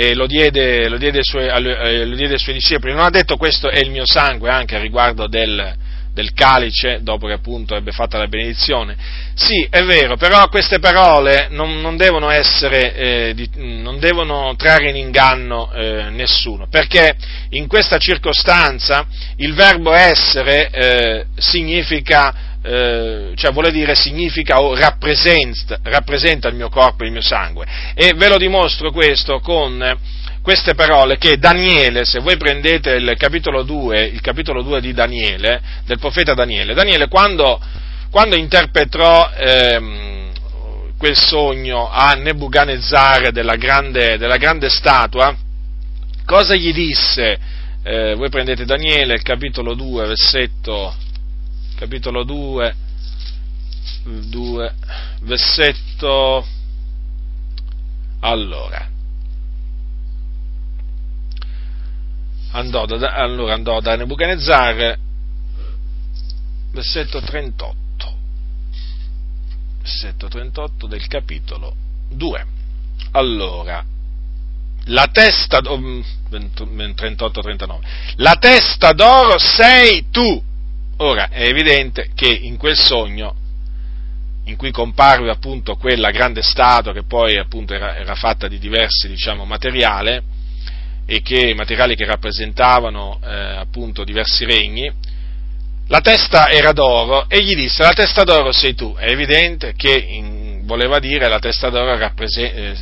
E 0.00 0.14
lo 0.14 0.26
diede, 0.26 0.88
lo, 0.88 0.96
diede 0.96 1.22
suoi, 1.22 1.44
eh, 1.44 2.06
lo 2.06 2.16
diede, 2.16 2.32
ai 2.32 2.38
suoi 2.38 2.54
discepoli, 2.54 2.94
non 2.94 3.04
ha 3.04 3.10
detto 3.10 3.36
questo 3.36 3.68
è 3.68 3.80
il 3.80 3.90
mio 3.90 4.06
sangue 4.06 4.48
anche 4.48 4.74
a 4.74 4.80
riguardo 4.80 5.26
del, 5.26 5.74
del 6.14 6.32
calice, 6.32 7.00
dopo 7.02 7.26
che 7.26 7.34
appunto 7.34 7.76
ebbe 7.76 7.92
fatta 7.92 8.16
la 8.16 8.26
benedizione. 8.26 8.96
Sì, 9.34 9.66
è 9.68 9.82
vero, 9.82 10.16
però 10.16 10.48
queste 10.48 10.78
parole 10.78 11.48
non, 11.50 11.82
non, 11.82 11.98
devono, 11.98 12.30
essere, 12.30 12.94
eh, 12.94 13.34
di, 13.34 13.50
non 13.56 13.98
devono, 13.98 14.54
trarre 14.56 14.88
in 14.88 14.96
inganno 14.96 15.70
eh, 15.70 16.08
nessuno, 16.08 16.66
perché 16.70 17.14
in 17.50 17.66
questa 17.66 17.98
circostanza 17.98 19.06
il 19.36 19.52
verbo 19.52 19.92
essere 19.92 20.70
eh, 20.70 21.26
significa 21.36 22.49
eh, 22.62 23.32
cioè 23.34 23.52
vuole 23.52 23.70
dire 23.70 23.94
significa 23.94 24.60
o 24.60 24.74
rappresenta, 24.74 25.78
rappresenta, 25.82 26.48
il 26.48 26.56
mio 26.56 26.68
corpo 26.68 27.02
e 27.02 27.06
il 27.06 27.12
mio 27.12 27.22
sangue. 27.22 27.66
E 27.94 28.12
ve 28.14 28.28
lo 28.28 28.36
dimostro 28.36 28.90
questo 28.90 29.40
con 29.40 29.98
queste 30.42 30.74
parole 30.74 31.18
che 31.18 31.38
Daniele, 31.38 32.04
se 32.04 32.20
voi 32.20 32.36
prendete 32.36 32.92
il 32.92 33.14
capitolo 33.16 33.62
2, 33.62 34.02
il 34.04 34.20
capitolo 34.20 34.62
2 34.62 34.80
di 34.80 34.92
Daniele, 34.92 35.60
del 35.84 35.98
profeta 35.98 36.34
Daniele, 36.34 36.74
Daniele 36.74 37.08
quando, 37.08 37.60
quando 38.10 38.36
interpretò 38.36 39.30
ehm, 39.36 40.32
quel 40.98 41.16
sogno 41.16 41.88
a 41.90 42.12
Nebuchadnezzar 42.12 43.32
della 43.32 43.56
grande, 43.56 44.18
della 44.18 44.36
grande 44.36 44.68
statua, 44.68 45.34
cosa 46.26 46.54
gli 46.54 46.72
disse? 46.72 47.38
Eh, 47.82 48.14
voi 48.14 48.28
prendete 48.28 48.66
Daniele, 48.66 49.20
capitolo 49.22 49.74
2, 49.74 50.06
versetto, 50.06 50.94
capitolo 51.80 52.24
2, 52.24 52.74
2 54.04 54.74
versetto, 55.22 56.46
allora, 58.20 58.86
andò 62.50 62.84
da, 62.84 63.14
allora 63.14 63.54
andò 63.54 63.80
da 63.80 63.96
Nebuchadnezzar, 63.96 64.98
versetto 66.70 67.22
38, 67.22 68.16
versetto 69.78 70.28
38 70.28 70.86
del 70.86 71.06
capitolo 71.06 71.74
2. 72.10 72.46
Allora, 73.12 73.82
la 74.84 75.06
testa, 75.06 75.60
38-39, 75.60 76.18
mm, 76.28 77.82
la 78.16 78.36
testa 78.36 78.92
d'oro 78.92 79.38
sei 79.38 80.10
tu. 80.10 80.48
Ora, 81.02 81.28
è 81.28 81.46
evidente 81.46 82.10
che 82.14 82.28
in 82.28 82.56
quel 82.56 82.76
sogno, 82.76 83.34
in 84.44 84.56
cui 84.56 84.70
comparve 84.70 85.30
appunto 85.30 85.76
quella 85.76 86.10
grande 86.10 86.42
statua 86.42 86.92
che 86.92 87.04
poi 87.04 87.38
appunto 87.38 87.74
era, 87.74 87.96
era 87.96 88.14
fatta 88.14 88.48
di 88.48 88.58
diversi, 88.58 89.08
diciamo, 89.08 89.44
materiale, 89.44 90.22
e 91.06 91.22
che, 91.22 91.54
materiali 91.54 91.96
che 91.96 92.04
rappresentavano 92.04 93.18
eh, 93.24 93.34
appunto 93.56 94.04
diversi 94.04 94.44
regni, 94.44 94.92
la 95.88 96.00
testa 96.00 96.48
era 96.48 96.70
d'oro 96.70 97.28
e 97.28 97.42
gli 97.42 97.56
disse 97.56 97.82
la 97.82 97.92
testa 97.92 98.22
d'oro 98.22 98.52
sei 98.52 98.74
tu. 98.74 98.94
È 98.96 99.10
evidente 99.10 99.72
che 99.76 99.92
in, 99.92 100.60
voleva 100.64 101.00
dire 101.00 101.28
la 101.28 101.40
testa 101.40 101.68
d'oro 101.68 101.96
rappresenta, 101.96 102.56
eh, 102.56 102.76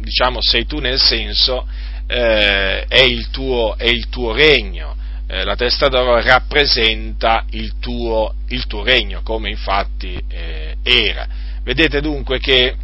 diciamo 0.00 0.40
sei 0.40 0.66
tu 0.66 0.80
nel 0.80 0.98
senso 0.98 1.64
eh, 2.08 2.86
è, 2.86 3.02
il 3.02 3.30
tuo, 3.30 3.76
è, 3.76 3.86
il 3.86 4.08
tuo, 4.08 4.32
regno. 4.32 4.96
Eh, 5.34 5.42
la 5.42 5.56
testa 5.56 5.88
d'oro 5.88 6.20
rappresenta 6.20 7.44
il 7.50 7.80
tuo, 7.80 8.34
il 8.50 8.68
tuo 8.68 8.84
regno, 8.84 9.22
come 9.24 9.50
infatti 9.50 10.16
eh, 10.28 10.76
era. 10.80 11.26
Vedete 11.64 12.00
dunque 12.00 12.38
che 12.38 12.76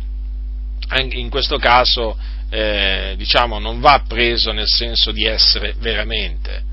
in 1.11 1.31
questo 1.31 1.59
caso 1.59 2.19
eh, 2.51 3.15
diciamo, 3.17 3.61
non 3.61 3.79
va 3.79 4.03
preso 4.05 4.51
nel 4.51 4.67
senso 4.67 5.13
di 5.13 5.27
essere 5.27 5.77
veramente. 5.79 6.65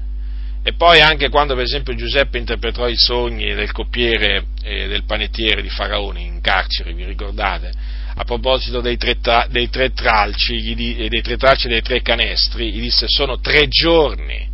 E 0.64 0.74
poi 0.74 1.00
anche 1.00 1.30
quando 1.30 1.54
per 1.54 1.66
esempio 1.66 1.94
Giuseppe 1.94 2.40
interpretò 2.40 2.88
i 2.88 2.98
sogni 2.98 3.54
del 3.54 3.72
coppiere 3.72 4.46
e 4.64 4.88
del 4.88 5.04
panettiere 5.04 5.62
di 5.62 5.70
Faraone 5.70 6.22
in 6.22 6.42
carcere, 6.42 6.92
vi 6.96 7.06
ricordate? 7.06 7.72
A 8.16 8.24
proposito 8.24 8.82
dei 8.82 8.98
tre, 8.98 9.20
tra, 9.20 9.46
dei 9.48 9.70
tre 9.70 9.92
tralci, 9.92 10.74
dei 10.74 11.22
tre 11.22 11.38
tralci 11.38 11.68
e 11.68 11.70
dei 11.70 11.84
tre 11.84 12.02
canestri, 12.02 12.72
gli 12.72 12.82
disse 12.82 13.06
sono 13.08 13.40
tre 13.40 13.68
giorni. 13.68 14.47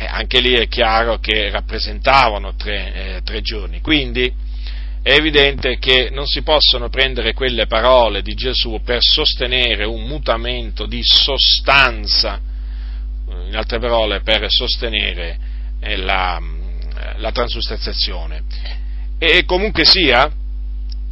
Eh, 0.00 0.06
anche 0.06 0.40
lì 0.40 0.54
è 0.54 0.66
chiaro 0.66 1.18
che 1.18 1.50
rappresentavano 1.50 2.54
tre, 2.54 2.94
eh, 2.94 3.20
tre 3.22 3.42
giorni. 3.42 3.82
Quindi 3.82 4.32
è 5.02 5.12
evidente 5.12 5.76
che 5.78 6.08
non 6.10 6.26
si 6.26 6.40
possono 6.40 6.88
prendere 6.88 7.34
quelle 7.34 7.66
parole 7.66 8.22
di 8.22 8.32
Gesù 8.32 8.80
per 8.82 9.02
sostenere 9.02 9.84
un 9.84 10.04
mutamento 10.04 10.86
di 10.86 11.00
sostanza, 11.02 12.40
in 13.46 13.54
altre 13.54 13.78
parole 13.78 14.22
per 14.22 14.46
sostenere 14.48 15.38
la, 15.80 16.40
la 17.18 17.30
transustanziazione. 17.30 18.42
E 19.18 19.44
comunque 19.44 19.84
sia, 19.84 20.32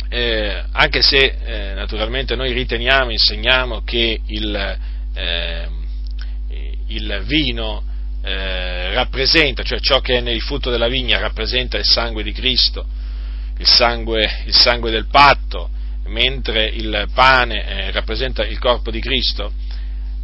eh, 0.09 0.65
anche 0.73 1.03
se 1.03 1.37
eh, 1.45 1.75
naturalmente 1.75 2.37
noi 2.37 2.53
riteniamo, 2.53 3.11
insegniamo 3.11 3.83
che 3.83 4.19
il, 4.29 4.79
eh, 5.13 5.69
il 6.87 7.23
vino 7.27 7.88
eh, 8.29 8.93
rappresenta, 8.93 9.63
cioè 9.63 9.81
ciò 9.81 10.01
che 10.01 10.19
è 10.19 10.21
nel 10.21 10.41
frutto 10.43 10.71
della 10.71 10.89
vigna 10.89 11.19
rappresenta 11.19 11.79
il 11.79 11.87
sangue 11.87 12.23
di 12.23 12.33
Cristo, 12.33 12.85
il 13.57 13.67
sangue, 13.67 14.43
il 14.45 14.55
sangue 14.55 14.91
del 14.91 15.07
patto, 15.07 15.71
mentre 16.09 16.67
il 16.67 17.09
pane 17.15 17.65
eh, 17.67 17.91
rappresenta 17.91 18.45
il 18.45 18.59
corpo 18.59 18.91
di 18.91 19.01
Cristo, 19.01 19.51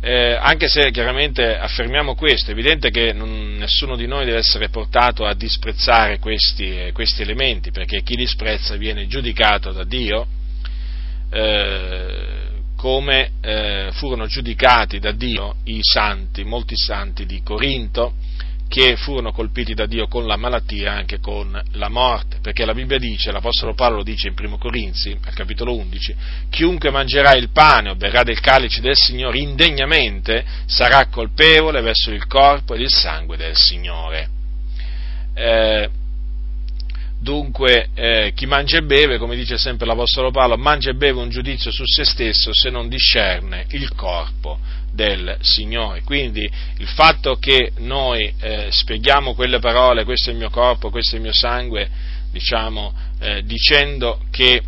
eh, 0.00 0.36
anche 0.38 0.68
se 0.68 0.90
chiaramente 0.90 1.56
affermiamo 1.56 2.14
questo, 2.14 2.50
è 2.50 2.52
evidente 2.52 2.90
che 2.90 3.14
non, 3.14 3.56
nessuno 3.56 3.96
di 3.96 4.06
noi 4.06 4.26
deve 4.26 4.38
essere 4.38 4.68
portato 4.68 5.24
a 5.24 5.34
disprezzare 5.34 6.18
questi, 6.18 6.78
eh, 6.78 6.92
questi 6.92 7.22
elementi, 7.22 7.70
perché 7.70 8.02
chi 8.02 8.16
disprezza 8.16 8.76
viene 8.76 9.06
giudicato 9.06 9.72
da 9.72 9.84
Dio. 9.84 10.26
Eh, 11.30 12.43
come 12.84 13.30
eh, 13.40 13.88
furono 13.92 14.26
giudicati 14.26 14.98
da 14.98 15.12
Dio 15.12 15.54
i 15.64 15.78
santi, 15.80 16.44
molti 16.44 16.76
santi 16.76 17.24
di 17.24 17.40
Corinto, 17.42 18.12
che 18.68 18.96
furono 18.96 19.32
colpiti 19.32 19.72
da 19.72 19.86
Dio 19.86 20.06
con 20.06 20.26
la 20.26 20.36
malattia 20.36 20.92
e 20.92 20.98
anche 20.98 21.18
con 21.18 21.58
la 21.72 21.88
morte, 21.88 22.40
perché 22.42 22.66
la 22.66 22.74
Bibbia 22.74 22.98
dice, 22.98 23.32
l'Apostolo 23.32 23.72
Paolo 23.72 24.02
dice 24.02 24.28
in 24.28 24.34
1 24.38 24.58
Corinzi, 24.58 25.18
al 25.24 25.32
capitolo 25.32 25.74
11, 25.74 26.14
chiunque 26.50 26.90
mangerà 26.90 27.34
il 27.36 27.48
pane 27.48 27.88
o 27.88 27.94
berrà 27.94 28.22
del 28.22 28.40
calice 28.40 28.82
del 28.82 28.96
Signore 28.96 29.38
indegnamente 29.38 30.44
sarà 30.66 31.06
colpevole 31.06 31.80
verso 31.80 32.10
il 32.10 32.26
corpo 32.26 32.74
ed 32.74 32.82
il 32.82 32.92
sangue 32.92 33.38
del 33.38 33.56
Signore. 33.56 34.28
Eh, 35.32 35.88
Dunque, 37.24 37.88
eh, 37.94 38.32
chi 38.34 38.44
mangia 38.44 38.76
e 38.76 38.82
beve, 38.82 39.16
come 39.16 39.34
dice 39.34 39.56
sempre 39.56 39.86
l'Apostolo 39.86 40.30
Paolo, 40.30 40.58
mangia 40.58 40.90
e 40.90 40.94
beve 40.94 41.20
un 41.20 41.30
giudizio 41.30 41.70
su 41.72 41.82
se 41.86 42.04
stesso 42.04 42.50
se 42.52 42.68
non 42.68 42.86
discerne 42.86 43.64
il 43.70 43.94
corpo 43.94 44.58
del 44.92 45.34
Signore. 45.40 46.02
Quindi 46.02 46.46
il 46.76 46.86
fatto 46.86 47.36
che 47.36 47.72
noi 47.78 48.30
eh, 48.38 48.66
spieghiamo 48.70 49.32
quelle 49.32 49.58
parole, 49.58 50.04
questo 50.04 50.28
è 50.28 50.32
il 50.34 50.38
mio 50.38 50.50
corpo, 50.50 50.90
questo 50.90 51.14
è 51.14 51.16
il 51.16 51.24
mio 51.24 51.32
sangue, 51.32 51.88
diciamo, 52.30 52.92
eh, 53.20 53.42
dicendo, 53.42 54.20
che, 54.30 54.60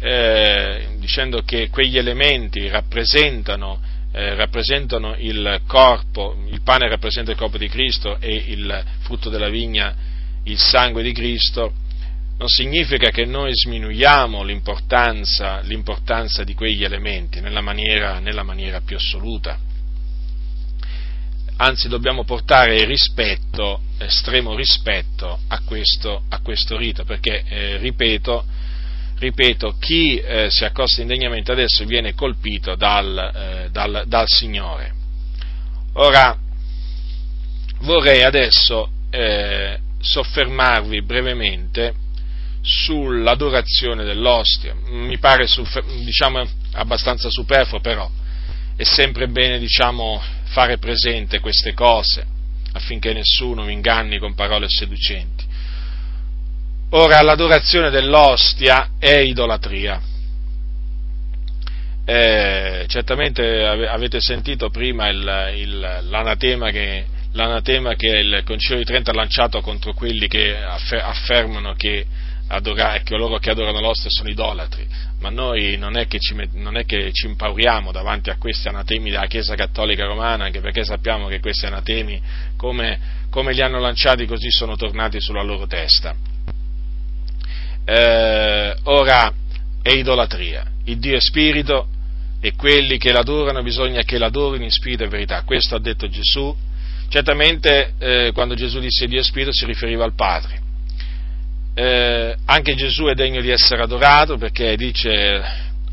eh, 0.00 0.86
dicendo, 0.98 1.42
che, 1.42 1.68
quegli 1.68 1.98
elementi 1.98 2.68
rappresentano, 2.68 3.80
eh, 4.12 4.36
rappresentano 4.36 5.16
il 5.18 5.62
corpo, 5.66 6.36
il 6.48 6.60
pane 6.62 6.88
rappresenta 6.88 7.32
il 7.32 7.36
corpo 7.36 7.58
di 7.58 7.68
Cristo 7.68 8.20
e 8.20 8.32
il 8.46 8.84
frutto 9.00 9.30
della 9.30 9.48
vigna 9.48 10.12
il 10.44 10.58
sangue 10.58 11.02
di 11.02 11.12
Cristo, 11.12 11.72
non 12.36 12.48
significa 12.48 13.10
che 13.10 13.24
noi 13.24 13.52
sminuiamo 13.54 14.42
l'importanza, 14.42 15.60
l'importanza 15.60 16.42
di 16.42 16.54
quegli 16.54 16.82
elementi 16.82 17.40
nella 17.40 17.60
maniera, 17.60 18.18
nella 18.18 18.42
maniera, 18.42 18.80
più 18.80 18.96
assoluta. 18.96 19.58
Anzi, 21.56 21.88
dobbiamo 21.88 22.24
portare 22.24 22.84
rispetto, 22.84 23.82
estremo 23.98 24.56
rispetto 24.56 25.38
a 25.46 25.60
questo, 25.64 26.24
a 26.28 26.40
questo 26.40 26.76
rito, 26.76 27.04
perché, 27.04 27.44
eh, 27.46 27.76
ripeto, 27.76 28.44
ripeto, 29.18 29.76
chi 29.78 30.16
eh, 30.16 30.50
si 30.50 30.64
accosta 30.64 31.00
indegnamente 31.00 31.52
adesso 31.52 31.84
viene 31.84 32.14
colpito 32.14 32.74
dal, 32.74 33.16
eh, 33.16 33.70
dal, 33.70 34.02
dal 34.08 34.28
Signore. 34.28 34.92
Ora, 35.94 36.36
vorrei 37.82 38.24
adesso 38.24 38.90
eh, 39.10 39.78
soffermarvi 40.00 41.02
brevemente 41.02 42.02
sull'adorazione 42.64 44.04
dell'ostia. 44.04 44.74
Mi 44.86 45.18
pare 45.18 45.46
diciamo, 46.02 46.46
abbastanza 46.72 47.28
superfluo, 47.28 47.80
però 47.80 48.10
è 48.74 48.82
sempre 48.82 49.28
bene 49.28 49.58
diciamo, 49.58 50.20
fare 50.44 50.78
presente 50.78 51.40
queste 51.40 51.74
cose 51.74 52.26
affinché 52.72 53.12
nessuno 53.12 53.64
mi 53.64 53.72
inganni 53.72 54.18
con 54.18 54.34
parole 54.34 54.66
seducenti. 54.68 55.44
Ora, 56.90 57.20
l'adorazione 57.22 57.90
dell'ostia 57.90 58.90
è 58.98 59.18
idolatria. 59.18 60.00
Eh, 62.06 62.84
certamente 62.88 63.64
avete 63.64 64.20
sentito 64.20 64.70
prima 64.70 65.08
il, 65.08 65.52
il, 65.56 65.78
l'anatema, 66.08 66.70
che, 66.70 67.04
l'anatema, 67.32 67.94
che, 67.94 68.08
il 68.08 68.42
Concilio 68.44 68.78
di 68.78 68.84
Trento 68.84 69.10
ha 69.10 69.14
lanciato 69.14 69.60
contro 69.60 69.92
quelli 69.94 70.28
che 70.28 70.56
affermano 70.56 71.74
che 71.74 72.06
adorare, 72.54 73.02
coloro 73.04 73.38
che 73.38 73.50
adorano 73.50 73.80
l'ostia 73.80 74.10
sono 74.10 74.28
idolatri, 74.28 74.86
ma 75.20 75.30
noi 75.30 75.76
non 75.76 75.96
è, 75.96 76.06
ci, 76.06 76.34
non 76.52 76.76
è, 76.76 76.84
che 76.84 77.10
ci, 77.12 77.26
impauriamo 77.26 77.92
davanti 77.92 78.30
a 78.30 78.36
questi 78.36 78.68
anatemi 78.68 79.10
della 79.10 79.26
Chiesa 79.26 79.54
Cattolica 79.54 80.04
Romana, 80.04 80.44
anche 80.44 80.60
perché 80.60 80.84
sappiamo 80.84 81.28
che 81.28 81.40
questi 81.40 81.66
anatemi, 81.66 82.20
come, 82.56 83.26
come 83.30 83.52
li 83.52 83.62
hanno 83.62 83.78
lanciati, 83.78 84.26
così 84.26 84.50
sono 84.50 84.76
tornati 84.76 85.20
sulla 85.20 85.42
loro 85.42 85.66
testa. 85.66 86.14
Eh, 87.86 88.76
ora 88.84 89.32
è 89.82 89.90
idolatria, 89.90 90.64
il 90.84 90.98
Dio 90.98 91.16
è 91.16 91.20
spirito 91.20 91.88
e 92.40 92.54
quelli 92.56 92.98
che 92.98 93.12
l'adorano 93.12 93.62
bisogna 93.62 94.02
che 94.02 94.18
l'adorino 94.18 94.64
in 94.64 94.70
spirito 94.70 95.04
e 95.04 95.08
verità, 95.08 95.42
questo 95.42 95.76
ha 95.76 95.80
detto 95.80 96.08
Gesù. 96.08 96.54
Certamente 97.08 97.94
eh, 97.98 98.30
quando 98.32 98.54
Gesù 98.54 98.80
disse 98.80 99.06
Dio 99.06 99.20
è 99.20 99.22
spirito 99.22 99.52
si 99.52 99.64
riferiva 99.66 100.04
al 100.04 100.14
Padre, 100.14 100.60
eh, 101.74 102.36
anche 102.44 102.74
Gesù 102.76 103.06
è 103.06 103.14
degno 103.14 103.40
di 103.40 103.50
essere 103.50 103.82
adorato 103.82 104.36
perché 104.36 104.76
dice, 104.76 105.42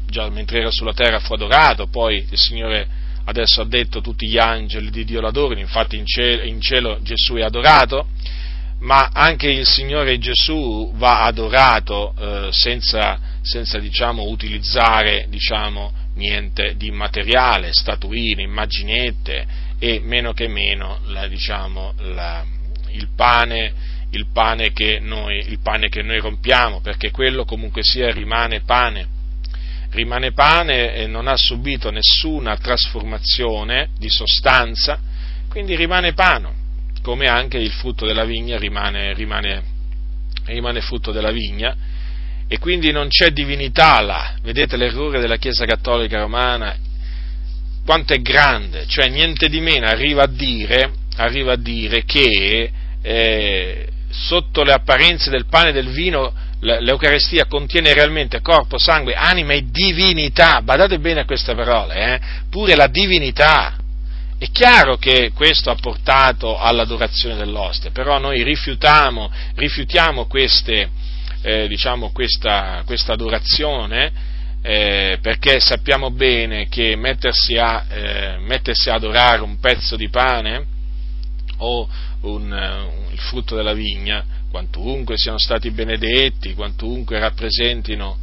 già 0.07 0.29
mentre 0.29 0.59
era 0.59 0.71
sulla 0.71 0.93
terra 0.93 1.19
fu 1.19 1.33
adorato, 1.33 1.87
poi 1.87 2.25
il 2.29 2.37
Signore 2.37 2.87
adesso 3.25 3.61
ha 3.61 3.65
detto 3.65 4.01
tutti 4.01 4.27
gli 4.27 4.37
angeli 4.37 4.89
di 4.89 5.05
Dio 5.05 5.21
l'adorino, 5.21 5.59
infatti 5.59 5.97
in 5.97 6.05
cielo, 6.05 6.43
in 6.43 6.61
cielo 6.61 6.99
Gesù 7.01 7.35
è 7.35 7.41
adorato, 7.41 8.07
ma 8.79 9.09
anche 9.13 9.47
il 9.47 9.65
Signore 9.65 10.17
Gesù 10.17 10.91
va 10.95 11.23
adorato 11.23 12.13
eh, 12.17 12.49
senza, 12.51 13.19
senza 13.41 13.77
diciamo, 13.79 14.23
utilizzare 14.23 15.27
diciamo, 15.29 15.93
niente 16.15 16.75
di 16.77 16.87
immateriale, 16.87 17.73
statuine, 17.73 18.41
immaginette 18.41 19.69
e 19.79 19.99
meno 20.03 20.33
che 20.33 20.47
meno 20.47 20.99
la, 21.07 21.27
diciamo, 21.27 21.93
la, 21.97 22.43
il 22.89 23.07
pane 23.15 23.73
il 24.11 24.27
pane, 24.31 24.71
noi, 25.01 25.37
il 25.37 25.59
pane 25.61 25.89
che 25.89 26.01
noi 26.01 26.19
rompiamo, 26.19 26.81
perché 26.81 27.11
quello 27.11 27.45
comunque 27.45 27.81
sia 27.83 28.11
rimane 28.11 28.61
pane. 28.61 29.19
Rimane 29.91 30.31
pane 30.31 30.93
e 30.95 31.07
non 31.07 31.27
ha 31.27 31.35
subito 31.35 31.91
nessuna 31.91 32.57
trasformazione 32.57 33.89
di 33.97 34.09
sostanza, 34.09 34.99
quindi 35.49 35.75
rimane 35.75 36.13
pane, 36.13 36.49
come 37.01 37.27
anche 37.27 37.57
il 37.57 37.71
frutto 37.71 38.05
della 38.05 38.23
vigna 38.23 38.57
rimane, 38.57 39.13
rimane, 39.13 39.63
rimane 40.45 40.81
frutto 40.81 41.11
della 41.11 41.31
vigna, 41.31 41.75
e 42.47 42.59
quindi 42.59 42.91
non 42.91 43.07
c'è 43.07 43.31
divinità 43.31 44.01
là. 44.01 44.35
Vedete 44.41 44.77
l'errore 44.77 45.19
della 45.19 45.37
Chiesa 45.37 45.65
Cattolica 45.65 46.19
Romana 46.19 46.75
quanto 47.85 48.13
è 48.13 48.21
grande, 48.21 48.85
cioè 48.87 49.09
niente 49.09 49.49
di 49.49 49.59
meno 49.59 49.87
arriva 49.87 50.23
a 50.23 50.27
dire, 50.27 50.91
arriva 51.15 51.53
a 51.53 51.57
dire 51.57 52.03
che 52.05 52.71
eh, 53.01 53.90
sotto 54.11 54.63
le 54.63 54.73
apparenze 54.73 55.29
del 55.29 55.45
pane 55.45 55.69
e 55.69 55.73
del 55.73 55.89
vino 55.89 56.33
l'Eucarestia 56.61 57.45
contiene 57.45 57.93
realmente 57.93 58.41
corpo, 58.41 58.77
sangue, 58.77 59.15
anima 59.15 59.53
e 59.53 59.65
divinità. 59.69 60.61
Badate 60.61 60.99
bene 60.99 61.21
a 61.21 61.25
queste 61.25 61.55
parole, 61.55 61.95
eh? 61.95 62.19
pure 62.49 62.75
la 62.75 62.87
divinità. 62.87 63.75
È 64.37 64.49
chiaro 64.51 64.97
che 64.97 65.31
questo 65.33 65.69
ha 65.69 65.75
portato 65.75 66.57
all'adorazione 66.57 67.35
dell'oste, 67.35 67.91
però 67.91 68.17
noi 68.17 68.43
rifiutiamo, 68.43 69.31
rifiutiamo 69.55 70.25
queste, 70.25 70.89
eh, 71.41 71.67
diciamo 71.67 72.11
questa, 72.11 72.81
questa, 72.85 73.13
adorazione 73.13 74.29
eh, 74.63 75.17
perché 75.21 75.59
sappiamo 75.59 76.11
bene 76.11 76.67
che 76.69 76.95
mettersi 76.95 77.57
a, 77.57 77.85
eh, 77.87 78.37
mettersi 78.39 78.89
a 78.89 78.95
adorare 78.95 79.41
un 79.41 79.59
pezzo 79.59 79.95
di 79.95 80.09
pane 80.09 80.65
o 81.57 81.87
un, 82.21 82.51
un, 82.51 83.11
il 83.11 83.19
frutto 83.19 83.55
della 83.55 83.73
vigna, 83.73 84.23
quantunque 84.49 85.17
siano 85.17 85.37
stati 85.37 85.71
benedetti, 85.71 86.53
quantunque 86.53 87.19
rappresentino 87.19 88.17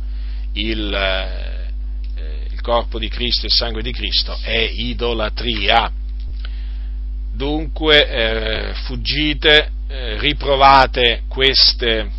il, 0.53 0.93
eh, 0.93 2.47
il 2.51 2.61
corpo 2.61 2.99
di 2.99 3.09
Cristo 3.09 3.43
e 3.43 3.47
il 3.47 3.55
sangue 3.55 3.83
di 3.83 3.93
Cristo, 3.93 4.37
è 4.43 4.71
idolatria. 4.73 5.91
Dunque 7.33 8.09
eh, 8.09 8.75
fuggite, 8.75 9.71
eh, 9.89 10.19
riprovate 10.19 11.23
queste, 11.29 12.11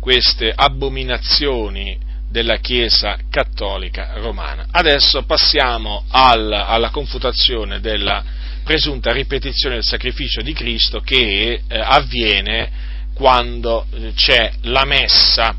queste 0.00 0.52
abominazioni 0.54 1.96
della 2.28 2.56
Chiesa 2.56 3.16
cattolica 3.30 4.14
romana. 4.16 4.66
Adesso 4.70 5.22
passiamo 5.22 6.04
al, 6.10 6.52
alla 6.52 6.90
confutazione 6.90 7.80
della 7.80 8.22
presunta 8.66 9.12
ripetizione 9.12 9.76
del 9.76 9.84
sacrificio 9.84 10.42
di 10.42 10.52
Cristo 10.52 10.98
che 10.98 11.62
eh, 11.68 11.78
avviene 11.78 12.68
quando 13.14 13.86
eh, 13.92 14.12
c'è 14.12 14.50
la 14.62 14.84
messa. 14.84 15.54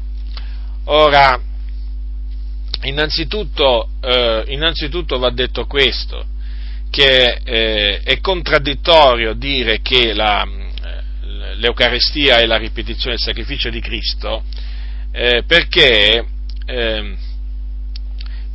Ora, 0.84 1.40
innanzitutto, 2.82 3.92
eh, 4.02 4.44
innanzitutto 4.48 5.18
va 5.20 5.30
detto 5.30 5.66
questo, 5.68 6.26
che 6.90 7.40
eh, 7.46 8.02
è 8.02 8.20
contraddittorio 8.20 9.34
dire 9.36 9.80
che 9.82 10.14
la, 10.14 10.44
eh, 10.44 11.56
l'Eucarestia 11.56 12.40
è 12.40 12.46
la 12.46 12.58
ripetizione 12.58 13.16
del 13.16 13.24
sacrificio 13.24 13.70
di 13.70 13.80
Cristo, 13.80 14.44
eh, 15.14 15.44
perché 15.48 16.26
eh, 16.66 17.16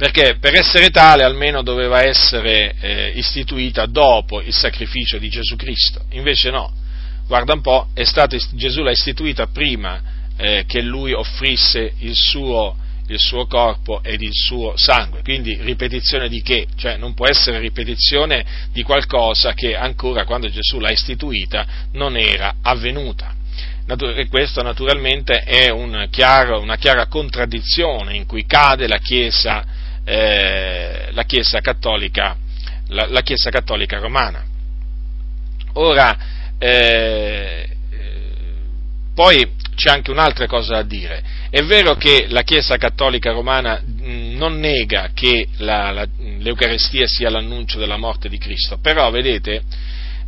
perché 0.02 0.36
per 0.40 0.56
essere 0.56 0.90
tale 0.90 1.22
almeno 1.22 1.62
doveva 1.62 2.02
essere 2.02 2.74
eh, 2.80 3.12
istituita 3.14 3.86
dopo 3.86 4.40
il 4.40 4.52
sacrificio 4.52 5.16
di 5.16 5.28
Gesù 5.28 5.54
Cristo, 5.54 6.06
invece 6.10 6.50
no, 6.50 6.72
guarda 7.28 7.52
un 7.52 7.60
po', 7.60 7.86
stato, 8.02 8.36
Gesù 8.54 8.82
l'ha 8.82 8.90
istituita 8.90 9.46
prima 9.46 10.02
eh, 10.36 10.64
che 10.66 10.80
lui 10.80 11.12
offrisse 11.12 11.92
il 12.00 12.16
suo, 12.16 12.74
il 13.06 13.20
suo, 13.20 13.46
corpo 13.46 14.02
ed 14.02 14.22
il 14.22 14.32
suo 14.32 14.76
sangue, 14.76 15.22
quindi 15.22 15.56
ripetizione 15.60 16.28
di 16.28 16.42
che? 16.42 16.66
Cioè 16.74 16.96
non 16.96 17.14
può 17.14 17.28
essere 17.28 17.60
ripetizione 17.60 18.44
di 18.72 18.82
qualcosa 18.82 19.52
che 19.52 19.76
ancora 19.76 20.24
quando 20.24 20.50
Gesù 20.50 20.80
l'ha 20.80 20.90
istituita 20.90 21.64
non 21.92 22.16
era 22.16 22.56
avvenuta. 22.60 23.36
E 23.86 24.26
questo 24.26 24.62
naturalmente 24.62 25.44
è 25.44 25.70
un 25.70 26.08
chiaro, 26.10 26.60
una 26.60 26.76
chiara 26.76 27.06
contraddizione 27.06 28.16
in 28.16 28.26
cui 28.26 28.46
cade 28.46 28.88
la 28.88 28.98
Chiesa 28.98 29.78
eh, 30.04 31.08
la, 31.12 31.22
Chiesa 31.24 31.60
cattolica, 31.60 32.36
la, 32.88 33.06
la, 33.06 33.20
Chiesa 33.22 33.50
cattolica 33.50 33.98
romana. 33.98 34.44
Ora, 35.74 36.18
eh, 36.58 37.68
poi 39.14 39.52
c'è 39.74 39.90
anche 39.90 40.10
un'altra 40.10 40.46
cosa 40.46 40.74
da 40.74 40.82
dire. 40.82 41.22
È 41.50 41.62
vero 41.62 41.94
che 41.96 42.26
la 42.28 42.42
Chiesa 42.42 42.76
cattolica 42.76 43.32
romana 43.32 43.80
non 43.84 44.58
nega 44.58 45.10
che 45.14 45.48
la, 45.58 46.06
l'Eucarestia 46.18 47.06
sia 47.06 47.30
l'annuncio 47.30 47.78
della 47.78 47.96
morte 47.96 48.28
di 48.28 48.38
Cristo, 48.38 48.78
però 48.78 49.10
vedete, 49.10 49.62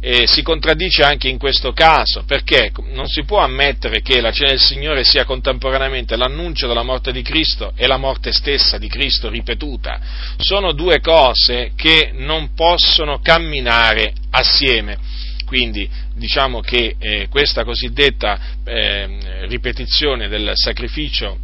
eh, 0.06 0.26
si 0.26 0.42
contraddice 0.42 1.02
anche 1.02 1.28
in 1.28 1.38
questo 1.38 1.72
caso, 1.72 2.24
perché 2.26 2.70
non 2.92 3.06
si 3.06 3.24
può 3.24 3.38
ammettere 3.38 4.02
che 4.02 4.20
la 4.20 4.32
cena 4.32 4.50
del 4.50 4.60
Signore 4.60 5.02
sia 5.02 5.24
contemporaneamente 5.24 6.14
l'annuncio 6.14 6.66
della 6.66 6.82
morte 6.82 7.10
di 7.10 7.22
Cristo 7.22 7.72
e 7.74 7.86
la 7.86 7.96
morte 7.96 8.30
stessa 8.30 8.76
di 8.76 8.86
Cristo 8.86 9.30
ripetuta. 9.30 9.98
Sono 10.36 10.72
due 10.72 11.00
cose 11.00 11.72
che 11.74 12.10
non 12.12 12.52
possono 12.54 13.20
camminare 13.20 14.12
assieme. 14.28 14.98
Quindi 15.46 15.88
diciamo 16.14 16.60
che 16.60 16.96
eh, 16.98 17.28
questa 17.30 17.64
cosiddetta 17.64 18.38
eh, 18.62 19.46
ripetizione 19.46 20.28
del 20.28 20.52
sacrificio 20.52 21.38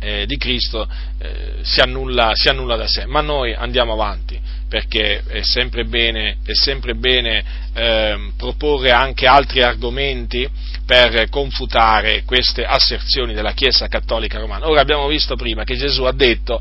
eh, 0.00 0.24
di 0.26 0.36
Cristo 0.36 0.88
eh, 1.18 1.58
si 1.62 1.80
annulla, 1.80 2.32
si, 2.34 2.48
annulla, 2.48 2.76
da 2.76 2.88
sé, 2.88 3.04
ma 3.06 3.20
noi 3.20 3.54
andiamo 3.54 3.92
avanti 3.92 4.40
perché 4.68 5.22
è 5.26 5.42
sempre 5.42 5.84
bene, 5.84 6.38
è 6.44 6.54
sempre 6.54 6.94
bene 6.94 7.44
eh, 7.74 8.32
proporre 8.36 8.92
anche 8.92 9.26
altri 9.26 9.62
argomenti 9.62 10.48
per 10.86 11.28
confutare 11.28 12.22
queste 12.24 12.64
asserzioni 12.64 13.34
della 13.34 13.52
Chiesa 13.52 13.88
cattolica 13.88 14.38
romana. 14.38 14.68
Ora 14.68 14.80
abbiamo 14.80 15.06
visto 15.06 15.36
prima 15.36 15.64
che 15.64 15.76
Gesù 15.76 16.04
ha 16.04 16.12
detto 16.12 16.60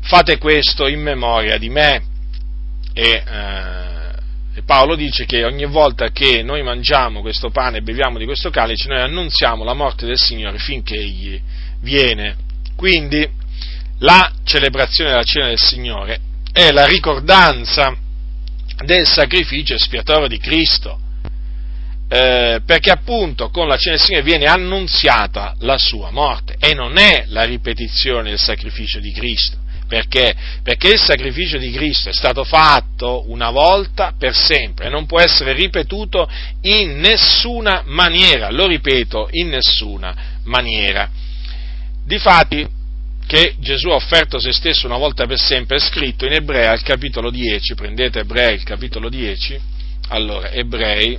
fate 0.00 0.38
questo 0.38 0.88
in 0.88 1.00
memoria 1.00 1.58
di 1.58 1.68
me 1.68 2.02
e, 2.92 3.22
eh, 3.24 3.92
e 4.54 4.62
Paolo 4.64 4.94
dice 4.96 5.26
che 5.26 5.44
ogni 5.44 5.66
volta 5.66 6.10
che 6.10 6.42
noi 6.42 6.62
mangiamo 6.62 7.20
questo 7.20 7.50
pane 7.50 7.78
e 7.78 7.82
beviamo 7.82 8.18
di 8.18 8.24
questo 8.24 8.50
calice 8.50 8.88
noi 8.88 9.00
annunziamo 9.00 9.64
la 9.64 9.74
morte 9.74 10.06
del 10.06 10.18
Signore 10.18 10.58
finché 10.58 10.94
Egli 10.94 11.40
viene. 11.80 12.50
Quindi 12.82 13.24
la 14.00 14.32
celebrazione 14.42 15.10
della 15.10 15.22
cena 15.22 15.46
del 15.46 15.58
Signore 15.60 16.18
è 16.50 16.72
la 16.72 16.84
ricordanza 16.84 17.96
del 18.84 19.06
sacrificio 19.06 19.74
espiatorio 19.74 20.26
di 20.26 20.38
Cristo, 20.38 20.98
eh, 22.08 22.60
perché 22.66 22.90
appunto 22.90 23.50
con 23.50 23.68
la 23.68 23.76
cena 23.76 23.94
del 23.94 24.04
Signore 24.04 24.24
viene 24.24 24.46
annunziata 24.46 25.54
la 25.60 25.78
sua 25.78 26.10
morte 26.10 26.56
e 26.58 26.74
non 26.74 26.98
è 26.98 27.26
la 27.28 27.44
ripetizione 27.44 28.30
del 28.30 28.40
sacrificio 28.40 28.98
di 28.98 29.12
Cristo. 29.12 29.58
Perché? 29.86 30.34
Perché 30.64 30.88
il 30.88 31.00
sacrificio 31.00 31.58
di 31.58 31.70
Cristo 31.70 32.08
è 32.08 32.12
stato 32.12 32.42
fatto 32.42 33.30
una 33.30 33.50
volta 33.50 34.12
per 34.18 34.34
sempre 34.34 34.86
e 34.86 34.90
non 34.90 35.06
può 35.06 35.20
essere 35.20 35.52
ripetuto 35.52 36.28
in 36.62 36.98
nessuna 36.98 37.84
maniera, 37.86 38.50
lo 38.50 38.66
ripeto, 38.66 39.28
in 39.30 39.50
nessuna 39.50 40.40
maniera. 40.42 41.21
Difatti, 42.04 42.66
che 43.26 43.54
Gesù 43.58 43.88
ha 43.88 43.94
offerto 43.94 44.38
se 44.38 44.52
stesso 44.52 44.86
una 44.86 44.98
volta 44.98 45.26
per 45.26 45.38
sempre 45.38 45.76
è 45.76 45.80
scritto 45.80 46.26
in 46.26 46.32
Ebrei 46.32 46.66
al 46.66 46.82
capitolo 46.82 47.30
10, 47.30 47.74
prendete 47.74 48.20
Ebrei 48.20 48.54
il 48.54 48.62
capitolo 48.62 49.08
10, 49.08 49.60
allora 50.08 50.50
Ebrei, 50.50 51.18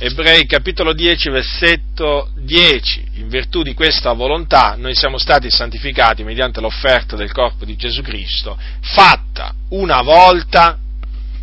Ebrei 0.00 0.46
capitolo 0.46 0.92
10 0.92 1.30
versetto 1.30 2.30
10, 2.36 3.06
in 3.14 3.28
virtù 3.28 3.62
di 3.62 3.74
questa 3.74 4.12
volontà 4.12 4.74
noi 4.76 4.94
siamo 4.94 5.18
stati 5.18 5.50
santificati 5.50 6.24
mediante 6.24 6.60
l'offerta 6.60 7.16
del 7.16 7.32
corpo 7.32 7.64
di 7.64 7.76
Gesù 7.76 8.02
Cristo, 8.02 8.58
fatta 8.80 9.54
una 9.70 10.02
volta 10.02 10.78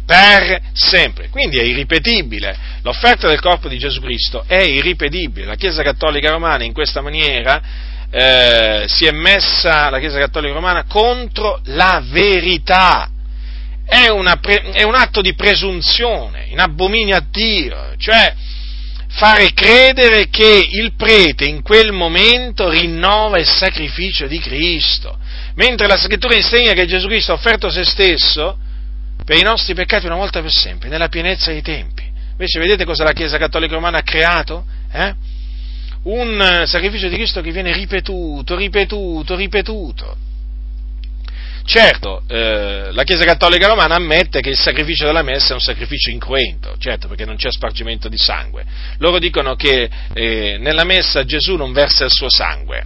per 0.06 0.62
sempre. 0.74 1.30
Quindi 1.30 1.58
è 1.58 1.64
irripetibile. 1.64 2.58
L'offerta 2.84 3.28
del 3.28 3.42
corpo 3.42 3.68
di 3.68 3.78
Gesù 3.78 4.00
Cristo 4.02 4.44
è 4.48 4.62
irripetibile. 4.62 5.46
La 5.46 5.56
Chiesa 5.56 5.84
Cattolica 5.84 6.30
Romana 6.30 6.64
in 6.64 6.74
questa 6.74 7.02
maniera 7.02 7.62
eh, 8.10 8.86
si 8.88 9.06
è 9.06 9.12
messa 9.12 9.90
la 9.90 10.00
Chiesa 10.00 10.20
Cattolica 10.20 10.54
Romana 10.54 10.86
contro 10.88 11.60
la 11.66 12.02
verità. 12.06 13.10
È, 13.86 14.08
pre, 14.40 14.72
è 14.72 14.84
un 14.84 14.96
atto 14.96 15.22
di 15.22 15.36
presunzione, 15.36 16.46
in 16.50 16.60
abominio 16.60 17.16
a 17.16 17.24
Dio, 17.30 17.94
cioè 17.98 18.34
fare 19.10 19.54
credere 19.54 20.28
che 20.30 20.68
il 20.72 20.94
prete 20.96 21.46
in 21.46 21.62
quel 21.62 21.92
momento 21.92 22.70
rinnova 22.70 23.38
il 23.38 23.46
sacrificio 23.46 24.28
di 24.28 24.40
Cristo, 24.40 25.18
mentre 25.56 25.88
la 25.88 25.98
scrittura 25.98 26.36
insegna 26.36 26.74
che 26.74 26.88
Gesù 26.88 27.08
Cristo 27.08 27.32
ha 27.32 27.36
offerto 27.36 27.70
se 27.70 27.86
stesso 27.86 28.58
per 29.26 29.38
i 29.38 29.42
nostri 29.42 29.74
peccati 29.74 30.06
una 30.06 30.16
volta 30.16 30.42
per 30.42 30.52
sempre, 30.52 30.88
nella 30.88 31.10
pienezza 31.10 31.52
dei 31.52 31.62
tempi. 31.62 32.04
Invece 32.32 32.60
vedete 32.60 32.86
cosa 32.86 33.04
la 33.04 33.14
Chiesa 33.14 33.38
Cattolica 33.38 33.74
Romana 33.74 33.98
ha 33.98 34.04
creato? 34.04 34.66
Eh? 34.92 35.16
un 36.06 36.64
sacrificio 36.66 37.08
di 37.08 37.16
Cristo 37.16 37.42
che 37.42 37.52
viene 37.52 37.74
ripetuto, 37.74 38.56
ripetuto, 38.56 39.36
ripetuto. 39.36 40.18
Certo, 41.64 42.22
eh, 42.28 42.92
la 42.92 43.04
Chiesa 43.04 43.26
Cattolica 43.26 43.66
Romana 43.66 43.96
ammette 43.96 44.40
che 44.40 44.50
il 44.50 44.58
sacrificio 44.58 45.06
della 45.06 45.24
messa 45.24 45.50
è 45.50 45.54
un 45.54 45.60
sacrificio 45.60 46.12
incruento, 46.12 46.76
certo, 46.78 47.08
perché 47.08 47.26
non 47.26 47.38
c'è 47.38 47.52
spargimento 47.52 48.08
di 48.08 48.18
sangue. 48.18 48.64
Loro 49.00 49.18
dicono 49.18 49.56
che 49.56 49.90
eh, 50.14 50.58
nella 50.60 50.84
messa 50.84 51.24
Gesù 51.24 51.56
non 51.56 51.74
versa 51.74 52.06
il 52.06 52.12
suo 52.12 52.30
sangue. 52.30 52.86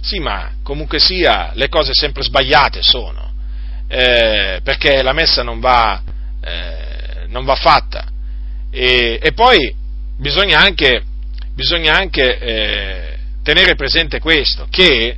Sì, 0.00 0.20
ma 0.20 0.52
comunque 0.62 1.00
sia, 1.00 1.50
le 1.54 1.68
cose 1.68 1.92
sempre 1.92 2.22
sbagliate 2.22 2.82
sono, 2.82 3.27
eh, 3.88 4.60
perché 4.62 5.02
la 5.02 5.12
messa 5.12 5.42
non 5.42 5.60
va, 5.60 6.02
eh, 6.44 7.26
non 7.28 7.44
va 7.44 7.54
fatta. 7.54 8.06
E, 8.70 9.18
e 9.20 9.32
poi 9.32 9.74
bisogna 10.16 10.60
anche 10.60 11.02
bisogna 11.58 11.96
anche 11.96 12.38
eh, 12.38 13.18
tenere 13.42 13.74
presente 13.74 14.20
questo, 14.20 14.68
che 14.70 15.16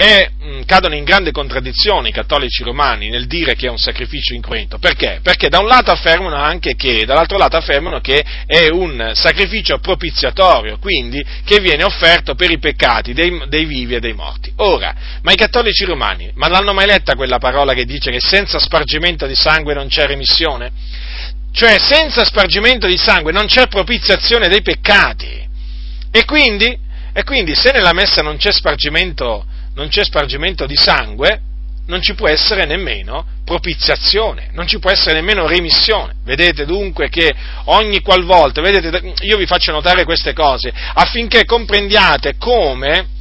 è, 0.00 0.30
mh, 0.30 0.64
cadono 0.64 0.94
in 0.94 1.04
grande 1.04 1.30
contraddizione 1.30 2.08
i 2.08 2.12
cattolici 2.12 2.62
romani 2.64 3.10
nel 3.10 3.26
dire 3.26 3.54
che 3.54 3.66
è 3.66 3.70
un 3.70 3.76
sacrificio 3.76 4.32
incruento. 4.32 4.78
Perché? 4.78 5.20
Perché 5.22 5.50
da 5.50 5.58
un 5.58 5.66
lato 5.66 5.90
affermano 5.90 6.36
anche 6.36 6.74
che, 6.74 7.04
dall'altro 7.04 7.36
lato 7.36 7.58
affermano 7.58 8.00
che 8.00 8.24
è 8.46 8.68
un 8.68 9.10
sacrificio 9.12 9.78
propiziatorio, 9.78 10.78
quindi 10.78 11.22
che 11.44 11.60
viene 11.60 11.84
offerto 11.84 12.34
per 12.34 12.50
i 12.50 12.58
peccati 12.58 13.12
dei, 13.12 13.42
dei 13.48 13.66
vivi 13.66 13.94
e 13.94 14.00
dei 14.00 14.14
morti. 14.14 14.50
Ora, 14.56 14.94
ma 15.20 15.32
i 15.32 15.36
cattolici 15.36 15.84
romani, 15.84 16.30
ma 16.34 16.48
l'hanno 16.48 16.72
mai 16.72 16.86
letta 16.86 17.14
quella 17.14 17.36
parola 17.36 17.74
che 17.74 17.84
dice 17.84 18.10
che 18.10 18.20
senza 18.20 18.58
spargimento 18.58 19.26
di 19.26 19.34
sangue 19.34 19.74
non 19.74 19.88
c'è 19.88 20.06
remissione? 20.06 20.72
Cioè, 21.52 21.78
senza 21.78 22.24
spargimento 22.24 22.86
di 22.86 22.96
sangue 22.96 23.32
non 23.32 23.44
c'è 23.44 23.66
propiziazione 23.66 24.48
dei 24.48 24.62
peccati. 24.62 25.46
E 26.10 26.24
quindi, 26.24 26.74
e 27.12 27.22
quindi 27.22 27.54
se 27.54 27.70
nella 27.72 27.92
messa 27.92 28.22
non 28.22 28.38
c'è, 28.38 28.50
non 29.74 29.88
c'è 29.88 30.04
spargimento 30.04 30.66
di 30.66 30.76
sangue, 30.76 31.40
non 31.86 32.00
ci 32.02 32.14
può 32.14 32.28
essere 32.28 32.66
nemmeno 32.66 33.24
propiziazione, 33.44 34.50
non 34.52 34.66
ci 34.66 34.78
può 34.78 34.90
essere 34.90 35.14
nemmeno 35.14 35.46
remissione. 35.46 36.14
Vedete 36.24 36.64
dunque 36.64 37.08
che 37.08 37.34
ogni 37.64 38.00
qualvolta, 38.00 38.60
vedete, 38.60 39.14
io 39.22 39.36
vi 39.36 39.46
faccio 39.46 39.72
notare 39.72 40.04
queste 40.04 40.32
cose 40.32 40.72
affinché 40.94 41.44
comprendiate 41.44 42.36
come 42.38 43.18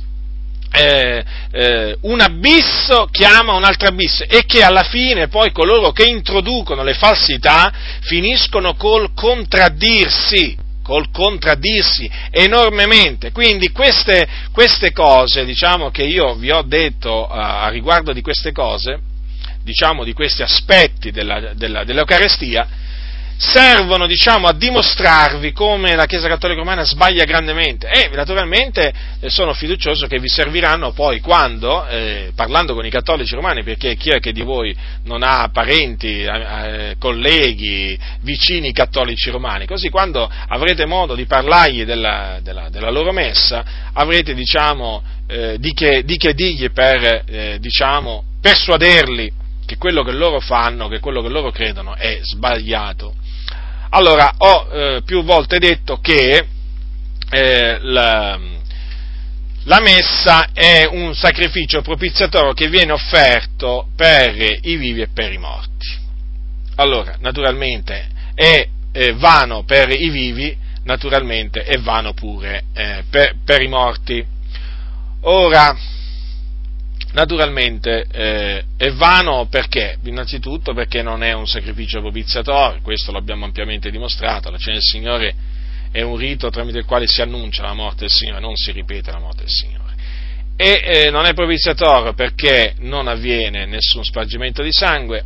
eh, 0.71 1.23
eh, 1.51 1.97
un 2.01 2.21
abisso 2.21 3.07
chiama 3.11 3.55
un 3.55 3.63
altro 3.63 3.87
abisso 3.87 4.23
e 4.23 4.43
che 4.45 4.61
alla 4.61 4.83
fine 4.83 5.27
poi 5.27 5.51
coloro 5.51 5.91
che 5.91 6.05
introducono 6.05 6.83
le 6.83 6.93
falsità 6.93 7.73
finiscono 8.01 8.75
col 8.75 9.13
contraddirsi 9.15 10.67
col 10.89 11.11
contraddirsi 11.11 12.09
enormemente. 12.31 13.31
Quindi 13.31 13.69
queste, 13.69 14.27
queste 14.51 14.91
cose, 14.91 15.45
diciamo, 15.45 15.91
che 15.91 16.01
io 16.01 16.33
vi 16.33 16.49
ho 16.49 16.63
detto 16.63 17.27
a, 17.27 17.61
a 17.61 17.69
riguardo 17.69 18.11
di 18.11 18.21
queste 18.21 18.51
cose, 18.51 18.99
diciamo, 19.61 20.03
di 20.03 20.13
questi 20.13 20.41
aspetti 20.41 21.11
della, 21.11 21.53
della, 21.53 21.83
dell'Eucarestia, 21.83 22.67
servono 23.39 24.05
diciamo, 24.05 24.47
a 24.47 24.53
dimostrarvi 24.53 25.53
come 25.53 25.95
la 25.95 26.05
Chiesa 26.05 26.27
Cattolica 26.27 26.59
Romana 26.59 26.83
sbaglia 26.83 27.23
grandemente 27.23 27.87
e 27.87 28.09
naturalmente 28.13 28.93
eh, 29.21 29.29
sono 29.29 29.53
fiducioso 29.53 30.07
che 30.07 30.19
vi 30.19 30.27
serviranno 30.27 30.91
poi 30.91 31.21
quando, 31.21 31.87
eh, 31.87 32.33
parlando 32.35 32.73
con 32.73 32.85
i 32.85 32.89
cattolici 32.89 33.35
romani, 33.35 33.63
perché 33.63 33.95
chi 33.95 34.09
è 34.09 34.19
che 34.19 34.33
di 34.33 34.41
voi 34.41 34.75
non 35.05 35.23
ha 35.23 35.49
parenti, 35.53 36.21
eh, 36.21 36.95
colleghi, 36.99 37.97
vicini 38.23 38.73
cattolici 38.73 39.29
romani, 39.29 39.65
così 39.65 39.89
quando 39.89 40.29
avrete 40.49 40.85
modo 40.85 41.15
di 41.15 41.25
parlargli 41.25 41.85
della, 41.85 42.39
della, 42.43 42.67
della 42.69 42.91
loro 42.91 43.13
messa 43.13 43.63
avrete 43.93 44.33
diciamo, 44.33 45.01
eh, 45.27 45.55
di, 45.59 45.73
che, 45.73 46.03
di, 46.03 46.17
che, 46.17 46.33
dirgli 46.33 46.71
per 46.71 47.23
eh, 47.25 47.57
diciamo, 47.61 48.21
persuaderli 48.41 49.31
che 49.65 49.77
quello 49.77 50.03
che 50.03 50.11
loro 50.11 50.41
fanno, 50.41 50.89
che 50.89 50.99
quello 50.99 51.21
che 51.21 51.29
loro 51.29 51.51
credono 51.51 51.95
è 51.95 52.19
sbagliato. 52.21 53.13
Allora, 53.91 54.33
ho 54.37 54.67
eh, 54.71 55.01
più 55.03 55.23
volte 55.23 55.57
detto 55.57 55.97
che 55.97 56.47
eh, 57.31 57.77
la, 57.81 58.39
la, 59.63 59.79
messa 59.79 60.49
è 60.53 60.87
un 60.91 61.15
sacrificio 61.15 61.81
propiziatorio 61.81 62.53
che 62.53 62.67
viene 62.67 62.91
offerto 62.91 63.89
per 63.95 64.35
i 64.61 64.75
vivi 64.75 65.01
e 65.01 65.07
per 65.11 65.33
i 65.33 65.39
morti. 65.39 65.87
Allora, 66.75 67.15
naturalmente 67.19 68.09
è 68.35 68.67
eh, 68.91 69.13
vano 69.13 69.63
per 69.63 69.89
i 69.89 70.09
vivi, 70.09 70.55
naturalmente 70.83 71.63
è 71.63 71.79
vano 71.79 72.13
pure 72.13 72.65
eh, 72.73 73.03
per, 73.09 73.37
per 73.43 73.63
i 73.63 73.67
morti. 73.67 74.23
Ora, 75.21 75.75
Naturalmente 77.11 78.05
eh, 78.11 78.63
è 78.77 78.91
vano 78.91 79.47
perché? 79.49 79.97
Innanzitutto 80.03 80.73
perché 80.73 81.01
non 81.01 81.23
è 81.23 81.33
un 81.33 81.47
sacrificio 81.47 82.01
propiziatorio, 82.01 82.81
questo 82.83 83.11
l'abbiamo 83.11 83.45
ampiamente 83.45 83.89
dimostrato, 83.89 84.51
la 84.51 84.57
cena 84.57 84.75
del 84.75 84.83
Signore 84.83 85.35
è 85.91 86.01
un 86.01 86.17
rito 86.17 86.51
tramite 86.51 86.77
il 86.77 86.85
quale 86.85 87.07
si 87.07 87.23
annuncia 87.23 87.63
la 87.63 87.73
morte 87.73 88.01
del 88.01 88.11
Signore, 88.11 88.39
non 88.39 88.55
si 88.55 88.71
ripete 88.71 89.11
la 89.11 89.17
morte 89.17 89.41
del 89.41 89.49
Signore. 89.49 89.93
E 90.55 90.81
eh, 90.83 91.09
non 91.09 91.25
è 91.25 91.33
propiziatorio 91.33 92.13
perché 92.13 92.75
non 92.79 93.07
avviene 93.07 93.65
nessun 93.65 94.03
spargimento 94.03 94.61
di 94.61 94.71
sangue. 94.71 95.23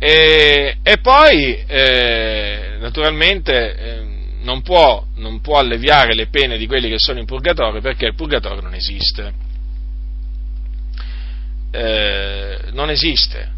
E, 0.00 0.78
e 0.82 0.98
poi, 1.00 1.62
eh, 1.64 2.76
naturalmente, 2.80 3.76
eh, 3.76 4.04
non 4.42 4.62
può, 4.62 5.06
non 5.16 5.40
può 5.40 5.58
alleviare 5.58 6.14
le 6.14 6.26
pene 6.26 6.58
di 6.58 6.66
quelli 6.66 6.88
che 6.88 6.98
sono 6.98 7.20
in 7.20 7.26
purgatorio 7.26 7.80
perché 7.80 8.06
il 8.06 8.16
purgatorio 8.16 8.62
non 8.62 8.74
esiste 8.74 9.41
eh, 11.72 12.58
non 12.72 12.90
esiste. 12.90 13.50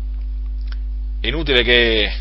È 1.21 1.27
inutile 1.27 1.63
che, 1.63 2.13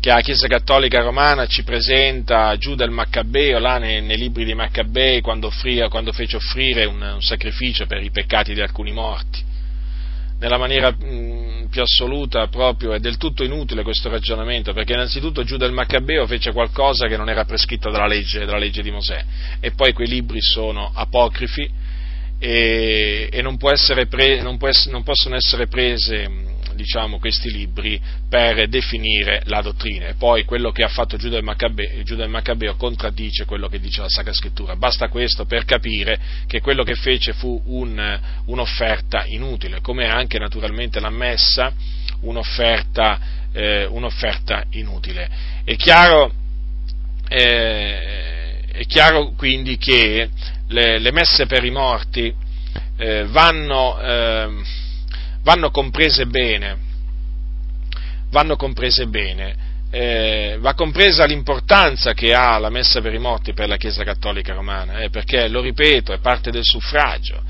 che, 0.00 0.08
la 0.08 0.20
Chiesa 0.20 0.46
Cattolica 0.48 1.02
Romana 1.02 1.46
ci 1.46 1.62
presenta 1.62 2.56
Giuda 2.56 2.84
il 2.84 2.90
Maccabeo, 2.90 3.58
là 3.58 3.78
nei, 3.78 4.00
nei 4.02 4.16
libri 4.16 4.44
dei 4.44 4.54
Maccabei, 4.54 5.20
quando, 5.20 5.48
offria, 5.48 5.88
quando 5.88 6.12
fece 6.12 6.36
offrire 6.36 6.86
un, 6.86 7.00
un, 7.00 7.22
sacrificio 7.22 7.86
per 7.86 8.02
i 8.02 8.10
peccati 8.10 8.54
di 8.54 8.60
alcuni 8.60 8.92
morti. 8.92 9.44
Nella 10.38 10.58
maniera 10.58 10.90
mh, 10.90 11.68
più 11.70 11.82
assoluta 11.82 12.46
proprio 12.48 12.92
è 12.92 12.98
del 12.98 13.16
tutto 13.16 13.42
inutile 13.42 13.82
questo 13.82 14.08
ragionamento, 14.08 14.72
perché 14.72 14.92
innanzitutto 14.92 15.44
Giuda 15.44 15.66
il 15.66 15.72
Maccabeo 15.72 16.26
fece 16.26 16.52
qualcosa 16.52 17.08
che 17.08 17.16
non 17.16 17.28
era 17.28 17.44
prescritto 17.44 17.90
dalla 17.90 18.06
legge, 18.06 18.44
dalla 18.44 18.58
legge 18.58 18.82
di 18.82 18.90
Mosè, 18.90 19.24
e 19.60 19.72
poi 19.72 19.92
quei 19.92 20.08
libri 20.08 20.40
sono 20.40 20.90
apocrifi, 20.94 21.68
e, 22.38 23.28
e 23.32 23.42
non, 23.42 23.56
pre, 23.56 24.40
non, 24.42 24.58
ess, 24.60 24.86
non, 24.86 25.02
possono 25.02 25.36
essere 25.36 25.66
prese 25.68 26.54
diciamo, 26.74 27.18
questi 27.18 27.50
libri 27.50 28.00
per 28.28 28.68
definire 28.68 29.42
la 29.46 29.62
dottrina. 29.62 30.08
E 30.08 30.14
poi 30.14 30.44
quello 30.44 30.70
che 30.70 30.84
ha 30.84 30.88
fatto 30.88 31.16
Giuda 31.16 31.38
il, 31.38 31.44
Maccabeo, 31.44 32.02
Giuda 32.02 32.24
il 32.24 32.30
Maccabeo 32.30 32.76
contraddice 32.76 33.46
quello 33.46 33.68
che 33.68 33.80
dice 33.80 34.02
la 34.02 34.08
Sacra 34.08 34.32
Scrittura. 34.32 34.76
Basta 34.76 35.08
questo 35.08 35.46
per 35.46 35.64
capire 35.64 36.18
che 36.46 36.60
quello 36.60 36.84
che 36.84 36.94
fece 36.94 37.32
fu 37.32 37.60
un, 37.66 38.20
un'offerta 38.44 39.24
inutile, 39.26 39.80
come 39.80 40.06
anche 40.06 40.38
naturalmente 40.38 41.00
la 41.00 41.10
messa 41.10 41.72
un'offerta, 42.20 43.20
eh, 43.52 43.86
un'offerta 43.86 44.64
inutile. 44.70 45.28
È 45.64 45.74
chiaro, 45.76 46.32
eh, 47.28 48.60
è 48.72 48.84
chiaro 48.86 49.32
quindi 49.36 49.78
che 49.78 50.28
le, 50.68 50.98
le 50.98 51.12
messe 51.12 51.46
per 51.46 51.64
i 51.64 51.70
morti 51.70 52.34
eh, 52.96 53.24
vanno, 53.26 54.00
eh, 54.00 54.48
vanno, 55.42 55.70
comprese 55.70 56.26
bene, 56.26 56.76
vanno 58.30 58.56
comprese 58.56 59.06
bene. 59.06 59.64
Eh, 59.88 60.56
va 60.58 60.74
compresa 60.74 61.24
l'importanza 61.24 62.12
che 62.12 62.34
ha 62.34 62.58
la 62.58 62.70
messa 62.70 63.00
per 63.00 63.14
i 63.14 63.18
morti 63.18 63.52
per 63.52 63.68
la 63.68 63.76
Chiesa 63.76 64.02
Cattolica 64.02 64.52
Romana, 64.52 64.98
eh, 64.98 65.10
perché, 65.10 65.48
lo 65.48 65.60
ripeto, 65.60 66.12
è 66.12 66.18
parte 66.18 66.50
del 66.50 66.64
suffragio 66.64 67.40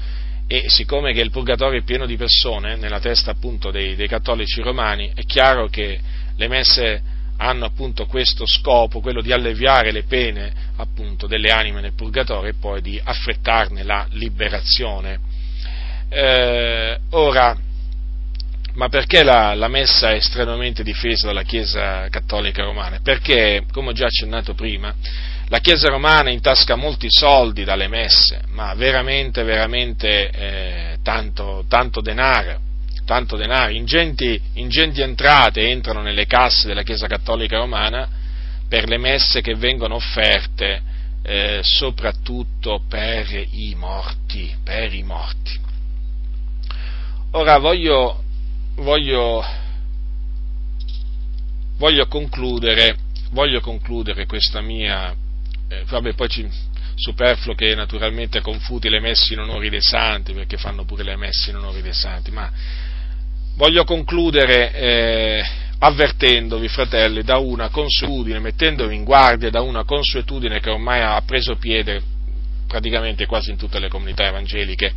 e 0.48 0.68
siccome 0.68 1.12
che 1.12 1.20
il 1.20 1.30
purgatorio 1.30 1.80
è 1.80 1.82
pieno 1.82 2.06
di 2.06 2.16
persone, 2.16 2.76
nella 2.76 3.00
testa 3.00 3.32
appunto 3.32 3.72
dei, 3.72 3.96
dei 3.96 4.06
cattolici 4.06 4.60
romani, 4.60 5.10
è 5.14 5.24
chiaro 5.24 5.66
che 5.66 5.98
le 6.36 6.48
messe 6.48 7.02
hanno 7.38 7.64
appunto 7.64 8.06
questo 8.06 8.46
scopo, 8.46 9.00
quello 9.00 9.20
di 9.20 9.32
alleviare 9.32 9.92
le 9.92 10.04
pene 10.04 10.52
appunto 10.76 11.26
delle 11.26 11.50
anime 11.50 11.80
nel 11.80 11.94
purgatorio 11.94 12.50
e 12.50 12.54
poi 12.54 12.80
di 12.80 13.00
affrettarne 13.02 13.82
la 13.82 14.06
liberazione. 14.10 15.18
Eh, 16.08 16.98
ora, 17.10 17.56
ma 18.74 18.88
perché 18.88 19.22
la, 19.22 19.54
la, 19.54 19.68
messa 19.68 20.10
è 20.10 20.14
estremamente 20.14 20.82
difesa 20.82 21.26
dalla 21.26 21.42
Chiesa 21.42 22.08
cattolica 22.08 22.62
romana? 22.62 23.00
Perché, 23.02 23.64
come 23.72 23.90
ho 23.90 23.92
già 23.92 24.06
accennato 24.06 24.54
prima, 24.54 24.94
la 25.48 25.58
Chiesa 25.60 25.88
romana 25.88 26.30
intasca 26.30 26.76
molti 26.76 27.06
soldi 27.08 27.64
dalle 27.64 27.88
messe, 27.88 28.42
ma 28.48 28.74
veramente, 28.74 29.42
veramente 29.44 30.30
eh, 30.30 30.98
tanto, 31.02 31.64
tanto 31.68 32.00
denaro 32.00 32.65
tanto 33.06 33.36
denaro, 33.36 33.72
ingenti, 33.72 34.38
ingenti 34.54 35.00
entrate 35.00 35.70
entrano 35.70 36.02
nelle 36.02 36.26
casse 36.26 36.66
della 36.66 36.82
Chiesa 36.82 37.06
Cattolica 37.06 37.56
Romana 37.56 38.06
per 38.68 38.88
le 38.88 38.98
messe 38.98 39.40
che 39.40 39.54
vengono 39.54 39.94
offerte 39.94 40.82
eh, 41.22 41.60
soprattutto 41.62 42.82
per 42.88 43.26
i 43.32 43.74
morti, 43.76 44.54
per 44.62 44.92
i 44.92 45.02
morti. 45.02 45.58
Ora 47.30 47.58
voglio, 47.58 48.22
voglio, 48.76 49.44
voglio, 51.78 52.06
concludere, 52.08 52.96
voglio 53.30 53.60
concludere, 53.60 54.26
questa 54.26 54.60
mia, 54.60 55.14
eh, 55.68 55.84
vabbè 55.84 56.14
poi 56.14 56.28
ci, 56.28 56.48
superfluo 56.96 57.54
che 57.54 57.74
naturalmente 57.74 58.40
confuti 58.40 58.88
le 58.88 59.00
messe 59.00 59.34
in 59.34 59.40
onore 59.40 59.68
dei 59.68 59.82
santi, 59.82 60.32
perché 60.32 60.56
fanno 60.56 60.84
pure 60.84 61.04
le 61.04 61.16
messe 61.16 61.50
in 61.50 61.56
onore 61.56 61.82
dei 61.82 61.92
santi, 61.92 62.30
ma 62.30 62.50
voglio 63.56 63.84
concludere 63.84 64.72
eh, 64.72 65.44
avvertendovi, 65.78 66.68
fratelli, 66.68 67.22
da 67.22 67.38
una 67.38 67.68
consuetudine, 67.68 68.38
mettendovi 68.38 68.94
in 68.94 69.04
guardia 69.04 69.50
da 69.50 69.60
una 69.60 69.84
consuetudine 69.84 70.60
che 70.60 70.70
ormai 70.70 71.02
ha 71.02 71.20
preso 71.24 71.56
piede 71.56 72.14
praticamente 72.66 73.26
quasi 73.26 73.50
in 73.50 73.56
tutte 73.56 73.78
le 73.78 73.88
comunità 73.88 74.26
evangeliche, 74.26 74.92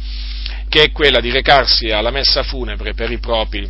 che 0.67 0.83
è 0.83 0.91
quella 0.91 1.19
di 1.19 1.31
recarsi 1.31 1.89
alla 1.89 2.11
messa 2.11 2.43
funebre 2.43 2.93
per 2.93 3.11
i 3.11 3.19
propri, 3.19 3.69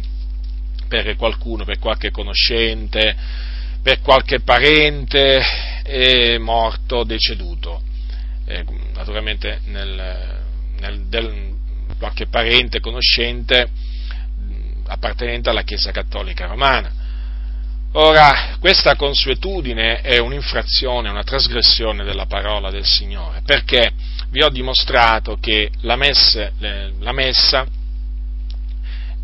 per 0.88 1.16
qualcuno, 1.16 1.66
per 1.66 1.80
qualche 1.80 2.10
conoscente, 2.10 3.16
per 3.82 4.02
qualche 4.02 4.40
parente 4.40 5.42
eh, 5.84 6.38
morto, 6.40 7.04
deceduto. 7.04 7.82
Eh, 8.46 8.66
naturalmente 8.96 9.60
nel, 9.66 10.40
nel, 10.80 11.02
del, 11.08 11.56
qualche 12.00 12.28
parente, 12.28 12.80
conoscente, 12.80 13.70
appartenente 14.90 15.50
alla 15.50 15.62
Chiesa 15.62 15.92
Cattolica 15.92 16.48
Romana. 16.48 16.92
Ora, 17.94 18.58
questa 18.60 18.96
consuetudine 18.96 20.02
è 20.02 20.20
un'infrazione, 20.20 21.10
una 21.10 21.24
trasgressione 21.24 22.04
della 22.04 22.26
parola 22.28 22.70
del 22.70 22.86
Signore, 22.86 23.42
perché 23.44 23.92
vi 24.30 24.44
ho 24.44 24.50
dimostrato 24.50 25.38
che 25.40 25.72
la, 25.82 25.96
messe, 25.96 26.54
la 27.00 27.12
messa 27.12 27.66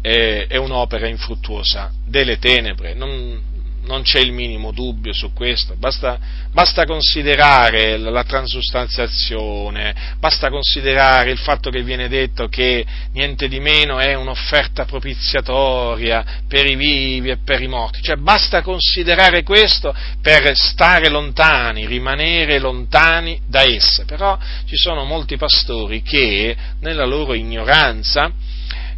è, 0.01 0.45
è, 0.47 0.57
un'opera 0.57 1.07
infruttuosa 1.07 1.91
delle 2.05 2.39
tenebre, 2.39 2.95
non, 2.95 3.39
non 3.85 4.01
c'è 4.01 4.19
il 4.19 4.31
minimo 4.31 4.71
dubbio 4.71 5.13
su 5.13 5.31
questo, 5.33 5.75
basta, 5.77 6.17
basta, 6.51 6.85
considerare 6.85 7.97
la 7.97 8.23
transustanziazione, 8.23 10.15
basta 10.19 10.49
considerare 10.49 11.31
il 11.31 11.37
fatto 11.37 11.69
che 11.69 11.83
viene 11.83 12.07
detto 12.07 12.47
che 12.47 12.85
niente 13.13 13.47
di 13.47 13.59
meno 13.59 13.99
è 13.99 14.13
un'offerta 14.13 14.85
propiziatoria 14.85 16.41
per 16.47 16.65
i 16.65 16.75
vivi 16.75 17.29
e 17.29 17.37
per 17.37 17.61
i 17.61 17.67
morti, 17.67 18.01
cioè 18.01 18.15
basta 18.17 18.61
considerare 18.61 19.43
questo 19.43 19.93
per 20.21 20.51
stare 20.55 21.09
lontani, 21.09 21.85
rimanere 21.85 22.59
lontani 22.59 23.39
da 23.47 23.63
esse, 23.63 24.05
però 24.05 24.37
ci 24.65 24.75
sono 24.75 25.03
molti 25.05 25.37
pastori 25.37 26.01
che 26.01 26.55
nella 26.79 27.05
loro 27.05 27.33
ignoranza 27.33 28.31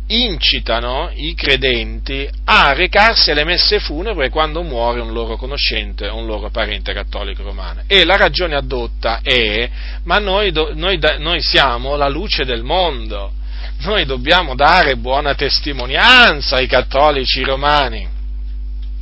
incitano 0.08 1.12
i 1.14 1.34
credenti 1.36 2.30
a 2.46 2.74
recarsi 2.74 3.32
alle 3.32 3.44
messe 3.44 3.80
funebri 3.80 4.30
quando 4.30 4.64
muore 4.64 5.02
un 5.02 5.12
loro 5.12 5.36
conoscente 5.36 6.08
o 6.08 6.18
un 6.18 6.26
loro 6.26 6.50
parente 6.50 6.94
cattolico 6.94 7.44
romano. 7.44 7.82
E 7.88 8.06
la 8.06 8.16
ragione 8.16 8.56
addotta 8.56 9.20
è, 9.22 9.70
ma 10.04 10.18
noi, 10.20 10.52
noi, 10.74 11.00
noi 11.18 11.42
siamo 11.42 11.96
la 11.96 12.08
luce 12.08 12.46
del 12.46 12.64
mondo, 12.64 13.32
noi 13.80 14.06
dobbiamo 14.06 14.56
dare 14.56 14.96
buona 14.96 15.36
testimonianza 15.36 16.56
ai 16.56 16.68
cattolici 16.68 17.44
romani. 17.44 18.08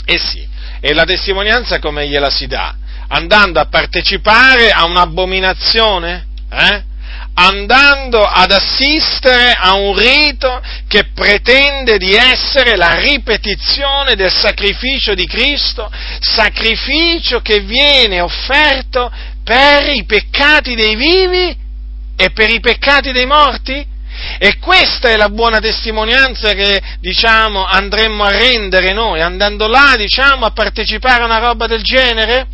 E 0.05 0.17
sì, 0.17 0.47
e 0.79 0.93
la 0.93 1.03
testimonianza 1.03 1.79
come 1.79 2.07
gliela 2.07 2.29
si 2.29 2.47
dà? 2.47 2.75
Andando 3.07 3.59
a 3.59 3.65
partecipare 3.65 4.71
a 4.71 4.85
un'abominazione? 4.85 6.25
Eh? 6.49 6.84
Andando 7.35 8.23
ad 8.23 8.51
assistere 8.51 9.55
a 9.57 9.73
un 9.73 9.97
rito 9.97 10.61
che 10.87 11.09
pretende 11.13 11.97
di 11.97 12.13
essere 12.13 12.75
la 12.75 12.95
ripetizione 12.95 14.15
del 14.15 14.31
sacrificio 14.31 15.13
di 15.13 15.25
Cristo, 15.25 15.91
sacrificio 16.19 17.41
che 17.41 17.59
viene 17.61 18.21
offerto 18.21 19.11
per 19.43 19.89
i 19.89 20.05
peccati 20.05 20.75
dei 20.75 20.95
vivi 20.95 21.55
e 22.15 22.31
per 22.31 22.49
i 22.49 22.59
peccati 22.59 23.11
dei 23.11 23.25
morti? 23.25 23.93
E 24.39 24.57
questa 24.59 25.09
è 25.09 25.17
la 25.17 25.27
buona 25.27 25.59
testimonianza 25.59 26.53
che, 26.53 26.81
diciamo, 27.01 27.65
andremmo 27.65 28.23
a 28.23 28.31
rendere 28.31 28.93
noi, 28.93 29.21
andando 29.21 29.67
là, 29.67 29.95
diciamo, 29.97 30.45
a 30.45 30.51
partecipare 30.51 31.21
a 31.21 31.25
una 31.25 31.39
roba 31.39 31.67
del 31.67 31.83
genere? 31.83 32.47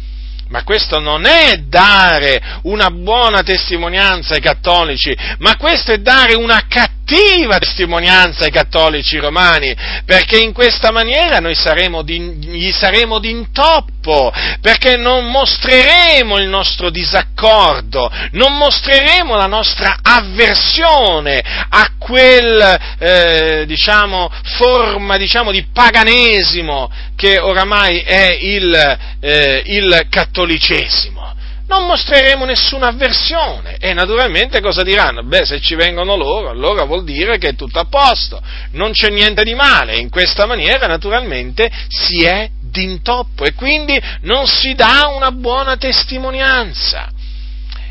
Ma 0.52 0.64
questo 0.64 1.00
non 1.00 1.26
è 1.26 1.60
dare 1.66 2.60
una 2.64 2.90
buona 2.90 3.42
testimonianza 3.42 4.34
ai 4.34 4.42
cattolici, 4.42 5.16
ma 5.38 5.56
questo 5.56 5.94
è 5.94 6.00
dare 6.00 6.36
una 6.36 6.66
cattiva 6.68 7.58
testimonianza 7.58 8.44
ai 8.44 8.52
cattolici 8.52 9.18
romani, 9.18 9.74
perché 10.04 10.40
in 10.40 10.52
questa 10.52 10.92
maniera 10.92 11.40
noi 11.40 11.56
saremo 11.56 12.02
di, 12.02 12.20
gli 12.20 12.72
saremo 12.72 13.20
d'intoppo, 13.20 14.01
perché 14.02 14.98
non 14.98 15.30
mostreremo 15.30 16.38
il 16.38 16.48
nostro 16.48 16.90
disaccordo, 16.90 18.12
non 18.32 18.58
mostreremo 18.58 19.36
la 19.36 19.46
nostra 19.46 19.98
avversione 20.02 21.42
a 21.70 21.92
quel, 21.98 22.80
eh, 23.00 23.64
diciamo, 23.68 24.30
forma, 24.58 25.18
diciamo, 25.18 25.52
di 25.52 25.66
paganesimo 25.72 26.92
che 27.16 27.40
oramai 27.40 28.00
è 28.00 28.38
il, 28.40 29.00
eh, 29.20 29.62
il 29.66 30.08
cattolicesimo. 30.10 31.20
Non 31.68 31.86
mostreremo 31.86 32.44
nessuna 32.44 32.88
avversione 32.88 33.78
e 33.80 33.94
naturalmente 33.94 34.60
cosa 34.60 34.84
diranno? 34.84 35.24
Beh, 35.24 35.46
se 35.46 35.62
ci 35.62 35.76
vengono 35.76 36.18
loro, 36.18 36.50
allora 36.50 36.84
vuol 36.84 37.06
dire 37.06 37.38
che 37.38 37.50
è 37.50 37.56
tutto 37.56 37.80
a 37.80 37.86
posto, 37.86 38.42
non 38.72 38.92
c'è 38.92 39.08
niente 39.08 39.44
di 39.44 39.56
male. 39.56 39.98
In 39.98 40.10
questa 40.10 40.46
maniera 40.46 40.86
naturalmente 40.86 41.72
si 41.88 42.26
è 42.26 42.50
d'intoppo 42.72 43.44
e 43.44 43.54
quindi 43.54 44.02
non 44.22 44.48
si 44.48 44.74
dà 44.74 45.12
una 45.16 45.32
buona 45.32 45.78
testimonianza. 45.78 47.10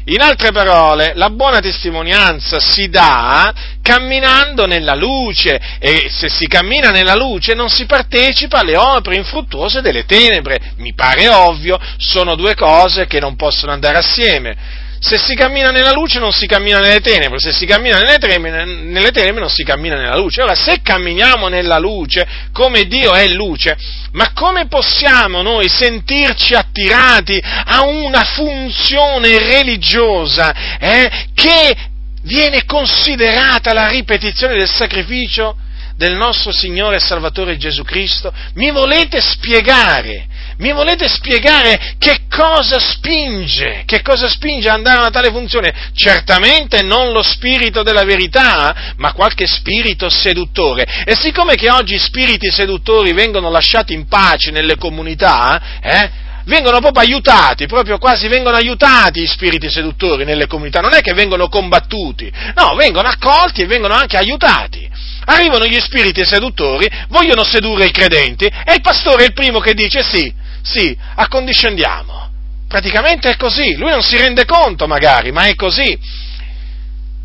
In 0.07 0.23
altre 0.23 0.51
parole, 0.51 1.13
la 1.15 1.29
buona 1.29 1.61
testimonianza 1.61 2.59
si 2.59 2.89
dà 2.89 3.53
camminando 3.83 4.67
nella 4.67 4.95
luce 4.95 5.61
e 5.79 6.09
se 6.11 6.29
si 6.29 6.47
cammina 6.47 6.91
nella 6.91 7.15
luce 7.15 7.55
non 7.55 7.69
si 7.69 7.85
partecipa 7.85 8.61
alle 8.61 8.77
opere 8.77 9.17
infruttuose 9.17 9.83
delle 9.83 10.07
tenebre. 10.07 10.73
Mi 10.79 10.95
pare 10.95 11.29
ovvio, 11.29 11.79
sono 11.99 12.35
due 12.35 12.55
cose 12.55 13.07
che 13.07 13.21
non 13.21 13.37
possono 13.37 13.73
andare 13.73 13.99
assieme 13.99 14.89
se 15.01 15.17
si 15.17 15.35
cammina 15.35 15.71
nella 15.71 15.93
luce 15.93 16.19
non 16.19 16.31
si 16.31 16.47
cammina 16.47 16.79
nelle 16.79 17.01
tenebre, 17.01 17.39
se 17.41 17.53
si 17.53 17.65
cammina 17.65 17.97
nelle 17.97 18.19
tenebre, 18.19 18.67
nelle 18.67 19.11
tenebre 19.11 19.41
non 19.41 19.49
si 19.49 19.65
cammina 19.65 19.97
nella 19.97 20.17
luce. 20.17 20.43
Ora, 20.43 20.55
se 20.55 20.83
camminiamo 20.83 21.49
nella 21.49 21.79
luce, 21.79 22.29
come 22.53 22.85
Dio 22.85 23.15
è 23.15 23.27
luce, 23.29 23.79
ma 24.13 24.33
come 24.35 24.69
possiamo 24.69 25.41
noi 25.41 25.71
sentirci 25.71 26.53
attirati 26.53 27.43
a 27.43 27.87
una 27.87 28.25
funzione 28.25 29.39
religiosa 29.39 30.79
eh, 30.79 31.29
che 31.35 31.77
viene 32.23 32.67
considerata 32.67 33.73
la 33.73 33.89
ripetizione 33.89 34.59
del 34.59 34.69
sacrificio 34.69 35.57
del 35.97 36.15
nostro 36.15 36.53
Signore 36.53 36.97
e 36.97 37.01
Salvatore 37.01 37.57
Gesù 37.57 37.85
Cristo? 37.85 38.31
Mi 38.53 38.71
volete 38.71 39.23
spiegare 39.23 40.27
mi 40.61 40.73
volete 40.73 41.09
spiegare 41.09 41.95
che 41.99 42.21
cosa 42.29 42.79
spinge? 42.79 43.83
Che 43.87 44.03
cosa 44.03 44.29
spinge 44.29 44.69
ad 44.69 44.77
andare 44.77 44.99
a 44.99 45.01
una 45.01 45.11
tale 45.11 45.31
funzione? 45.31 45.75
Certamente 45.95 46.83
non 46.83 47.13
lo 47.13 47.23
spirito 47.23 47.83
della 47.83 48.05
verità, 48.05 48.95
ma 48.97 49.13
qualche 49.13 49.47
spirito 49.47 50.11
seduttore. 50.11 51.05
E 51.05 51.17
siccome 51.17 51.55
che 51.55 51.71
oggi 51.71 51.99
spiriti 51.99 52.51
seduttori 52.51 53.13
vengono 53.13 53.51
lasciati 53.51 53.95
in 53.95 54.07
pace 54.07 54.51
nelle 54.51 54.77
comunità, 54.77 55.81
eh, 55.83 56.11
vengono 56.45 56.81
proprio 56.81 57.03
aiutati, 57.03 57.67
proprio 57.67 57.97
quasi 57.97 58.29
vengono 58.29 58.57
aiutati 58.57 59.23
i 59.23 59.27
spiriti 59.27 59.71
seduttori 59.71 60.25
nelle 60.25 60.47
comunità, 60.47 60.81
non 60.81 60.93
è 60.93 61.01
che 61.01 61.15
vengono 61.15 61.49
combattuti, 61.49 62.31
no, 62.55 62.75
vengono 62.75 63.09
accolti 63.09 63.63
e 63.63 63.67
vengono 63.67 63.95
anche 63.95 64.19
aiutati. 64.19 64.89
Arrivano 65.25 65.65
gli 65.67 65.79
spiriti 65.79 66.25
seduttori, 66.25 66.91
vogliono 67.09 67.45
sedurre 67.45 67.87
i 67.87 67.91
credenti 67.91 68.45
e 68.45 68.75
il 68.75 68.81
pastore 68.81 69.23
è 69.23 69.27
il 69.27 69.33
primo 69.33 69.61
che 69.61 69.75
dice 69.75 70.03
sì, 70.03 70.33
sì, 70.63 70.97
accondiscendiamo. 71.15 72.29
Praticamente 72.69 73.31
è 73.31 73.37
così, 73.37 73.75
lui 73.77 73.91
non 73.91 74.03
si 74.03 74.17
rende 74.17 74.45
conto 74.45 74.87
magari, 74.87 75.33
ma 75.33 75.47
è 75.47 75.55
così. 75.55 75.99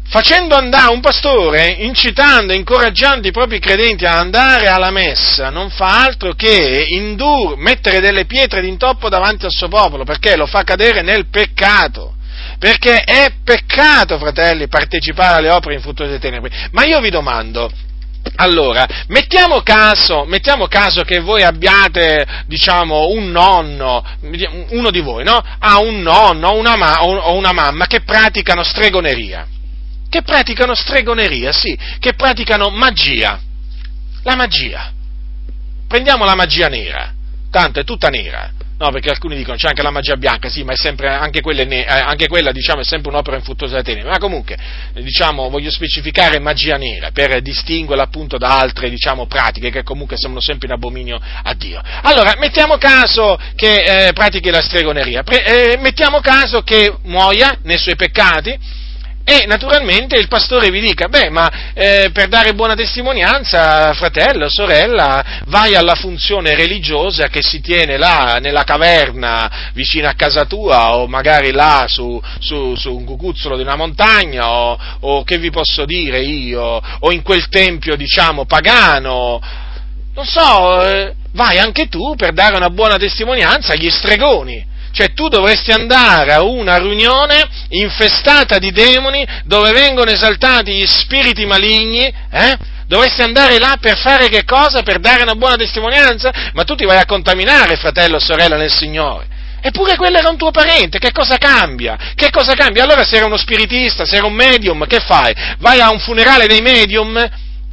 Facendo 0.07 0.55
andare 0.55 0.91
un 0.91 1.01
pastore, 1.01 1.67
incitando, 1.79 2.53
incoraggiando 2.53 3.27
i 3.27 3.31
propri 3.31 3.59
credenti 3.59 4.05
ad 4.05 4.17
andare 4.17 4.67
alla 4.67 4.91
messa, 4.91 5.49
non 5.49 5.69
fa 5.69 6.03
altro 6.03 6.33
che 6.33 6.85
indur, 6.89 7.57
mettere 7.57 7.99
delle 7.99 8.25
pietre 8.25 8.61
d'intoppo 8.61 9.09
davanti 9.09 9.45
al 9.45 9.51
suo 9.51 9.67
popolo, 9.67 10.03
perché 10.03 10.35
lo 10.35 10.45
fa 10.45 10.63
cadere 10.63 11.01
nel 11.01 11.27
peccato 11.27 12.15
perché 12.57 13.01
è 13.01 13.31
peccato, 13.43 14.17
fratelli, 14.17 14.67
partecipare 14.67 15.37
alle 15.37 15.49
opere 15.49 15.75
infruttuose 15.75 16.11
delle 16.11 16.21
tenebre. 16.21 16.69
Ma 16.71 16.83
io 16.83 16.99
vi 16.99 17.09
domando, 17.09 17.69
allora, 18.37 18.85
mettiamo 19.07 19.61
caso, 19.61 20.25
mettiamo 20.25 20.67
caso, 20.67 21.03
che 21.03 21.19
voi 21.19 21.43
abbiate, 21.43 22.25
diciamo, 22.47 23.09
un 23.09 23.31
nonno, 23.31 24.03
uno 24.69 24.91
di 24.91 24.99
voi, 24.99 25.23
no? 25.23 25.41
Ha 25.59 25.79
un 25.79 26.01
nonno 26.01 26.53
una, 26.53 26.75
ma, 26.75 27.03
o 27.03 27.35
una 27.35 27.53
mamma 27.53 27.85
che 27.85 28.01
praticano 28.01 28.63
stregoneria. 28.63 29.47
Che 30.09 30.21
praticano 30.21 30.75
stregoneria, 30.75 31.51
sì, 31.51 31.77
che 31.99 32.13
praticano 32.13 32.69
magia. 32.69 33.39
La 34.23 34.35
magia. 34.35 34.91
Prendiamo 35.87 36.25
la 36.25 36.35
magia 36.35 36.67
nera, 36.67 37.13
tanto 37.51 37.79
è 37.79 37.83
tutta 37.83 38.09
nera. 38.09 38.51
No, 38.77 38.91
perché 38.91 39.09
alcuni 39.09 39.37
dicono 39.37 39.55
c'è 39.55 39.69
anche 39.69 39.81
la 39.81 39.89
magia 39.89 40.17
bianca, 40.17 40.49
sì, 40.49 40.63
ma 40.63 40.73
è 40.73 40.75
sempre, 40.75 41.07
anche, 41.07 41.39
ne, 41.63 41.85
eh, 41.85 41.87
anche 41.87 42.27
quella 42.27 42.51
diciamo, 42.51 42.81
è 42.81 42.83
sempre 42.83 43.09
un'opera 43.09 43.37
infruttuosa 43.37 43.75
da 43.75 43.81
tenere. 43.81 44.09
Ma 44.09 44.17
comunque, 44.17 44.57
diciamo, 44.93 45.49
voglio 45.49 45.71
specificare 45.71 46.39
magia 46.39 46.75
nera 46.75 47.11
per 47.11 47.41
distinguerla 47.41 48.03
appunto 48.03 48.37
da 48.37 48.57
altre 48.57 48.89
diciamo, 48.89 49.27
pratiche 49.27 49.69
che 49.69 49.83
comunque 49.83 50.17
sembrano 50.17 50.41
sempre 50.41 50.67
in 50.67 50.73
abominio 50.73 51.17
a 51.43 51.53
Dio. 51.53 51.81
Allora, 52.01 52.35
mettiamo 52.37 52.77
caso 52.77 53.39
che 53.55 54.07
eh, 54.07 54.13
pratichi 54.13 54.49
la 54.49 54.61
stregoneria, 54.61 55.23
Pre- 55.23 55.73
eh, 55.73 55.77
mettiamo 55.77 56.19
caso 56.19 56.61
che 56.61 56.97
muoia 57.03 57.59
nei 57.63 57.77
suoi 57.77 57.95
peccati 57.95 58.83
e 59.27 59.47
naturalmente 59.47 60.19
il 60.19 60.27
pastore 60.27 60.69
vi 60.69 60.79
dica, 60.79 61.07
beh, 61.07 61.31
ma 61.31 61.73
eh, 61.73 62.11
per 62.13 62.27
dare 62.27 62.53
buona 62.53 62.75
testimonianza, 62.75 63.91
fratello, 63.95 64.47
sorella, 64.49 65.41
vai 65.47 65.73
alla 65.73 65.95
funzione 65.95 66.53
religiosa 66.53 67.27
che 67.27 67.41
si 67.41 67.59
tiene 67.59 67.97
là 67.97 68.37
nella 68.39 68.63
caverna 68.63 69.71
vicino 69.73 70.07
a 70.07 70.13
casa 70.13 70.45
tua 70.45 70.95
o 70.95 71.07
magari 71.07 71.51
là 71.51 71.85
su, 71.87 72.21
su, 72.37 72.75
su 72.75 72.95
un 72.95 73.03
cucuzzolo 73.03 73.55
di 73.55 73.63
una 73.63 73.75
montagna 73.75 74.47
o, 74.47 74.77
o, 74.99 75.23
che 75.23 75.39
vi 75.39 75.49
posso 75.49 75.85
dire 75.85 76.19
io, 76.19 76.79
o 76.99 77.11
in 77.11 77.23
quel 77.23 77.49
tempio, 77.49 77.95
diciamo, 77.95 78.45
pagano, 78.45 79.41
non 80.13 80.25
so, 80.25 80.85
eh, 80.85 81.15
vai 81.31 81.57
anche 81.57 81.87
tu 81.87 82.13
per 82.15 82.31
dare 82.31 82.55
una 82.55 82.69
buona 82.69 82.97
testimonianza 82.97 83.73
agli 83.73 83.89
stregoni. 83.89 84.73
Cioè 84.95 85.11
tu 85.13 85.27
dovresti 85.27 85.71
andare 85.71 86.31
a 86.31 86.41
una 86.41 86.77
riunione 86.77 87.45
infestata 87.71 88.59
di 88.59 88.71
demoni 88.71 89.27
dove 89.43 89.73
vengono 89.73 90.09
esaltati 90.09 90.71
gli 90.71 90.85
spiriti 90.85 91.45
maligni, 91.45 92.05
eh? 92.31 92.57
Dovresti 92.87 93.21
andare 93.21 93.59
là 93.59 93.75
per 93.77 93.97
fare 93.97 94.29
che 94.29 94.45
cosa? 94.45 94.83
Per 94.83 94.99
dare 94.99 95.23
una 95.23 95.35
buona 95.35 95.57
testimonianza? 95.57 96.31
Ma 96.53 96.63
tu 96.63 96.75
ti 96.75 96.85
vai 96.85 96.97
a 96.97 97.05
contaminare, 97.05 97.75
fratello 97.75 98.15
o 98.15 98.19
sorella 98.19 98.55
nel 98.55 98.71
Signore. 98.71 99.27
Eppure 99.59 99.97
quello 99.97 100.17
era 100.17 100.29
un 100.29 100.37
tuo 100.37 100.51
parente, 100.51 100.97
che 100.97 101.11
cosa 101.11 101.37
cambia? 101.37 101.97
Che 102.15 102.29
cosa 102.29 102.53
cambia? 102.53 102.83
Allora 102.83 103.03
se 103.03 103.17
era 103.17 103.25
uno 103.25 103.35
spiritista, 103.35 104.05
se 104.05 104.15
era 104.15 104.27
un 104.27 104.33
medium, 104.33 104.87
che 104.87 105.01
fai? 105.01 105.33
Vai 105.57 105.81
a 105.81 105.89
un 105.89 105.99
funerale 105.99 106.47
dei 106.47 106.61
medium? 106.61 107.17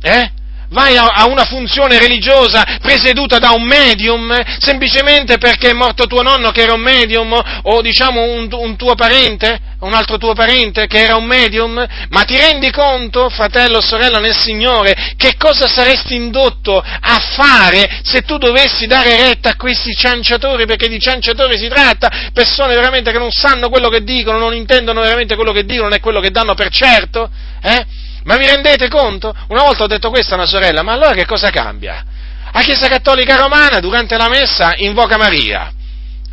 Eh? 0.02 0.30
Vai 0.72 0.96
a, 0.96 1.06
a, 1.06 1.26
una 1.26 1.44
funzione 1.44 1.98
religiosa 1.98 2.64
presieduta 2.80 3.38
da 3.38 3.52
un 3.52 3.62
medium, 3.62 4.34
semplicemente 4.58 5.38
perché 5.38 5.70
è 5.70 5.72
morto 5.74 6.06
tuo 6.06 6.22
nonno 6.22 6.50
che 6.50 6.62
era 6.62 6.74
un 6.74 6.80
medium, 6.80 7.40
o 7.62 7.80
diciamo 7.80 8.22
un, 8.22 8.48
un 8.50 8.76
tuo 8.76 8.94
parente, 8.94 9.60
un 9.80 9.94
altro 9.94 10.16
tuo 10.16 10.32
parente 10.32 10.86
che 10.86 11.02
era 11.02 11.16
un 11.16 11.24
medium, 11.24 11.84
ma 12.08 12.22
ti 12.24 12.36
rendi 12.36 12.70
conto, 12.70 13.28
fratello 13.28 13.80
sorella 13.80 14.18
nel 14.18 14.36
Signore, 14.36 15.14
che 15.16 15.34
cosa 15.36 15.66
saresti 15.66 16.14
indotto 16.14 16.78
a 16.78 17.18
fare 17.34 18.00
se 18.02 18.22
tu 18.22 18.38
dovessi 18.38 18.86
dare 18.86 19.16
retta 19.16 19.50
a 19.50 19.56
questi 19.56 19.94
cianciatori, 19.94 20.66
perché 20.66 20.88
di 20.88 20.98
cianciatori 20.98 21.58
si 21.58 21.68
tratta, 21.68 22.30
persone 22.32 22.74
veramente 22.74 23.12
che 23.12 23.18
non 23.18 23.30
sanno 23.30 23.68
quello 23.68 23.88
che 23.88 24.02
dicono, 24.02 24.38
non 24.38 24.54
intendono 24.54 25.00
veramente 25.00 25.34
quello 25.34 25.52
che 25.52 25.64
dicono, 25.64 25.88
né 25.88 26.00
quello 26.00 26.20
che 26.20 26.30
danno 26.30 26.54
per 26.54 26.70
certo, 26.70 27.30
eh? 27.62 28.10
Ma 28.24 28.36
vi 28.36 28.46
rendete 28.46 28.88
conto? 28.88 29.34
Una 29.48 29.62
volta 29.62 29.84
ho 29.84 29.88
detto 29.88 30.10
questo 30.10 30.34
a 30.34 30.36
una 30.36 30.46
sorella, 30.46 30.82
ma 30.82 30.92
allora 30.92 31.14
che 31.14 31.26
cosa 31.26 31.50
cambia? 31.50 32.04
La 32.52 32.60
Chiesa 32.60 32.88
Cattolica 32.88 33.36
Romana 33.36 33.80
durante 33.80 34.16
la 34.16 34.28
messa 34.28 34.74
invoca 34.76 35.16
Maria 35.16 35.72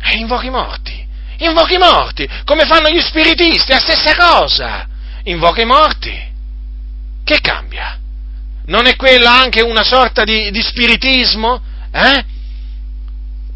e 0.02 0.16
invoca 0.16 0.46
i 0.46 0.50
morti. 0.50 1.08
Invoca 1.38 1.74
i 1.74 1.78
morti, 1.78 2.28
come 2.44 2.66
fanno 2.66 2.90
gli 2.90 3.00
spiritisti, 3.00 3.72
la 3.72 3.78
stessa 3.78 4.14
cosa. 4.14 4.86
Invoca 5.24 5.62
i 5.62 5.66
morti. 5.66 6.28
Che 7.24 7.40
cambia? 7.40 7.98
Non 8.66 8.86
è 8.86 8.96
quella 8.96 9.32
anche 9.32 9.62
una 9.62 9.82
sorta 9.82 10.24
di, 10.24 10.50
di 10.50 10.62
spiritismo? 10.62 11.60
Eh? 11.90 12.24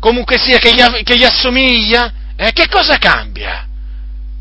Comunque 0.01 0.39
sia 0.39 0.59
che 0.59 0.75
gli, 0.75 1.03
che 1.03 1.17
gli 1.17 1.25
assomiglia? 1.25 2.13
Eh? 2.37 2.53
Che 2.53 2.69
cosa 2.69 2.97
cambia? 2.97 3.67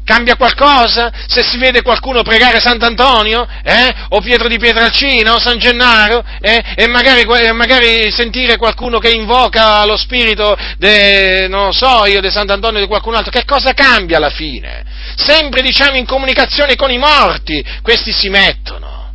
Cambia 0.06 0.36
qualcosa? 0.36 1.12
Se 1.28 1.43
si 1.43 1.58
vede 1.58 1.82
qualcuno 1.82 2.24
pregare 2.24 2.60
Sant'Antonio, 2.60 3.47
eh? 3.64 3.93
o 4.10 4.20
Pietro 4.20 4.49
di 4.49 4.58
Pietralcina, 4.58 5.34
o 5.34 5.39
San 5.39 5.58
Gennaro, 5.58 6.24
eh? 6.41 6.62
e 6.76 6.88
magari, 6.88 7.26
magari, 7.54 8.12
sentire 8.12 8.58
qualcuno 8.58 8.99
che 8.99 9.12
invoca 9.12 9.86
lo 9.86 9.95
spirito, 9.95 10.58
de, 10.78 11.47
non 11.47 11.72
so 11.72 12.06
io, 12.06 12.20
di 12.20 12.30
Sant'Antonio 12.30 12.80
o 12.80 12.82
di 12.82 12.88
qualcun 12.88 13.16
altro, 13.16 13.32
che 13.32 13.45
cosa 13.45 13.74
cambia 13.74 14.18
alla 14.18 14.30
fine? 14.30 14.84
Sempre 15.16 15.62
diciamo 15.62 15.95
in 15.95 16.06
comunicazione 16.06 16.76
con 16.76 16.91
i 16.91 16.97
morti, 16.97 17.64
questi 17.82 18.12
si 18.12 18.28
mettono, 18.28 19.14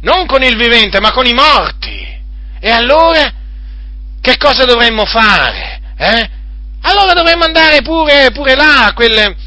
non 0.00 0.26
con 0.26 0.42
il 0.42 0.56
vivente, 0.56 0.98
ma 0.98 1.12
con 1.12 1.26
i 1.26 1.34
morti. 1.34 2.04
E 2.58 2.70
allora, 2.70 3.32
che 4.20 4.36
cosa 4.38 4.64
dovremmo 4.64 5.04
fare? 5.04 5.80
Eh? 5.96 6.30
Allora 6.82 7.12
dovremmo 7.12 7.44
andare 7.44 7.82
pure, 7.82 8.30
pure 8.32 8.56
là 8.56 8.86
a 8.86 8.92
quelle 8.92 9.45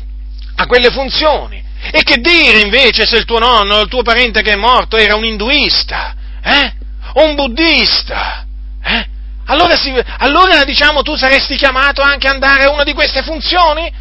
a 0.60 0.66
quelle 0.68 0.91
funzioni. 0.91 1.64
E 1.91 2.03
che 2.03 2.18
dire 2.18 2.60
invece 2.60 3.05
se 3.05 3.16
il 3.16 3.26
tuo 3.26 3.39
nonno 3.39 3.76
o 3.76 3.82
il 3.82 3.88
tuo 3.88 4.03
parente 4.03 4.41
che 4.41 4.51
è 4.51 4.55
morto 4.57 4.97
era 4.97 5.16
un 5.16 5.24
induista, 5.24 6.14
eh? 6.43 6.74
O 7.14 7.24
un 7.26 7.36
buddista, 7.36 8.45
eh? 8.84 9.07
Allora, 9.45 9.76
si, 9.76 9.91
allora, 10.18 10.64
diciamo, 10.64 11.01
tu 11.01 11.16
saresti 11.16 11.55
chiamato 11.55 12.01
anche 12.01 12.28
ad 12.28 12.36
andare 12.36 12.66
a 12.66 12.72
una 12.72 12.84
di 12.84 12.93
queste 12.93 13.24
funzioni? 13.24 13.91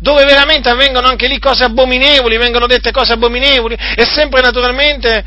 Dove 0.00 0.24
veramente 0.24 0.68
avvengono 0.68 1.08
anche 1.08 1.26
lì 1.26 1.38
cose 1.38 1.64
abominevoli, 1.64 2.36
vengono 2.36 2.66
dette 2.66 2.90
cose 2.90 3.14
abominevoli, 3.14 3.74
e 3.74 4.04
sempre 4.04 4.42
naturalmente, 4.42 5.24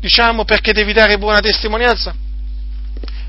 diciamo, 0.00 0.44
perché 0.44 0.72
devi 0.72 0.92
dare 0.92 1.18
buona 1.18 1.40
testimonianza? 1.40 2.14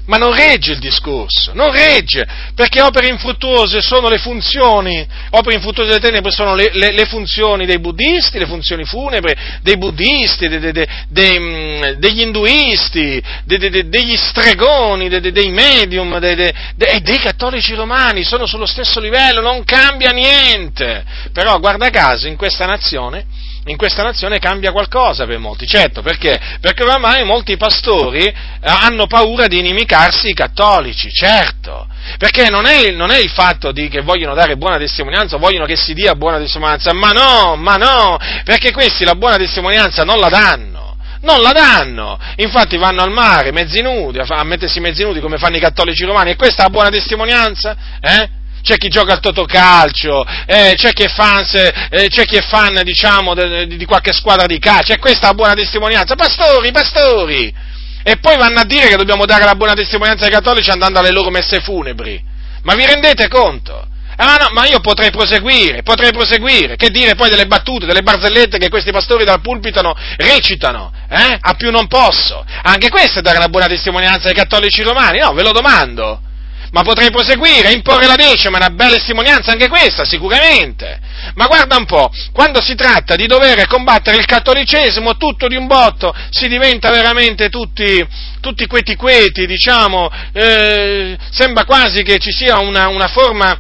Ma 0.06 0.18
non 0.18 0.36
regge 0.36 0.74
il 0.74 0.80
discorso, 0.80 1.52
non 1.54 1.72
regge, 1.72 2.26
perché 2.54 2.82
opere 2.82 3.08
infruttuose 3.08 3.82
sono 3.82 4.08
le 4.08 4.20
funzioni, 4.20 5.06
opere 5.32 5.56
infruttuose 5.56 5.90
delle 5.90 6.02
tenebre 6.02 6.32
sono 6.32 6.54
le, 6.54 6.70
le, 6.74 6.92
le 6.92 7.06
funzioni 7.06 7.66
dei 7.66 7.80
buddisti, 7.80 8.38
le 8.38 8.46
funzioni 8.46 8.86
funebre 8.86 9.36
dei 9.64 9.78
buddisti, 9.78 10.48
de, 10.48 10.60
de, 10.60 10.88
de, 11.10 11.40
mm, 11.40 11.84
degli 11.98 12.22
induisti, 12.22 13.22
degli 13.46 14.16
stregoni, 14.16 15.10
dei 15.10 15.50
medium 15.50 16.14
e 16.22 16.54
dei 17.02 17.20
cattolici 17.20 17.74
romani, 17.74 18.24
sono 18.24 18.46
sullo 18.46 18.68
stesso 18.68 19.00
livello, 19.00 19.42
non 19.42 19.64
cambia 19.64 20.12
niente. 20.12 21.04
Però 21.34 21.58
guarda 21.60 21.90
caso, 21.90 22.28
in 22.28 22.36
questa 22.36 22.66
nazione 22.66 23.26
in 23.68 23.78
questa 23.78 24.04
nazione 24.04 24.38
cambia 24.38 24.72
qualcosa 24.72 25.26
per 25.26 25.40
molti, 25.40 25.66
certo, 25.66 26.02
perché? 26.02 26.40
Perché 26.62 26.84
oramai 26.84 27.24
molti 27.24 27.58
pastori 27.58 28.26
eh, 28.26 28.34
hanno 28.62 29.08
paura 29.08 29.48
di 29.48 29.58
inimicarsi 29.58 30.30
i 30.30 30.34
cattolici, 30.34 31.12
certo, 31.12 31.88
perché 32.20 32.50
non 32.50 32.66
è, 32.68 32.92
non 32.92 33.10
è 33.10 33.18
il 33.18 33.32
fatto 33.32 33.72
che 33.72 34.02
vogliono 34.02 34.36
dare 34.36 34.58
buona 34.58 34.78
testimonianza, 34.78 35.38
vogliono 35.38 35.66
che 35.66 35.76
si 35.76 35.94
dia 35.94 36.14
buona 36.14 36.38
testimonianza, 36.38 36.94
ma 36.94 37.10
no, 37.10 37.56
ma 37.56 37.76
no, 37.76 38.18
perché 38.44 38.72
questi 38.72 39.04
la 39.04 39.16
buona 39.16 39.38
testimonianza 39.38 40.04
non 40.04 40.20
la 40.20 40.30
danno 40.30 40.84
non 41.22 41.42
la 41.42 41.52
danno, 41.54 42.20
infatti 42.36 42.78
vanno 42.78 43.02
al 43.02 43.12
mare 43.12 43.52
mezzi 43.52 43.82
nudi, 43.82 44.20
a 44.20 44.44
mettersi 44.44 44.80
mezzi 44.80 45.04
nudi 45.04 45.20
come 45.20 45.40
fanno 45.40 45.58
i 45.58 45.60
cattolici 45.60 46.06
romani, 46.06 46.30
e 46.30 46.36
questa 46.36 46.62
è 46.62 46.66
la 46.66 46.72
buona 46.72 46.90
testimonianza? 46.90 47.76
Eh? 48.00 48.30
C'è 48.66 48.78
chi 48.78 48.90
gioca 48.90 49.14
al 49.14 49.20
totocalcio, 49.20 50.26
eh, 50.48 50.74
c'è 50.76 50.92
chi 50.92 51.04
è 51.04 51.08
fan, 51.08 51.46
eh, 51.92 52.08
c'è 52.10 52.26
chi 52.26 52.36
è 52.36 52.42
fan 52.42 52.82
diciamo, 52.84 53.36
de, 53.36 53.48
de, 53.48 53.78
di 53.78 53.86
qualche 53.86 54.12
squadra 54.12 54.48
di 54.48 54.58
calcio, 54.58 54.92
e 54.92 54.98
questa 54.98 55.26
è 55.26 55.30
la 55.30 55.36
buona 55.36 55.54
testimonianza. 55.54 56.16
Pastori, 56.16 56.72
pastori! 56.72 57.54
E 58.04 58.18
poi 58.18 58.38
vanno 58.38 58.60
a 58.60 58.66
dire 58.66 58.88
che 58.88 58.96
dobbiamo 58.96 59.26
dare 59.26 59.46
la 59.46 59.56
buona 59.56 59.74
testimonianza 59.74 60.26
ai 60.26 60.32
cattolici 60.32 60.72
andando 60.72 60.98
alle 60.98 61.12
loro 61.12 61.30
messe 61.30 61.62
funebri. 61.62 62.20
Ma 62.64 62.74
vi 62.74 62.86
rendete 62.86 63.28
conto? 63.28 63.88
Ah 64.18 64.38
no, 64.38 64.50
ma 64.54 64.66
io 64.66 64.80
potrei 64.80 65.12
proseguire, 65.12 65.84
potrei 65.84 66.12
proseguire, 66.12 66.76
che 66.76 66.90
dire 66.90 67.16
poi 67.16 67.30
delle 67.30 67.46
battute, 67.46 67.86
delle 67.86 68.02
barzellette 68.02 68.58
che 68.58 68.70
questi 68.70 68.92
pastori 68.92 69.26
dal 69.26 69.42
pulpito 69.42 69.94
recitano, 70.18 70.92
eh? 71.10 71.38
A 71.40 71.54
più 71.54 71.70
non 71.70 71.88
posso. 71.88 72.44
Anche 72.64 72.90
questo 72.90 73.20
è 73.20 73.22
dare 73.22 73.38
una 73.38 73.50
buona 73.50 73.68
testimonianza 73.68 74.30
ai 74.30 74.34
cattolici 74.34 74.82
romani? 74.82 75.20
No, 75.20 75.34
ve 75.34 75.44
lo 75.44 75.52
domando 75.52 76.25
ma 76.76 76.82
potrei 76.82 77.10
proseguire, 77.10 77.72
imporre 77.72 78.06
la 78.06 78.18
decima, 78.18 78.58
è 78.58 78.66
una 78.66 78.70
bella 78.70 78.96
testimonianza 78.96 79.54
anche 79.54 79.70
questa, 79.70 80.04
sicuramente. 80.04 81.00
Ma 81.36 81.48
guarda 81.48 81.78
un 81.78 81.86
po', 81.86 82.12
quando 82.34 82.62
si 82.62 82.76
tratta 82.76 83.16
di 83.16 83.28
dover 83.28 83.66
combattere 83.66 84.18
il 84.18 84.26
cattolicesimo, 84.26 85.16
tutto 85.16 85.48
di 85.48 85.56
un 85.56 85.68
botto, 85.68 86.14
si 86.32 86.50
diventa 86.50 86.92
veramente 86.92 87.48
tutti, 87.48 88.06
tutti 88.42 88.68
queti 88.68 88.98
queti, 88.98 89.46
diciamo, 89.46 90.12
eh, 90.34 91.18
sembra 91.32 91.64
quasi 91.64 92.04
che 92.04 92.18
ci 92.18 92.34
sia 92.34 92.60
una, 92.60 92.90
una 92.90 93.08
forma 93.08 93.58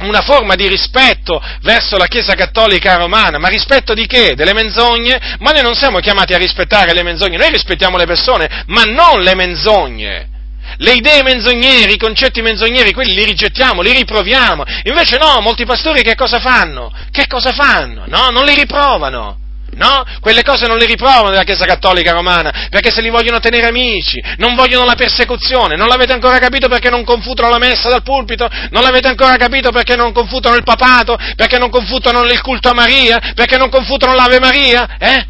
una 0.00 0.22
forma 0.22 0.54
di 0.54 0.66
rispetto 0.66 1.42
verso 1.60 1.98
la 1.98 2.06
Chiesa 2.06 2.34
Cattolica 2.34 2.96
Romana, 2.96 3.38
ma 3.38 3.48
rispetto 3.48 3.92
di 3.92 4.06
che? 4.06 4.34
Delle 4.34 4.54
menzogne? 4.54 5.36
Ma 5.40 5.50
noi 5.50 5.62
non 5.62 5.74
siamo 5.74 5.98
chiamati 5.98 6.32
a 6.32 6.38
rispettare 6.38 6.94
le 6.94 7.02
menzogne, 7.02 7.36
noi 7.36 7.50
rispettiamo 7.50 7.98
le 7.98 8.06
persone, 8.06 8.64
ma 8.68 8.84
non 8.84 9.20
le 9.20 9.34
menzogne 9.34 10.30
le 10.78 10.92
idee 10.92 11.22
menzogneri, 11.22 11.94
i 11.94 11.98
concetti 11.98 12.42
menzogneri, 12.42 12.92
quelli 12.92 13.14
li 13.14 13.24
rigettiamo, 13.24 13.82
li 13.82 13.92
riproviamo. 13.92 14.64
Invece 14.84 15.18
no, 15.18 15.40
molti 15.40 15.64
pastori 15.64 16.02
che 16.02 16.14
cosa 16.14 16.38
fanno? 16.38 16.92
Che 17.10 17.26
cosa 17.26 17.52
fanno? 17.52 18.04
No, 18.06 18.28
non 18.30 18.44
li 18.44 18.54
riprovano. 18.54 19.38
No? 19.72 20.04
Quelle 20.20 20.42
cose 20.42 20.66
non 20.66 20.78
le 20.78 20.84
riprovano 20.84 21.28
nella 21.28 21.44
Chiesa 21.44 21.64
Cattolica 21.64 22.12
Romana, 22.12 22.66
perché 22.70 22.90
se 22.90 23.00
li 23.00 23.08
vogliono 23.08 23.38
tenere 23.38 23.68
amici, 23.68 24.20
non 24.38 24.56
vogliono 24.56 24.84
la 24.84 24.96
persecuzione, 24.96 25.76
non 25.76 25.86
l'avete 25.86 26.12
ancora 26.12 26.38
capito 26.38 26.68
perché 26.68 26.90
non 26.90 27.04
confutano 27.04 27.50
la 27.50 27.58
messa 27.58 27.88
dal 27.88 28.02
pulpito, 28.02 28.48
non 28.70 28.82
l'avete 28.82 29.06
ancora 29.06 29.36
capito 29.36 29.70
perché 29.70 29.94
non 29.94 30.12
confutano 30.12 30.56
il 30.56 30.64
papato, 30.64 31.16
perché 31.36 31.58
non 31.58 31.70
confutano 31.70 32.24
il 32.24 32.40
culto 32.40 32.68
a 32.68 32.74
Maria, 32.74 33.20
perché 33.34 33.56
non 33.58 33.70
confutano 33.70 34.14
l'Ave 34.14 34.40
Maria, 34.40 34.96
eh? 34.98 35.26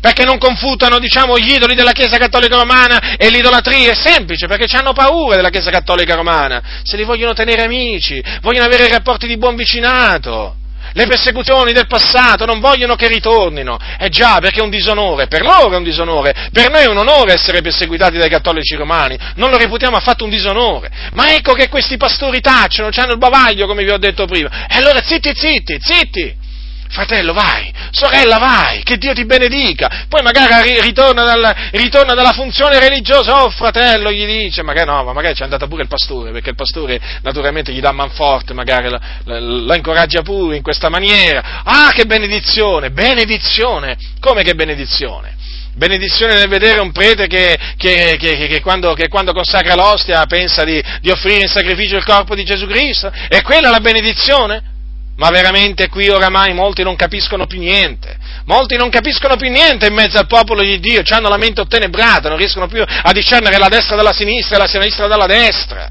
Perché 0.00 0.24
non 0.24 0.38
confutano, 0.38 0.98
diciamo, 0.98 1.38
gli 1.38 1.52
idoli 1.52 1.74
della 1.74 1.92
Chiesa 1.92 2.18
Cattolica 2.18 2.56
Romana 2.56 3.16
e 3.16 3.30
l'idolatria? 3.30 3.92
È 3.92 3.94
semplice, 3.94 4.46
perché 4.46 4.74
hanno 4.76 4.92
paura 4.92 5.36
della 5.36 5.50
Chiesa 5.50 5.70
Cattolica 5.70 6.14
Romana. 6.14 6.62
Se 6.82 6.96
li 6.96 7.04
vogliono 7.04 7.32
tenere 7.32 7.62
amici, 7.62 8.22
vogliono 8.40 8.66
avere 8.66 8.88
rapporti 8.88 9.26
di 9.26 9.36
buon 9.36 9.56
vicinato. 9.56 10.56
Le 10.92 11.06
persecuzioni 11.06 11.72
del 11.72 11.86
passato 11.86 12.44
non 12.46 12.60
vogliono 12.60 12.96
che 12.96 13.08
ritornino. 13.08 13.78
Eh 13.98 14.08
già, 14.08 14.38
perché 14.40 14.60
è 14.60 14.62
un 14.62 14.70
disonore. 14.70 15.26
Per 15.26 15.42
loro 15.42 15.72
è 15.72 15.76
un 15.76 15.82
disonore. 15.82 16.48
Per 16.50 16.70
noi 16.70 16.82
è 16.82 16.86
un 16.86 16.96
onore 16.96 17.34
essere 17.34 17.60
perseguitati 17.60 18.16
dai 18.16 18.28
cattolici 18.28 18.74
romani. 18.74 19.18
Non 19.34 19.50
lo 19.50 19.58
reputiamo 19.58 19.96
affatto 19.96 20.24
un 20.24 20.30
disonore. 20.30 20.90
Ma 21.12 21.34
ecco 21.34 21.52
che 21.52 21.68
questi 21.68 21.96
pastori 21.96 22.40
tacciono, 22.40 22.90
hanno 22.94 23.12
il 23.12 23.18
bavaglio, 23.18 23.66
come 23.66 23.84
vi 23.84 23.90
ho 23.90 23.98
detto 23.98 24.24
prima. 24.24 24.66
E 24.68 24.78
allora 24.78 25.02
zitti, 25.02 25.32
zitti, 25.34 25.76
zitti. 25.78 26.46
Fratello, 26.90 27.34
vai, 27.34 27.72
sorella 27.90 28.38
vai, 28.38 28.82
che 28.82 28.96
Dio 28.96 29.12
ti 29.12 29.26
benedica, 29.26 30.06
poi 30.08 30.22
magari 30.22 30.80
ritorna, 30.80 31.22
dal, 31.22 31.54
ritorna 31.72 32.14
dalla 32.14 32.32
funzione 32.32 32.80
religiosa, 32.80 33.44
oh 33.44 33.50
fratello, 33.50 34.10
gli 34.10 34.24
dice, 34.24 34.62
magari 34.62 34.88
no, 34.88 35.04
ma 35.04 35.12
magari 35.12 35.34
c'è 35.34 35.44
andato 35.44 35.68
pure 35.68 35.82
il 35.82 35.88
pastore, 35.88 36.30
perché 36.30 36.50
il 36.50 36.56
pastore 36.56 36.98
naturalmente 37.22 37.72
gli 37.72 37.80
dà 37.80 37.92
manforte, 37.92 38.54
magari 38.54 38.88
la, 38.88 39.00
la, 39.24 39.38
la 39.38 39.76
incoraggia 39.76 40.22
pure 40.22 40.56
in 40.56 40.62
questa 40.62 40.88
maniera, 40.88 41.62
ah 41.62 41.90
che 41.92 42.06
benedizione, 42.06 42.90
benedizione, 42.90 43.96
come 44.18 44.42
che 44.42 44.54
benedizione? 44.54 45.36
benedizione 45.74 46.34
nel 46.34 46.48
vedere 46.48 46.80
un 46.80 46.90
prete 46.90 47.28
che, 47.28 47.56
che, 47.76 48.16
che, 48.18 48.48
che 48.48 48.60
quando, 48.60 48.96
quando, 49.08 49.32
consacra 49.32 49.76
l'ostia 49.76 50.26
pensa 50.26 50.64
di, 50.64 50.82
di, 51.00 51.08
offrire 51.08 51.42
in 51.42 51.48
sacrificio 51.48 51.94
il 51.94 52.04
corpo 52.04 52.34
di 52.34 52.42
Gesù 52.42 52.66
Cristo? 52.66 53.12
È 53.28 53.42
quella 53.42 53.70
la 53.70 53.78
benedizione? 53.78 54.77
Ma 55.18 55.30
veramente 55.30 55.88
qui 55.88 56.08
oramai 56.08 56.54
molti 56.54 56.84
non 56.84 56.94
capiscono 56.94 57.46
più 57.46 57.58
niente. 57.58 58.16
Molti 58.46 58.76
non 58.76 58.88
capiscono 58.88 59.36
più 59.36 59.50
niente 59.50 59.86
in 59.86 59.94
mezzo 59.94 60.16
al 60.16 60.26
popolo 60.26 60.62
di 60.62 60.78
Dio, 60.78 61.02
hanno 61.08 61.28
la 61.28 61.36
mente 61.36 61.60
ottenebrata, 61.60 62.28
non 62.28 62.38
riescono 62.38 62.68
più 62.68 62.82
a 62.82 63.12
discernere 63.12 63.58
la 63.58 63.68
destra 63.68 63.96
dalla 63.96 64.12
sinistra 64.12 64.56
e 64.56 64.58
la 64.60 64.68
sinistra 64.68 65.06
dalla 65.08 65.26
destra. 65.26 65.90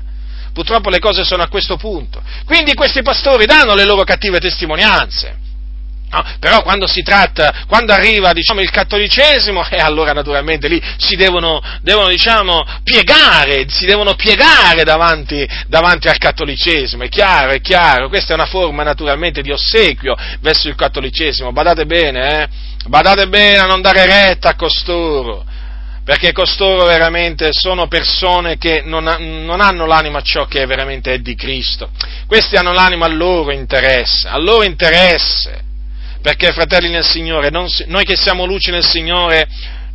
Purtroppo 0.53 0.89
le 0.89 0.99
cose 0.99 1.23
sono 1.23 1.43
a 1.43 1.49
questo 1.49 1.75
punto. 1.75 2.21
Quindi 2.45 2.73
questi 2.73 3.01
pastori 3.01 3.45
danno 3.45 3.75
le 3.75 3.83
loro 3.83 4.03
cattive 4.03 4.39
testimonianze. 4.39 5.46
No, 6.09 6.23
però 6.39 6.61
quando 6.61 6.87
si 6.87 7.01
tratta, 7.01 7.65
quando 7.67 7.91
arriva 7.91 8.31
diciamo, 8.31 8.61
il 8.61 8.69
cattolicesimo, 8.69 9.67
eh, 9.67 9.79
allora 9.79 10.13
naturalmente 10.13 10.69
lì 10.69 10.81
si 10.95 11.17
devono, 11.17 11.61
devono 11.81 12.07
diciamo, 12.07 12.65
piegare, 12.81 13.65
si 13.67 13.85
devono 13.85 14.15
piegare 14.15 14.85
davanti, 14.85 15.45
davanti, 15.67 16.07
al 16.07 16.17
cattolicesimo, 16.17 17.03
è 17.03 17.09
chiaro, 17.09 17.51
è 17.51 17.59
chiaro, 17.59 18.07
questa 18.07 18.31
è 18.31 18.35
una 18.35 18.45
forma 18.45 18.83
naturalmente 18.83 19.41
di 19.41 19.51
ossequio 19.51 20.15
verso 20.39 20.69
il 20.69 20.75
cattolicesimo, 20.75 21.51
badate 21.51 21.85
bene, 21.85 22.43
eh? 22.43 22.47
badate 22.85 23.27
bene 23.27 23.57
a 23.57 23.65
non 23.65 23.81
dare 23.81 24.05
retta 24.05 24.51
a 24.51 24.55
costoro, 24.55 25.43
perché 26.05 26.31
costoro 26.31 26.85
veramente 26.85 27.49
sono 27.51 27.89
persone 27.89 28.57
che 28.57 28.81
non, 28.81 29.03
non, 29.43 29.59
hanno 29.59 29.85
l'anima 29.85 30.19
a 30.19 30.23
ciò 30.23 30.45
che 30.45 30.65
veramente 30.65 31.15
è 31.15 31.19
di 31.19 31.35
Cristo, 31.35 31.89
questi 32.27 32.55
hanno 32.55 32.71
l'anima 32.71 33.05
al 33.07 33.17
loro 33.17 33.51
interesse, 33.51 34.29
al 34.29 34.41
loro 34.41 34.63
interesse 34.63 35.65
perché 36.21 36.51
fratelli 36.51 36.89
nel 36.89 37.05
Signore, 37.05 37.49
non, 37.49 37.67
noi 37.87 38.03
che 38.03 38.15
siamo 38.15 38.45
luci 38.45 38.71
nel 38.71 38.85
Signore 38.85 39.47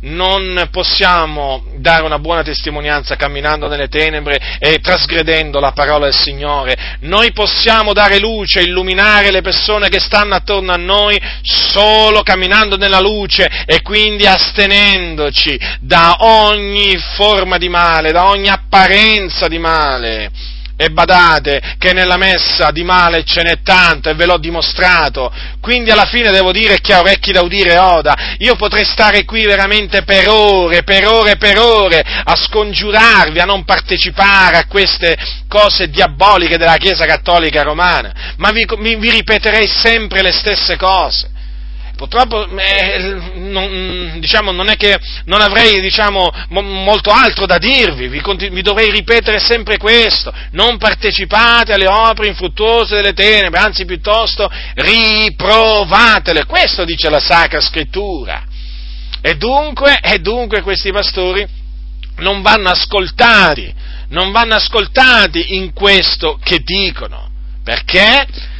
non 0.03 0.67
possiamo 0.71 1.63
dare 1.77 2.03
una 2.03 2.19
buona 2.19 2.43
testimonianza 2.43 3.15
camminando 3.15 3.67
nelle 3.67 3.87
tenebre 3.87 4.57
e 4.59 4.79
trasgredendo 4.79 5.59
la 5.59 5.71
parola 5.71 6.05
del 6.05 6.15
Signore. 6.15 6.97
Noi 7.01 7.31
possiamo 7.31 7.93
dare 7.93 8.19
luce, 8.19 8.61
illuminare 8.61 9.31
le 9.31 9.41
persone 9.41 9.89
che 9.89 9.99
stanno 9.99 10.35
attorno 10.35 10.73
a 10.73 10.77
noi 10.77 11.19
solo 11.41 12.21
camminando 12.21 12.75
nella 12.75 12.99
luce 12.99 13.49
e 13.65 13.81
quindi 13.81 14.25
astenendoci 14.25 15.59
da 15.79 16.17
ogni 16.19 16.97
forma 17.15 17.57
di 17.57 17.69
male, 17.69 18.11
da 18.11 18.27
ogni 18.27 18.49
apparenza 18.49 19.47
di 19.47 19.59
male. 19.59 20.31
E 20.83 20.89
badate 20.89 21.75
che 21.77 21.93
nella 21.93 22.17
messa 22.17 22.71
di 22.71 22.83
male 22.83 23.23
ce 23.23 23.41
n'è 23.41 23.61
tanto 23.63 24.09
e 24.09 24.15
ve 24.15 24.25
l'ho 24.25 24.37
dimostrato. 24.37 25.31
Quindi 25.61 25.91
alla 25.91 26.03
fine 26.03 26.29
devo 26.29 26.51
dire 26.51 26.81
chi 26.81 26.91
ha 26.91 26.99
orecchi 26.99 27.31
da 27.31 27.41
udire 27.41 27.77
oda. 27.77 28.35
Io 28.39 28.57
potrei 28.57 28.83
stare 28.83 29.23
qui 29.23 29.45
veramente 29.45 30.03
per 30.03 30.27
ore, 30.27 30.83
per 30.83 31.07
ore, 31.07 31.37
per 31.37 31.57
ore 31.57 32.03
a 32.03 32.35
scongiurarvi 32.35 33.39
a 33.39 33.45
non 33.45 33.63
partecipare 33.63 34.57
a 34.57 34.67
queste 34.67 35.15
cose 35.47 35.89
diaboliche 35.89 36.57
della 36.57 36.75
Chiesa 36.75 37.05
Cattolica 37.05 37.63
Romana, 37.63 38.33
ma 38.35 38.51
vi, 38.51 38.67
vi 38.97 39.09
ripeterei 39.09 39.67
sempre 39.67 40.21
le 40.21 40.33
stesse 40.33 40.75
cose 40.75 41.31
purtroppo 41.95 42.47
eh, 42.57 43.31
non, 43.35 44.19
diciamo, 44.19 44.51
non, 44.51 44.69
è 44.69 44.75
che 44.75 44.99
non 45.25 45.41
avrei 45.41 45.79
diciamo, 45.81 46.29
mo, 46.49 46.61
molto 46.61 47.11
altro 47.11 47.45
da 47.45 47.57
dirvi, 47.57 48.07
vi, 48.07 48.21
vi, 48.49 48.61
dovrei 48.61 48.91
ripetere 48.91 49.39
sempre 49.39 49.77
questo, 49.77 50.33
non 50.51 50.77
partecipate 50.77 51.73
alle 51.73 51.87
opere 51.87 52.29
infruttuose 52.29 52.95
delle 52.95 53.13
tenebre, 53.13 53.59
anzi 53.59 53.85
piuttosto 53.85 54.49
riprovatele, 54.75 56.45
questo 56.45 56.83
dice 56.85 57.09
la 57.09 57.19
Sacra 57.19 57.61
Scrittura. 57.61 58.43
E 59.21 59.35
dunque, 59.35 59.99
e 60.01 60.19
dunque 60.19 60.61
questi 60.61 60.91
pastori 60.91 61.47
non 62.17 62.41
vanno 62.41 62.69
ascoltati, 62.69 63.73
non 64.09 64.31
vanno 64.31 64.55
ascoltati 64.55 65.55
in 65.55 65.71
questo 65.73 66.39
che 66.43 66.59
dicono, 66.59 67.29
perché? 67.63 68.51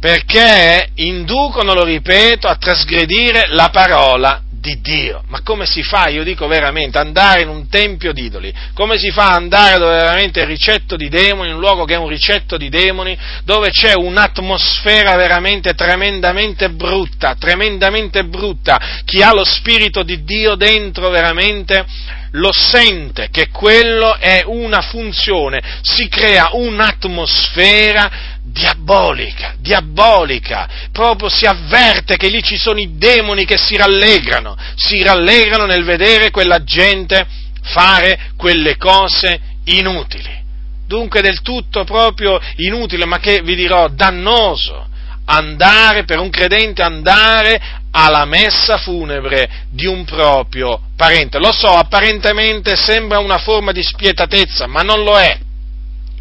Perché 0.00 0.88
inducono, 0.94 1.74
lo 1.74 1.84
ripeto, 1.84 2.48
a 2.48 2.56
trasgredire 2.56 3.48
la 3.50 3.68
parola 3.68 4.42
di 4.60 4.80
Dio. 4.80 5.22
Ma 5.28 5.40
come 5.42 5.66
si 5.66 5.82
fa, 5.82 6.08
io 6.08 6.22
dico 6.22 6.46
veramente, 6.46 6.98
andare 6.98 7.42
in 7.42 7.48
un 7.48 7.68
tempio 7.68 8.12
d'idoli? 8.12 8.52
Come 8.74 8.98
si 8.98 9.10
fa 9.10 9.28
ad 9.28 9.42
andare 9.42 9.78
dove 9.78 9.92
veramente 9.92 10.42
è 10.42 10.46
ricetto 10.46 10.96
di 10.96 11.08
demoni, 11.08 11.48
in 11.48 11.54
un 11.54 11.60
luogo 11.60 11.84
che 11.84 11.94
è 11.94 11.98
un 11.98 12.08
ricetto 12.08 12.56
di 12.56 12.68
demoni, 12.68 13.16
dove 13.44 13.70
c'è 13.70 13.94
un'atmosfera 13.94 15.16
veramente 15.16 15.74
tremendamente 15.74 16.70
brutta, 16.70 17.36
tremendamente 17.38 18.24
brutta. 18.24 19.02
Chi 19.04 19.22
ha 19.22 19.32
lo 19.32 19.44
Spirito 19.44 20.02
di 20.02 20.24
Dio 20.24 20.54
dentro 20.54 21.08
veramente 21.08 21.84
lo 22.32 22.52
sente 22.52 23.28
che 23.30 23.48
quello 23.48 24.16
è 24.16 24.42
una 24.46 24.82
funzione, 24.82 25.60
si 25.82 26.06
crea 26.08 26.50
un'atmosfera 26.52 28.38
diabolica, 28.50 29.54
diabolica, 29.58 30.68
proprio 30.92 31.28
si 31.28 31.46
avverte 31.46 32.16
che 32.16 32.28
lì 32.28 32.42
ci 32.42 32.56
sono 32.56 32.78
i 32.78 32.96
demoni 32.96 33.44
che 33.44 33.56
si 33.56 33.76
rallegrano, 33.76 34.56
si 34.76 35.02
rallegrano 35.02 35.66
nel 35.66 35.84
vedere 35.84 36.30
quella 36.30 36.62
gente 36.64 37.26
fare 37.62 38.32
quelle 38.36 38.76
cose 38.76 39.40
inutili. 39.64 40.38
Dunque 40.86 41.20
del 41.20 41.42
tutto 41.42 41.84
proprio 41.84 42.40
inutile, 42.56 43.04
ma 43.04 43.18
che 43.18 43.42
vi 43.42 43.54
dirò 43.54 43.88
dannoso 43.88 44.88
andare 45.26 46.04
per 46.04 46.18
un 46.18 46.30
credente 46.30 46.82
andare 46.82 47.60
alla 47.92 48.24
messa 48.24 48.78
funebre 48.78 49.66
di 49.70 49.86
un 49.86 50.04
proprio 50.04 50.80
parente. 50.96 51.38
Lo 51.38 51.52
so, 51.52 51.68
apparentemente 51.68 52.74
sembra 52.74 53.20
una 53.20 53.38
forma 53.38 53.70
di 53.70 53.82
spietatezza, 53.82 54.66
ma 54.66 54.82
non 54.82 55.04
lo 55.04 55.16
è 55.16 55.38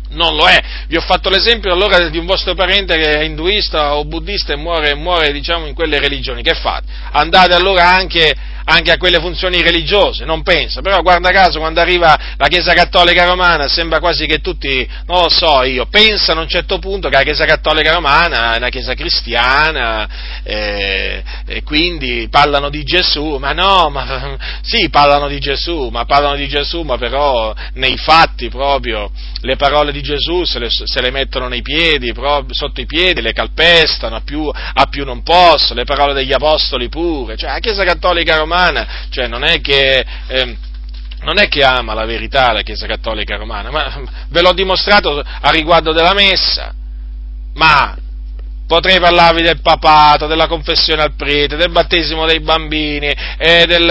non 0.09 0.35
lo 0.35 0.47
è. 0.47 0.59
Vi 0.87 0.95
ho 0.95 1.01
fatto 1.01 1.29
l'esempio 1.29 1.71
allora 1.71 2.09
di 2.09 2.17
un 2.17 2.25
vostro 2.25 2.53
parente 2.53 2.95
che 2.95 3.19
è 3.19 3.23
induista 3.23 3.95
o 3.95 4.05
buddista 4.05 4.53
e 4.53 4.55
muore, 4.55 4.95
muore 4.95 5.31
diciamo, 5.31 5.65
in 5.65 5.73
quelle 5.73 5.99
religioni. 5.99 6.41
Che 6.41 6.53
fate? 6.55 6.85
Andate 7.11 7.53
allora 7.53 7.89
anche 7.89 8.35
anche 8.69 8.91
a 8.91 8.97
quelle 8.97 9.19
funzioni 9.19 9.63
religiose, 9.63 10.25
non 10.25 10.43
pensa, 10.43 10.81
però 10.81 11.01
guarda 11.01 11.31
caso 11.31 11.57
quando 11.57 11.81
arriva 11.81 12.17
la 12.37 12.47
Chiesa 12.47 12.73
Cattolica 12.73 13.25
Romana 13.25 13.67
sembra 13.67 13.99
quasi 13.99 14.27
che 14.27 14.41
tutti, 14.41 14.87
non 15.07 15.23
lo 15.23 15.29
so 15.29 15.63
io, 15.63 15.87
pensano 15.87 16.41
a 16.41 16.43
un 16.43 16.49
certo 16.49 16.77
punto 16.77 17.09
che 17.09 17.15
la 17.15 17.23
Chiesa 17.23 17.45
Cattolica 17.45 17.91
Romana 17.91 18.53
è 18.53 18.57
una 18.57 18.69
Chiesa 18.69 18.93
cristiana 18.93 20.07
eh, 20.43 21.23
e 21.47 21.63
quindi 21.63 22.27
parlano 22.29 22.69
di 22.69 22.83
Gesù, 22.83 23.37
ma 23.37 23.53
no, 23.53 23.89
ma, 23.89 24.37
sì 24.61 24.87
parlano 24.89 25.27
di 25.27 25.39
Gesù, 25.39 25.87
ma 25.87 26.05
parlano 26.05 26.35
di 26.35 26.47
Gesù, 26.47 26.83
ma 26.83 26.97
però 26.97 27.53
nei 27.73 27.97
fatti 27.97 28.49
proprio 28.49 29.09
le 29.41 29.55
parole 29.55 29.91
di 29.91 30.03
Gesù 30.03 30.43
se 30.43 30.59
le, 30.59 30.67
se 30.69 31.01
le 31.01 31.09
mettono 31.09 31.47
nei 31.47 31.63
piedi, 31.63 32.13
proprio, 32.13 32.53
sotto 32.53 32.81
i 32.81 32.85
piedi, 32.85 33.21
le 33.21 33.33
calpestano 33.33 34.15
a 34.15 34.21
più, 34.21 34.47
a 34.47 34.85
più 34.85 35.05
non 35.05 35.23
posso, 35.23 35.73
le 35.73 35.85
parole 35.85 36.13
degli 36.13 36.33
apostoli 36.33 36.87
pure, 36.87 37.35
cioè 37.35 37.49
la 37.49 37.59
Chiesa 37.59 37.83
Cattolica 37.83 38.37
Romana 38.37 38.57
romana, 38.59 38.87
cioè 39.09 39.27
non 39.27 39.43
è 39.43 39.61
che... 39.61 40.05
Eh, 40.27 40.57
non 41.21 41.37
è 41.37 41.49
che 41.49 41.65
ama 41.65 41.93
la 41.93 42.05
verità 42.05 42.53
la 42.53 42.61
Chiesa 42.61 42.87
Cattolica 42.87 43.35
Romana, 43.35 43.69
ma 43.69 44.01
ve 44.29 44.41
l'ho 44.41 44.53
dimostrato 44.53 45.19
a 45.19 45.49
riguardo 45.49 45.91
della 45.91 46.13
messa. 46.13 46.73
Ma 47.55 47.93
Potrei 48.69 48.99
parlarvi 48.99 49.41
del 49.41 49.61
papato, 49.61 50.27
della 50.27 50.45
confessione 50.45 51.01
al 51.01 51.15
prete, 51.15 51.55
del 51.55 51.71
battesimo 51.71 52.27
dei 52.27 52.39
bambini, 52.39 53.11
eh, 53.39 53.65
del, 53.65 53.89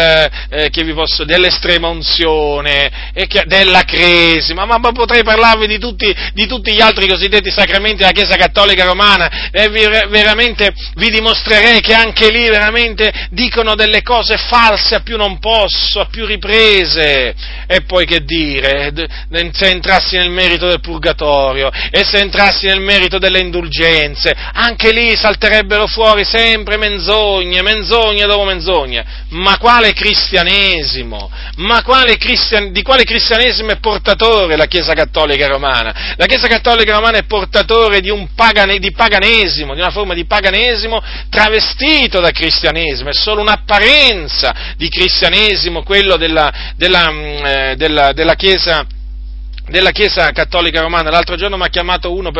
eh, 0.51 0.95
posso, 0.95 1.25
dell'estrema 1.25 1.89
unzione, 1.89 3.11
eh, 3.13 3.27
della 3.47 3.83
cresima, 3.83 4.67
ma, 4.67 4.79
ma, 4.79 4.93
potrei 4.93 5.25
parlarvi 5.25 5.67
di 5.67 5.81
tutti, 5.81 6.15
di 6.33 6.47
tutti, 6.47 6.73
gli 6.73 6.81
altri 6.81 7.09
cosiddetti 7.09 7.51
sacramenti 7.51 7.97
della 7.97 8.13
Chiesa 8.13 8.37
Cattolica 8.37 8.85
Romana 8.85 9.51
e 9.51 9.69
vi, 9.69 9.85
veramente 9.85 10.73
vi 10.95 11.11
dimostrerei 11.11 11.81
che 11.81 11.95
anche 11.95 12.31
lì 12.31 12.49
veramente 12.49 13.13
dicono 13.31 13.75
delle 13.75 14.03
cose 14.03 14.37
false 14.37 14.95
a 14.95 15.01
più 15.01 15.17
non 15.17 15.41
posso, 15.41 15.99
a 15.99 16.07
più 16.07 16.25
riprese. 16.25 17.35
E 17.67 17.83
poi 17.83 18.07
che 18.07 18.21
dire, 18.21 18.93
se 19.51 19.71
entrassi 19.71 20.17
nel 20.17 20.31
merito 20.31 20.69
del 20.69 20.81
purgatorio 20.81 21.69
e 21.91 22.05
se 22.05 22.19
entrassi 22.19 22.67
nel 22.67 22.81
merito 22.81 23.19
delle 23.19 23.41
indulgenze, 23.41 24.37
anche 24.69 24.93
lì 24.93 25.16
salterebbero 25.16 25.86
fuori 25.86 26.24
sempre 26.24 26.77
menzogne, 26.77 27.62
menzogne 27.62 28.27
dopo 28.27 28.45
menzogne. 28.45 29.05
Ma 29.31 29.57
quale 29.59 29.93
cristianesimo? 29.93 31.31
Ma 31.57 31.82
quale 31.82 32.16
cristian- 32.16 32.70
di 32.70 32.82
quale 32.82 33.05
cristianesimo 33.05 33.73
è 33.73 33.78
portatore 33.78 34.57
la 34.57 34.66
Chiesa 34.66 34.93
Cattolica 34.93 35.47
Romana? 35.47 36.15
La 36.16 36.27
Chiesa 36.27 36.47
Cattolica 36.47 36.95
Romana 36.95 37.19
è 37.19 37.24
portatore 37.24 38.01
di 38.01 38.11
un 38.11 38.35
pagane- 38.35 38.78
di 38.78 38.93
paganesimo, 38.93 39.74
di 39.74 39.81
una 39.81 39.90
forma 39.90 40.15
di 40.15 40.27
paganesimo 40.27 41.03
travestito 41.31 42.20
da 42.20 42.31
cristianesimo, 42.31 43.09
è 43.09 43.15
solo 43.15 43.40
un'apparenza 43.40 44.74
di 44.77 44.89
cristianesimo 44.89 45.82
quello 45.82 46.16
della, 46.16 46.73
della, 46.77 47.11
mm, 47.11 47.47
eh, 47.47 47.74
della, 47.77 48.12
della 48.12 48.35
Chiesa 48.35 48.86
della 49.69 49.90
Chiesa 49.90 50.31
Cattolica 50.32 50.81
Romana. 50.81 51.11
L'altro 51.11 51.36
giorno 51.36 51.57
mi 51.57 51.65
ha 51.65 51.69
chiamato 51.69 52.12
uno, 52.12 52.31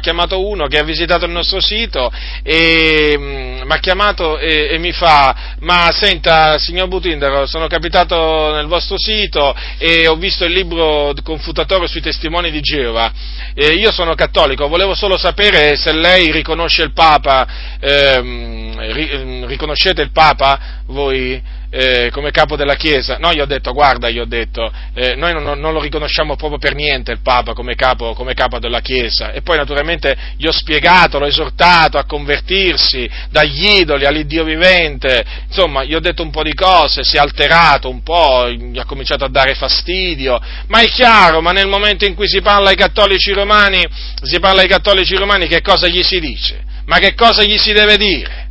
chiamato 0.00 0.46
uno 0.46 0.66
che 0.66 0.78
ha 0.78 0.84
visitato 0.84 1.24
il 1.24 1.30
nostro 1.30 1.60
sito 1.60 2.12
e 2.42 3.14
mm, 3.16 3.62
mi 3.62 3.72
ha 3.72 3.78
chiamato 3.78 4.38
e, 4.38 4.68
e, 4.72 4.78
mi 4.78 4.92
fa, 4.92 5.54
ma 5.60 5.90
senta 5.92 6.58
signor 6.58 6.88
Butindaro, 6.88 7.46
sono 7.46 7.66
capitato 7.66 8.52
nel 8.52 8.66
vostro 8.66 8.98
sito 8.98 9.54
e 9.78 10.06
ho 10.06 10.16
visto 10.16 10.44
il 10.44 10.52
libro 10.52 11.14
confutatore 11.22 11.86
sui 11.86 12.00
testimoni 12.00 12.50
di 12.50 12.60
Geova. 12.60 13.12
E 13.54 13.72
io 13.72 13.90
sono 13.90 14.14
cattolico, 14.14 14.68
volevo 14.68 14.94
solo 14.94 15.16
sapere 15.16 15.76
se 15.76 15.92
lei 15.92 16.30
riconosce 16.30 16.82
il 16.82 16.92
Papa, 16.92 17.46
ehm, 17.80 18.92
ri, 18.92 19.46
riconoscete 19.46 20.02
il 20.02 20.12
Papa 20.12 20.82
voi? 20.86 21.42
Eh, 21.76 22.10
come 22.12 22.30
capo 22.30 22.54
della 22.54 22.76
Chiesa. 22.76 23.16
No, 23.18 23.32
gli 23.32 23.40
ho 23.40 23.46
detto, 23.46 23.72
guarda, 23.72 24.08
gli 24.08 24.20
ho 24.20 24.26
detto, 24.26 24.72
eh, 24.94 25.16
noi 25.16 25.32
non, 25.32 25.58
non, 25.58 25.72
lo 25.72 25.80
riconosciamo 25.80 26.36
proprio 26.36 26.58
per 26.60 26.76
niente 26.76 27.10
il 27.10 27.18
Papa 27.20 27.52
come 27.52 27.74
capo, 27.74 28.14
come 28.14 28.32
capo, 28.32 28.60
della 28.60 28.78
Chiesa. 28.78 29.32
E 29.32 29.42
poi 29.42 29.56
naturalmente 29.56 30.16
gli 30.36 30.46
ho 30.46 30.52
spiegato, 30.52 31.18
l'ho 31.18 31.26
esortato 31.26 31.98
a 31.98 32.04
convertirsi 32.04 33.10
dagli 33.28 33.80
idoli 33.80 34.04
all'Iddio 34.04 34.44
vivente. 34.44 35.24
Insomma, 35.48 35.82
gli 35.82 35.94
ho 35.94 36.00
detto 36.00 36.22
un 36.22 36.30
po' 36.30 36.44
di 36.44 36.54
cose, 36.54 37.02
si 37.02 37.16
è 37.16 37.18
alterato 37.18 37.90
un 37.90 38.04
po', 38.04 38.48
gli 38.48 38.78
ha 38.78 38.84
cominciato 38.84 39.24
a 39.24 39.28
dare 39.28 39.54
fastidio. 39.54 40.40
Ma 40.68 40.80
è 40.80 40.86
chiaro, 40.86 41.40
ma 41.40 41.50
nel 41.50 41.66
momento 41.66 42.04
in 42.04 42.14
cui 42.14 42.28
si 42.28 42.40
parla 42.40 42.70
ai 42.70 42.76
cattolici 42.76 43.32
romani, 43.32 43.84
si 44.22 44.38
parla 44.38 44.60
ai 44.60 44.68
cattolici 44.68 45.16
romani, 45.16 45.48
che 45.48 45.60
cosa 45.60 45.88
gli 45.88 46.04
si 46.04 46.20
dice? 46.20 46.62
Ma 46.86 46.98
che 46.98 47.14
cosa 47.14 47.42
gli 47.42 47.58
si 47.58 47.72
deve 47.72 47.96
dire? 47.96 48.42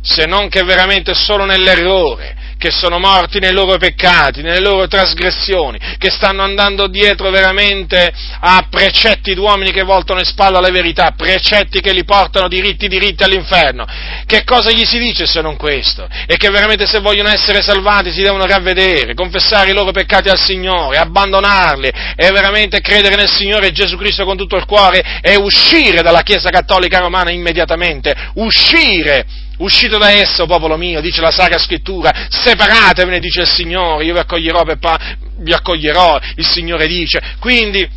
Se 0.00 0.26
non 0.26 0.48
che 0.48 0.62
veramente 0.62 1.12
solo 1.12 1.44
nell'errore, 1.44 2.36
che 2.58 2.70
sono 2.72 2.98
morti 2.98 3.38
nei 3.38 3.52
loro 3.52 3.78
peccati, 3.78 4.42
nelle 4.42 4.60
loro 4.60 4.88
trasgressioni, 4.88 5.78
che 5.96 6.10
stanno 6.10 6.42
andando 6.42 6.88
dietro 6.88 7.30
veramente 7.30 8.12
a 8.40 8.66
precetti 8.68 9.32
d'uomini 9.34 9.70
che 9.70 9.84
voltano 9.84 10.18
in 10.18 10.26
spalla 10.26 10.58
alla 10.58 10.70
verità, 10.70 11.14
precetti 11.16 11.80
che 11.80 11.92
li 11.92 12.04
portano 12.04 12.48
diritti 12.48 12.88
diritti 12.88 13.22
all'inferno. 13.22 13.86
Che 14.26 14.42
cosa 14.44 14.70
gli 14.72 14.84
si 14.84 14.98
dice 14.98 15.26
se 15.26 15.40
non 15.40 15.56
questo? 15.56 16.08
E 16.26 16.36
che 16.36 16.50
veramente 16.50 16.86
se 16.86 16.98
vogliono 16.98 17.28
essere 17.28 17.62
salvati 17.62 18.10
si 18.10 18.22
devono 18.22 18.44
ravvedere, 18.44 19.14
confessare 19.14 19.70
i 19.70 19.74
loro 19.74 19.92
peccati 19.92 20.28
al 20.28 20.38
Signore, 20.38 20.98
abbandonarli 20.98 21.90
e 22.16 22.30
veramente 22.32 22.80
credere 22.80 23.14
nel 23.14 23.30
Signore 23.30 23.70
Gesù 23.70 23.96
Cristo 23.96 24.24
con 24.24 24.36
tutto 24.36 24.56
il 24.56 24.66
cuore 24.66 25.20
e 25.22 25.36
uscire 25.36 26.02
dalla 26.02 26.22
Chiesa 26.22 26.50
Cattolica 26.50 26.98
Romana 26.98 27.30
immediatamente, 27.30 28.14
uscire 28.34 29.46
uscito 29.58 29.98
da 29.98 30.10
esso, 30.10 30.46
popolo 30.46 30.76
mio, 30.76 31.00
dice 31.00 31.20
la 31.20 31.30
Sacra 31.30 31.58
Scrittura, 31.58 32.28
separatevene, 32.28 33.18
dice 33.18 33.42
il 33.42 33.48
Signore, 33.48 34.04
io 34.04 34.12
vi 34.12 34.18
accoglierò, 34.18 34.64
pa- 34.78 35.16
vi 35.38 35.52
accoglierò, 35.52 36.18
il 36.36 36.46
Signore 36.46 36.86
dice, 36.86 37.20
quindi 37.38 37.88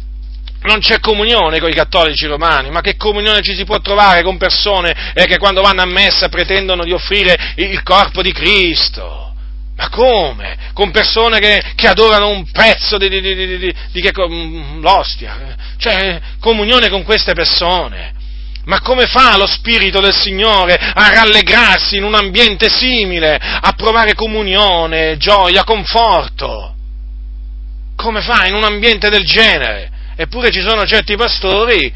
non 0.64 0.80
c'è 0.80 1.00
comunione 1.00 1.60
con 1.60 1.70
i 1.70 1.74
cattolici 1.74 2.28
romani, 2.28 2.70
ma 2.70 2.82
che 2.82 2.96
comunione 2.96 3.42
ci 3.42 3.56
si 3.56 3.64
può 3.64 3.80
trovare 3.80 4.22
con 4.22 4.38
persone 4.38 5.14
eh, 5.14 5.26
che 5.26 5.38
quando 5.38 5.62
vanno 5.62 5.82
a 5.82 5.86
messa 5.86 6.30
pretendono 6.30 6.84
di 6.84 6.92
offrire 6.92 7.54
il 7.56 7.82
corpo 7.84 8.22
di 8.22 8.32
Cristo? 8.32 9.34
Ma 9.76 9.90
come? 9.90 10.58
Con 10.74 10.92
persone 10.92 11.40
che, 11.40 11.64
che 11.76 11.88
adorano 11.88 12.30
un 12.30 12.50
pezzo 12.52 13.00
di, 13.00 13.10
di, 13.10 13.20
di, 13.20 13.58
di, 13.58 13.74
di 13.92 14.02
che, 14.02 14.12
l'ostia? 14.80 15.56
Cioè, 15.78 16.22
comunione 16.40 16.90
con 16.90 17.02
queste 17.04 17.34
persone. 17.34 18.14
Ma 18.66 18.80
come 18.82 19.08
fa 19.08 19.38
lo 19.38 19.48
Spirito 19.48 20.00
del 20.00 20.14
Signore 20.14 20.76
a 20.76 21.10
rallegrarsi 21.14 21.98
in 21.98 22.04
un 22.04 22.14
ambiente 22.14 22.70
simile, 22.70 23.36
a 23.36 23.74
provare 23.76 24.14
comunione, 24.14 25.18
gioia, 25.18 25.64
conforto? 25.64 26.76
Come 27.96 28.22
fa 28.22 28.46
in 28.46 28.54
un 28.54 28.64
ambiente 28.64 29.10
del 29.10 29.26
genere? 29.26 29.90
Eppure 30.16 30.52
ci 30.52 30.62
sono 30.62 30.86
certi 30.86 31.16
pastori 31.16 31.92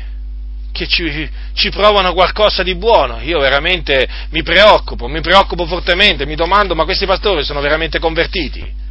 che 0.72 0.88
ci, 0.88 1.30
ci, 1.54 1.70
provano 1.70 2.14
qualcosa 2.14 2.64
di 2.64 2.76
buono. 2.76 3.22
Io 3.22 3.40
veramente 3.40 4.08
mi 4.32 4.44
preoccupo, 4.44 5.08
mi 5.08 5.22
preoccupo 5.22 5.66
fortemente, 5.66 6.26
mi 6.26 6.36
domando 6.36 6.76
ma 6.76 6.84
questi 6.84 7.06
pastori 7.06 7.44
sono 7.44 7.62
veramente 7.62 8.00
convertiti? 8.00 8.84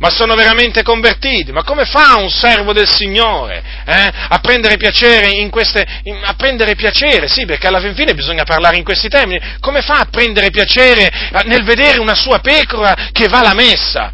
Ma 0.00 0.08
sono 0.10 0.34
veramente 0.34 0.82
convertiti. 0.82 1.52
Ma 1.52 1.62
come 1.62 1.84
fa 1.84 2.16
un 2.16 2.30
servo 2.30 2.72
del 2.72 2.88
Signore 2.88 3.62
eh, 3.84 4.10
a 4.28 4.38
prendere 4.40 4.76
piacere 4.76 5.28
in 5.30 5.50
queste, 5.50 5.86
in, 6.04 6.20
a 6.24 6.34
prendere 6.34 6.74
piacere, 6.74 7.28
sì, 7.28 7.44
perché 7.44 7.66
alla 7.66 7.80
fin 7.80 7.94
fine 7.94 8.14
bisogna 8.14 8.44
parlare 8.44 8.76
in 8.76 8.84
questi 8.84 9.08
termini, 9.08 9.40
come 9.60 9.82
fa 9.82 10.00
a 10.00 10.08
prendere 10.10 10.50
piacere 10.50 11.08
nel 11.44 11.64
vedere 11.64 12.00
una 12.00 12.14
sua 12.14 12.38
pecora 12.40 13.10
che 13.12 13.28
va 13.28 13.38
alla 13.40 13.54
messa? 13.54 14.12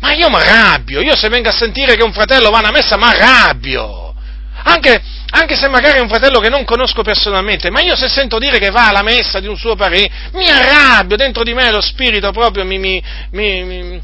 Ma 0.00 0.12
io 0.12 0.28
mi 0.28 0.36
arrabbio, 0.36 1.00
io 1.00 1.16
se 1.16 1.28
vengo 1.28 1.48
a 1.48 1.52
sentire 1.52 1.94
che 1.94 2.02
un 2.02 2.12
fratello 2.12 2.50
va 2.50 2.58
alla 2.58 2.72
messa 2.72 2.96
mi 2.96 3.04
arrabbio. 3.04 4.14
Anche, 4.64 5.00
anche 5.30 5.56
se 5.56 5.68
magari 5.68 5.98
è 5.98 6.02
un 6.02 6.08
fratello 6.08 6.40
che 6.40 6.48
non 6.48 6.64
conosco 6.64 7.02
personalmente, 7.02 7.70
ma 7.70 7.80
io 7.80 7.94
se 7.94 8.08
sento 8.08 8.38
dire 8.38 8.58
che 8.58 8.70
va 8.70 8.88
alla 8.88 9.02
messa 9.02 9.38
di 9.38 9.46
un 9.46 9.56
suo 9.56 9.76
parere, 9.76 10.10
mi 10.32 10.48
arrabbio, 10.48 11.16
dentro 11.16 11.44
di 11.44 11.54
me 11.54 11.70
lo 11.70 11.80
spirito 11.80 12.32
proprio 12.32 12.64
mi, 12.64 12.78
mi, 12.78 13.02
mi, 13.30 14.00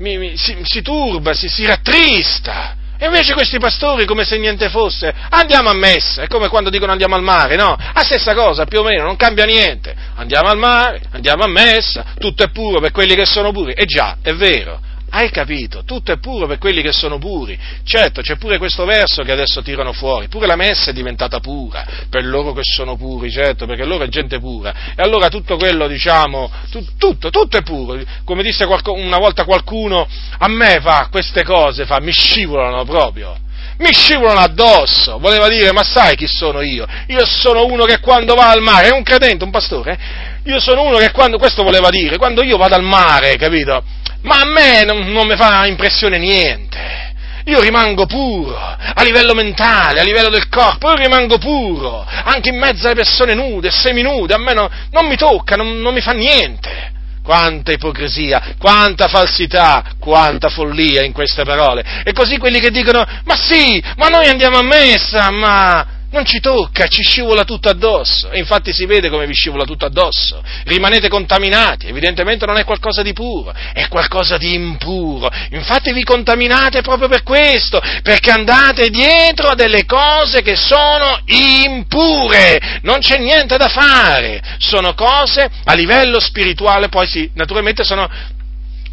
mi, 0.00 0.18
mi, 0.18 0.36
si, 0.36 0.56
si, 0.64 0.82
turba, 0.82 1.32
si, 1.32 1.48
si 1.48 1.64
rattrista. 1.64 2.76
E 2.98 3.06
invece 3.06 3.32
questi 3.32 3.58
pastori, 3.58 4.04
come 4.04 4.24
se 4.24 4.36
niente 4.36 4.68
fosse, 4.68 5.14
andiamo 5.30 5.70
a 5.70 5.74
messa, 5.74 6.22
è 6.22 6.26
come 6.26 6.48
quando 6.48 6.68
dicono 6.68 6.92
andiamo 6.92 7.14
al 7.14 7.22
mare, 7.22 7.56
no? 7.56 7.74
La 7.94 8.02
stessa 8.02 8.34
cosa, 8.34 8.66
più 8.66 8.80
o 8.80 8.82
meno, 8.82 9.04
non 9.04 9.16
cambia 9.16 9.46
niente. 9.46 9.94
Andiamo 10.16 10.48
al 10.48 10.58
mare, 10.58 11.00
andiamo 11.12 11.44
a 11.44 11.48
messa, 11.48 12.04
tutto 12.18 12.42
è 12.42 12.50
puro 12.50 12.78
per 12.78 12.90
quelli 12.90 13.14
che 13.14 13.24
sono 13.24 13.52
puri. 13.52 13.72
E 13.72 13.86
già, 13.86 14.18
è 14.20 14.34
vero, 14.34 14.80
hai 15.10 15.30
capito? 15.30 15.82
Tutto 15.84 16.12
è 16.12 16.18
puro 16.18 16.46
per 16.46 16.58
quelli 16.58 16.82
che 16.82 16.92
sono 16.92 17.18
puri. 17.18 17.58
Certo, 17.84 18.22
c'è 18.22 18.36
pure 18.36 18.58
questo 18.58 18.84
verso 18.84 19.22
che 19.22 19.32
adesso 19.32 19.60
tirano 19.62 19.92
fuori. 19.92 20.28
Pure 20.28 20.46
la 20.46 20.56
messa 20.56 20.90
è 20.90 20.92
diventata 20.92 21.40
pura 21.40 21.84
per 22.08 22.24
loro 22.24 22.52
che 22.52 22.62
sono 22.62 22.96
puri, 22.96 23.30
certo, 23.30 23.66
perché 23.66 23.84
loro 23.84 24.04
è 24.04 24.08
gente 24.08 24.38
pura. 24.38 24.94
E 24.96 25.02
allora 25.02 25.28
tutto 25.28 25.56
quello, 25.56 25.88
diciamo, 25.88 26.50
tutto, 26.98 27.30
tutto 27.30 27.56
è 27.56 27.62
puro. 27.62 28.00
Come 28.24 28.42
disse 28.42 28.64
una 28.64 29.18
volta 29.18 29.44
qualcuno, 29.44 30.06
a 30.38 30.48
me 30.48 30.78
fa 30.80 31.08
queste 31.10 31.42
cose, 31.42 31.86
fa, 31.86 32.00
mi 32.00 32.12
scivolano 32.12 32.84
proprio 32.84 33.36
mi 33.80 33.92
scivolano 33.92 34.40
addosso. 34.40 35.18
Voleva 35.18 35.48
dire, 35.48 35.72
ma 35.72 35.82
sai 35.82 36.14
chi 36.14 36.26
sono 36.26 36.60
io? 36.60 36.86
Io 37.08 37.24
sono 37.24 37.64
uno 37.64 37.84
che 37.84 37.98
quando 37.98 38.34
va 38.34 38.50
al 38.50 38.60
mare, 38.60 38.88
è 38.88 38.92
un 38.92 39.02
credente, 39.02 39.44
un 39.44 39.50
pastore, 39.50 39.98
io 40.44 40.60
sono 40.60 40.82
uno 40.82 40.98
che 40.98 41.10
quando, 41.10 41.38
questo 41.38 41.62
voleva 41.62 41.88
dire, 41.88 42.16
quando 42.16 42.42
io 42.42 42.56
vado 42.56 42.74
al 42.74 42.82
mare, 42.82 43.36
capito? 43.36 43.82
Ma 44.22 44.40
a 44.40 44.46
me 44.46 44.84
non, 44.84 45.10
non 45.12 45.26
mi 45.26 45.36
fa 45.36 45.66
impressione 45.66 46.18
niente. 46.18 47.08
Io 47.44 47.60
rimango 47.60 48.06
puro, 48.06 48.56
a 48.56 49.02
livello 49.02 49.34
mentale, 49.34 50.00
a 50.00 50.04
livello 50.04 50.28
del 50.28 50.48
corpo, 50.48 50.90
io 50.90 50.96
rimango 50.96 51.38
puro, 51.38 52.06
anche 52.06 52.50
in 52.50 52.58
mezzo 52.58 52.86
alle 52.86 52.94
persone 52.94 53.34
nude, 53.34 53.70
seminude, 53.70 54.34
a 54.34 54.38
me 54.38 54.52
no, 54.52 54.70
non 54.90 55.06
mi 55.06 55.16
tocca, 55.16 55.56
non, 55.56 55.80
non 55.80 55.94
mi 55.94 56.00
fa 56.00 56.12
niente. 56.12 56.98
Quanta 57.22 57.72
ipocrisia, 57.72 58.54
quanta 58.58 59.06
falsità, 59.08 59.84
quanta 59.98 60.48
follia 60.48 61.02
in 61.02 61.12
queste 61.12 61.44
parole. 61.44 62.02
E 62.04 62.12
così 62.12 62.38
quelli 62.38 62.60
che 62.60 62.70
dicono, 62.70 63.04
ma 63.24 63.36
sì, 63.36 63.82
ma 63.96 64.08
noi 64.08 64.26
andiamo 64.26 64.58
a 64.58 64.62
messa, 64.62 65.30
ma 65.30 65.86
non 66.10 66.24
ci 66.24 66.40
tocca, 66.40 66.86
ci 66.86 67.02
scivola 67.02 67.44
tutto 67.44 67.68
addosso. 67.68 68.30
E 68.30 68.38
infatti 68.38 68.72
si 68.72 68.86
vede 68.86 69.08
come 69.10 69.26
vi 69.26 69.34
scivola 69.34 69.64
tutto 69.64 69.86
addosso. 69.86 70.42
Rimanete 70.64 71.08
contaminati, 71.08 71.86
evidentemente 71.86 72.46
non 72.46 72.56
è 72.56 72.64
qualcosa 72.64 73.02
di 73.02 73.12
puro, 73.12 73.52
è 73.72 73.88
qualcosa 73.88 74.36
di 74.36 74.54
impuro. 74.54 75.28
Infatti 75.50 75.92
vi 75.92 76.02
contaminate 76.02 76.80
proprio 76.80 77.08
per 77.08 77.22
questo, 77.22 77.80
perché 78.02 78.30
andate 78.30 78.90
dietro 78.90 79.48
a 79.48 79.54
delle 79.54 79.84
cose 79.84 80.42
che 80.42 80.56
sono 80.56 81.20
impure. 81.26 82.80
Non 82.82 82.98
c'è 82.98 83.18
niente 83.18 83.56
da 83.56 83.68
fare. 83.68 84.40
Sono 84.58 84.94
cose 84.94 85.48
a 85.64 85.74
livello 85.74 86.20
spirituale, 86.20 86.88
poi 86.88 87.06
sì, 87.06 87.30
naturalmente 87.34 87.84
sono 87.84 88.08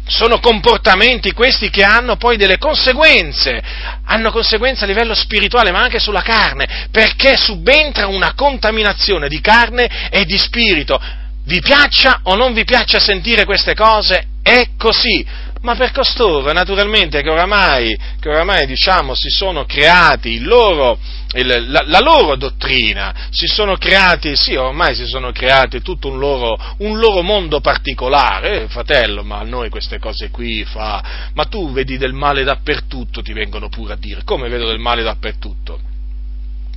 sono 0.08 0.40
comportamenti 0.40 1.32
questi 1.32 1.70
che 1.70 1.84
hanno 1.84 2.16
poi 2.16 2.36
delle 2.36 2.58
conseguenze, 2.58 3.62
hanno 4.04 4.30
conseguenze 4.30 4.84
a 4.84 4.86
livello 4.86 5.14
spirituale 5.14 5.70
ma 5.70 5.80
anche 5.80 5.98
sulla 5.98 6.22
carne, 6.22 6.88
perché 6.90 7.36
subentra 7.36 8.06
una 8.06 8.32
contaminazione 8.34 9.28
di 9.28 9.40
carne 9.40 10.08
e 10.10 10.24
di 10.24 10.38
spirito. 10.38 11.00
Vi 11.44 11.60
piaccia 11.60 12.20
o 12.24 12.34
non 12.34 12.52
vi 12.52 12.64
piaccia 12.64 12.98
sentire 12.98 13.44
queste 13.44 13.74
cose? 13.74 14.26
È 14.42 14.70
così. 14.76 15.24
Ma 15.68 15.74
per 15.74 15.92
costoro, 15.92 16.50
naturalmente, 16.50 17.20
che 17.20 17.28
oramai, 17.28 17.94
che 18.18 18.30
oramai 18.30 18.64
diciamo, 18.64 19.14
si 19.14 19.28
sono 19.28 19.66
creati 19.66 20.40
loro, 20.40 20.98
il, 21.34 21.66
la, 21.68 21.82
la, 21.84 21.98
loro 21.98 22.36
dottrina, 22.36 23.14
si 23.28 23.46
sono 23.46 23.76
creati, 23.76 24.34
sì, 24.34 24.54
ormai 24.54 24.94
si 24.94 25.04
sono 25.04 25.30
creati 25.30 25.82
tutto 25.82 26.08
un 26.08 26.18
loro, 26.18 26.58
un 26.78 26.98
loro 26.98 27.20
mondo 27.20 27.60
particolare, 27.60 28.62
eh, 28.62 28.68
fratello, 28.68 29.22
ma 29.22 29.40
a 29.40 29.42
noi 29.42 29.68
queste 29.68 29.98
cose 29.98 30.30
qui 30.30 30.64
fa, 30.64 31.30
ma 31.34 31.44
tu 31.44 31.70
vedi 31.70 31.98
del 31.98 32.14
male 32.14 32.44
dappertutto, 32.44 33.20
ti 33.20 33.34
vengono 33.34 33.68
pure 33.68 33.92
a 33.92 33.96
dire, 33.96 34.22
come 34.24 34.48
vedo 34.48 34.66
del 34.68 34.78
male 34.78 35.02
dappertutto? 35.02 35.78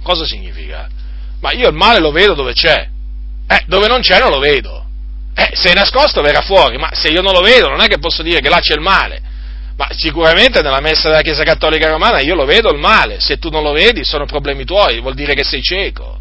Cosa 0.04 0.26
significa? 0.26 0.90
Ma 1.40 1.54
io 1.54 1.70
il 1.70 1.76
male 1.76 2.00
lo 2.00 2.12
vedo 2.12 2.34
dove 2.34 2.52
c'è, 2.52 2.90
eh, 3.48 3.64
dove 3.68 3.88
non 3.88 4.02
c'è 4.02 4.20
non 4.20 4.32
lo 4.32 4.40
vedo. 4.40 4.81
Eh, 5.34 5.52
se 5.54 5.72
è 5.72 5.74
nascosto 5.74 6.22
verrà 6.22 6.42
fuori, 6.42 6.78
ma 6.78 6.90
se 6.94 7.08
io 7.08 7.22
non 7.22 7.34
lo 7.34 7.42
vedo 7.42 7.70
non 7.70 7.82
è 7.82 7.88
che 7.88 8.00
posso 8.00 8.22
dire 8.22 8.40
che 8.40 8.50
là 8.50 8.60
c'è 8.60 8.74
il 8.74 8.82
male. 8.82 9.22
Ma 9.78 9.88
sicuramente 9.96 10.62
nella 10.62 10.82
messa 10.82 11.10
della 11.10 11.22
Chiesa 11.22 11.44
Cattolica 11.44 11.90
Romana 11.90 12.20
io 12.20 12.36
lo 12.36 12.46
vedo 12.46 12.72
il 12.72 12.78
male, 12.78 13.20
se 13.20 13.38
tu 13.38 13.50
non 13.50 13.64
lo 13.64 13.72
vedi 13.72 14.04
sono 14.04 14.26
problemi 14.26 14.66
tuoi, 14.66 15.00
vuol 15.00 15.16
dire 15.16 15.34
che 15.34 15.44
sei 15.44 15.62
cieco. 15.62 16.20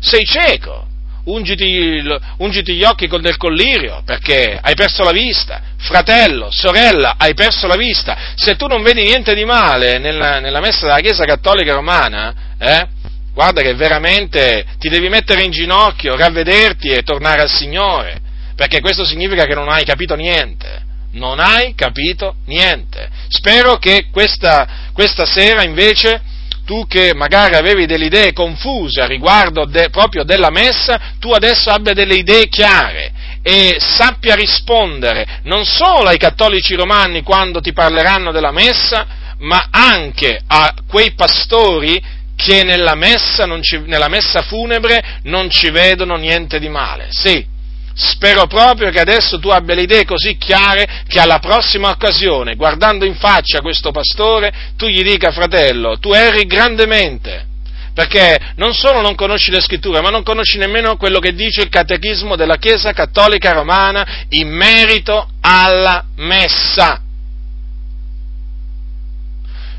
Sei 0.00 0.24
cieco, 0.24 0.86
ungiti, 1.24 2.02
ungiti 2.38 2.74
gli 2.74 2.84
occhi 2.84 3.08
con 3.08 3.22
del 3.22 3.36
collirio 3.36 4.02
perché 4.04 4.58
hai 4.60 4.74
perso 4.74 5.02
la 5.02 5.12
vista. 5.12 5.62
Fratello, 5.78 6.50
sorella, 6.50 7.14
hai 7.16 7.34
perso 7.34 7.66
la 7.66 7.76
vista. 7.76 8.16
Se 8.36 8.54
tu 8.56 8.66
non 8.66 8.82
vedi 8.82 9.02
niente 9.02 9.34
di 9.34 9.44
male 9.44 9.98
nella, 9.98 10.40
nella 10.40 10.60
messa 10.60 10.86
della 10.86 11.00
Chiesa 11.00 11.24
Cattolica 11.24 11.72
Romana, 11.72 12.34
eh, 12.58 12.86
guarda 13.32 13.62
che 13.62 13.74
veramente 13.74 14.64
ti 14.78 14.90
devi 14.90 15.08
mettere 15.08 15.42
in 15.42 15.50
ginocchio, 15.50 16.16
ravvederti 16.16 16.88
e 16.88 17.02
tornare 17.02 17.40
al 17.40 17.50
Signore 17.50 18.20
perché 18.62 18.80
questo 18.80 19.04
significa 19.04 19.44
che 19.44 19.56
non 19.56 19.68
hai 19.68 19.82
capito 19.82 20.14
niente. 20.14 20.84
Non 21.14 21.40
hai 21.40 21.74
capito 21.74 22.36
niente. 22.46 23.08
Spero 23.26 23.76
che 23.78 24.06
questa, 24.12 24.92
questa 24.92 25.24
sera 25.24 25.64
invece 25.64 26.22
tu 26.64 26.86
che 26.86 27.12
magari 27.12 27.56
avevi 27.56 27.86
delle 27.86 28.04
idee 28.04 28.32
confuse 28.32 29.00
a 29.00 29.06
riguardo 29.06 29.64
de, 29.64 29.90
proprio 29.90 30.22
della 30.22 30.50
messa, 30.50 31.14
tu 31.18 31.32
adesso 31.32 31.70
abbia 31.70 31.92
delle 31.92 32.14
idee 32.14 32.46
chiare 32.48 33.12
e 33.42 33.78
sappia 33.80 34.36
rispondere 34.36 35.40
non 35.42 35.64
solo 35.64 36.08
ai 36.08 36.18
cattolici 36.18 36.76
romani 36.76 37.22
quando 37.22 37.60
ti 37.60 37.72
parleranno 37.72 38.30
della 38.30 38.52
messa, 38.52 39.06
ma 39.38 39.70
anche 39.72 40.40
a 40.46 40.72
quei 40.86 41.14
pastori 41.14 42.00
che 42.36 42.62
nella 42.62 42.94
messa, 42.94 43.44
ci, 43.60 43.80
nella 43.86 44.08
messa 44.08 44.42
funebre 44.42 45.18
non 45.24 45.50
ci 45.50 45.68
vedono 45.70 46.14
niente 46.14 46.60
di 46.60 46.68
male. 46.68 47.08
Sì, 47.10 47.50
Spero 47.94 48.46
proprio 48.46 48.90
che 48.90 49.00
adesso 49.00 49.38
tu 49.38 49.48
abbia 49.48 49.74
le 49.74 49.82
idee 49.82 50.04
così 50.04 50.36
chiare 50.36 51.04
che 51.06 51.20
alla 51.20 51.38
prossima 51.38 51.90
occasione, 51.90 52.54
guardando 52.54 53.04
in 53.04 53.16
faccia 53.16 53.60
questo 53.60 53.90
pastore, 53.90 54.52
tu 54.76 54.86
gli 54.86 55.02
dica, 55.02 55.30
fratello, 55.30 55.98
tu 55.98 56.12
erri 56.12 56.44
grandemente, 56.46 57.46
perché 57.92 58.52
non 58.56 58.72
solo 58.72 59.02
non 59.02 59.14
conosci 59.14 59.50
le 59.50 59.60
scritture, 59.60 60.00
ma 60.00 60.08
non 60.08 60.22
conosci 60.22 60.56
nemmeno 60.56 60.96
quello 60.96 61.18
che 61.18 61.34
dice 61.34 61.62
il 61.62 61.68
catechismo 61.68 62.34
della 62.36 62.56
Chiesa 62.56 62.92
Cattolica 62.92 63.52
Romana 63.52 64.26
in 64.30 64.48
merito 64.48 65.28
alla 65.40 66.04
messa. 66.16 67.00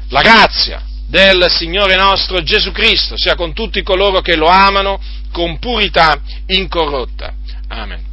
La 0.09 0.21
grazia 0.21 0.83
del 1.07 1.47
Signore 1.49 1.95
nostro 1.95 2.43
Gesù 2.43 2.71
Cristo 2.71 3.15
sia 3.17 3.35
con 3.35 3.53
tutti 3.53 3.81
coloro 3.81 4.21
che 4.21 4.35
lo 4.35 4.47
amano 4.47 4.99
con 5.31 5.57
purità 5.57 6.19
incorrotta. 6.47 7.33
Amén. 7.81 8.12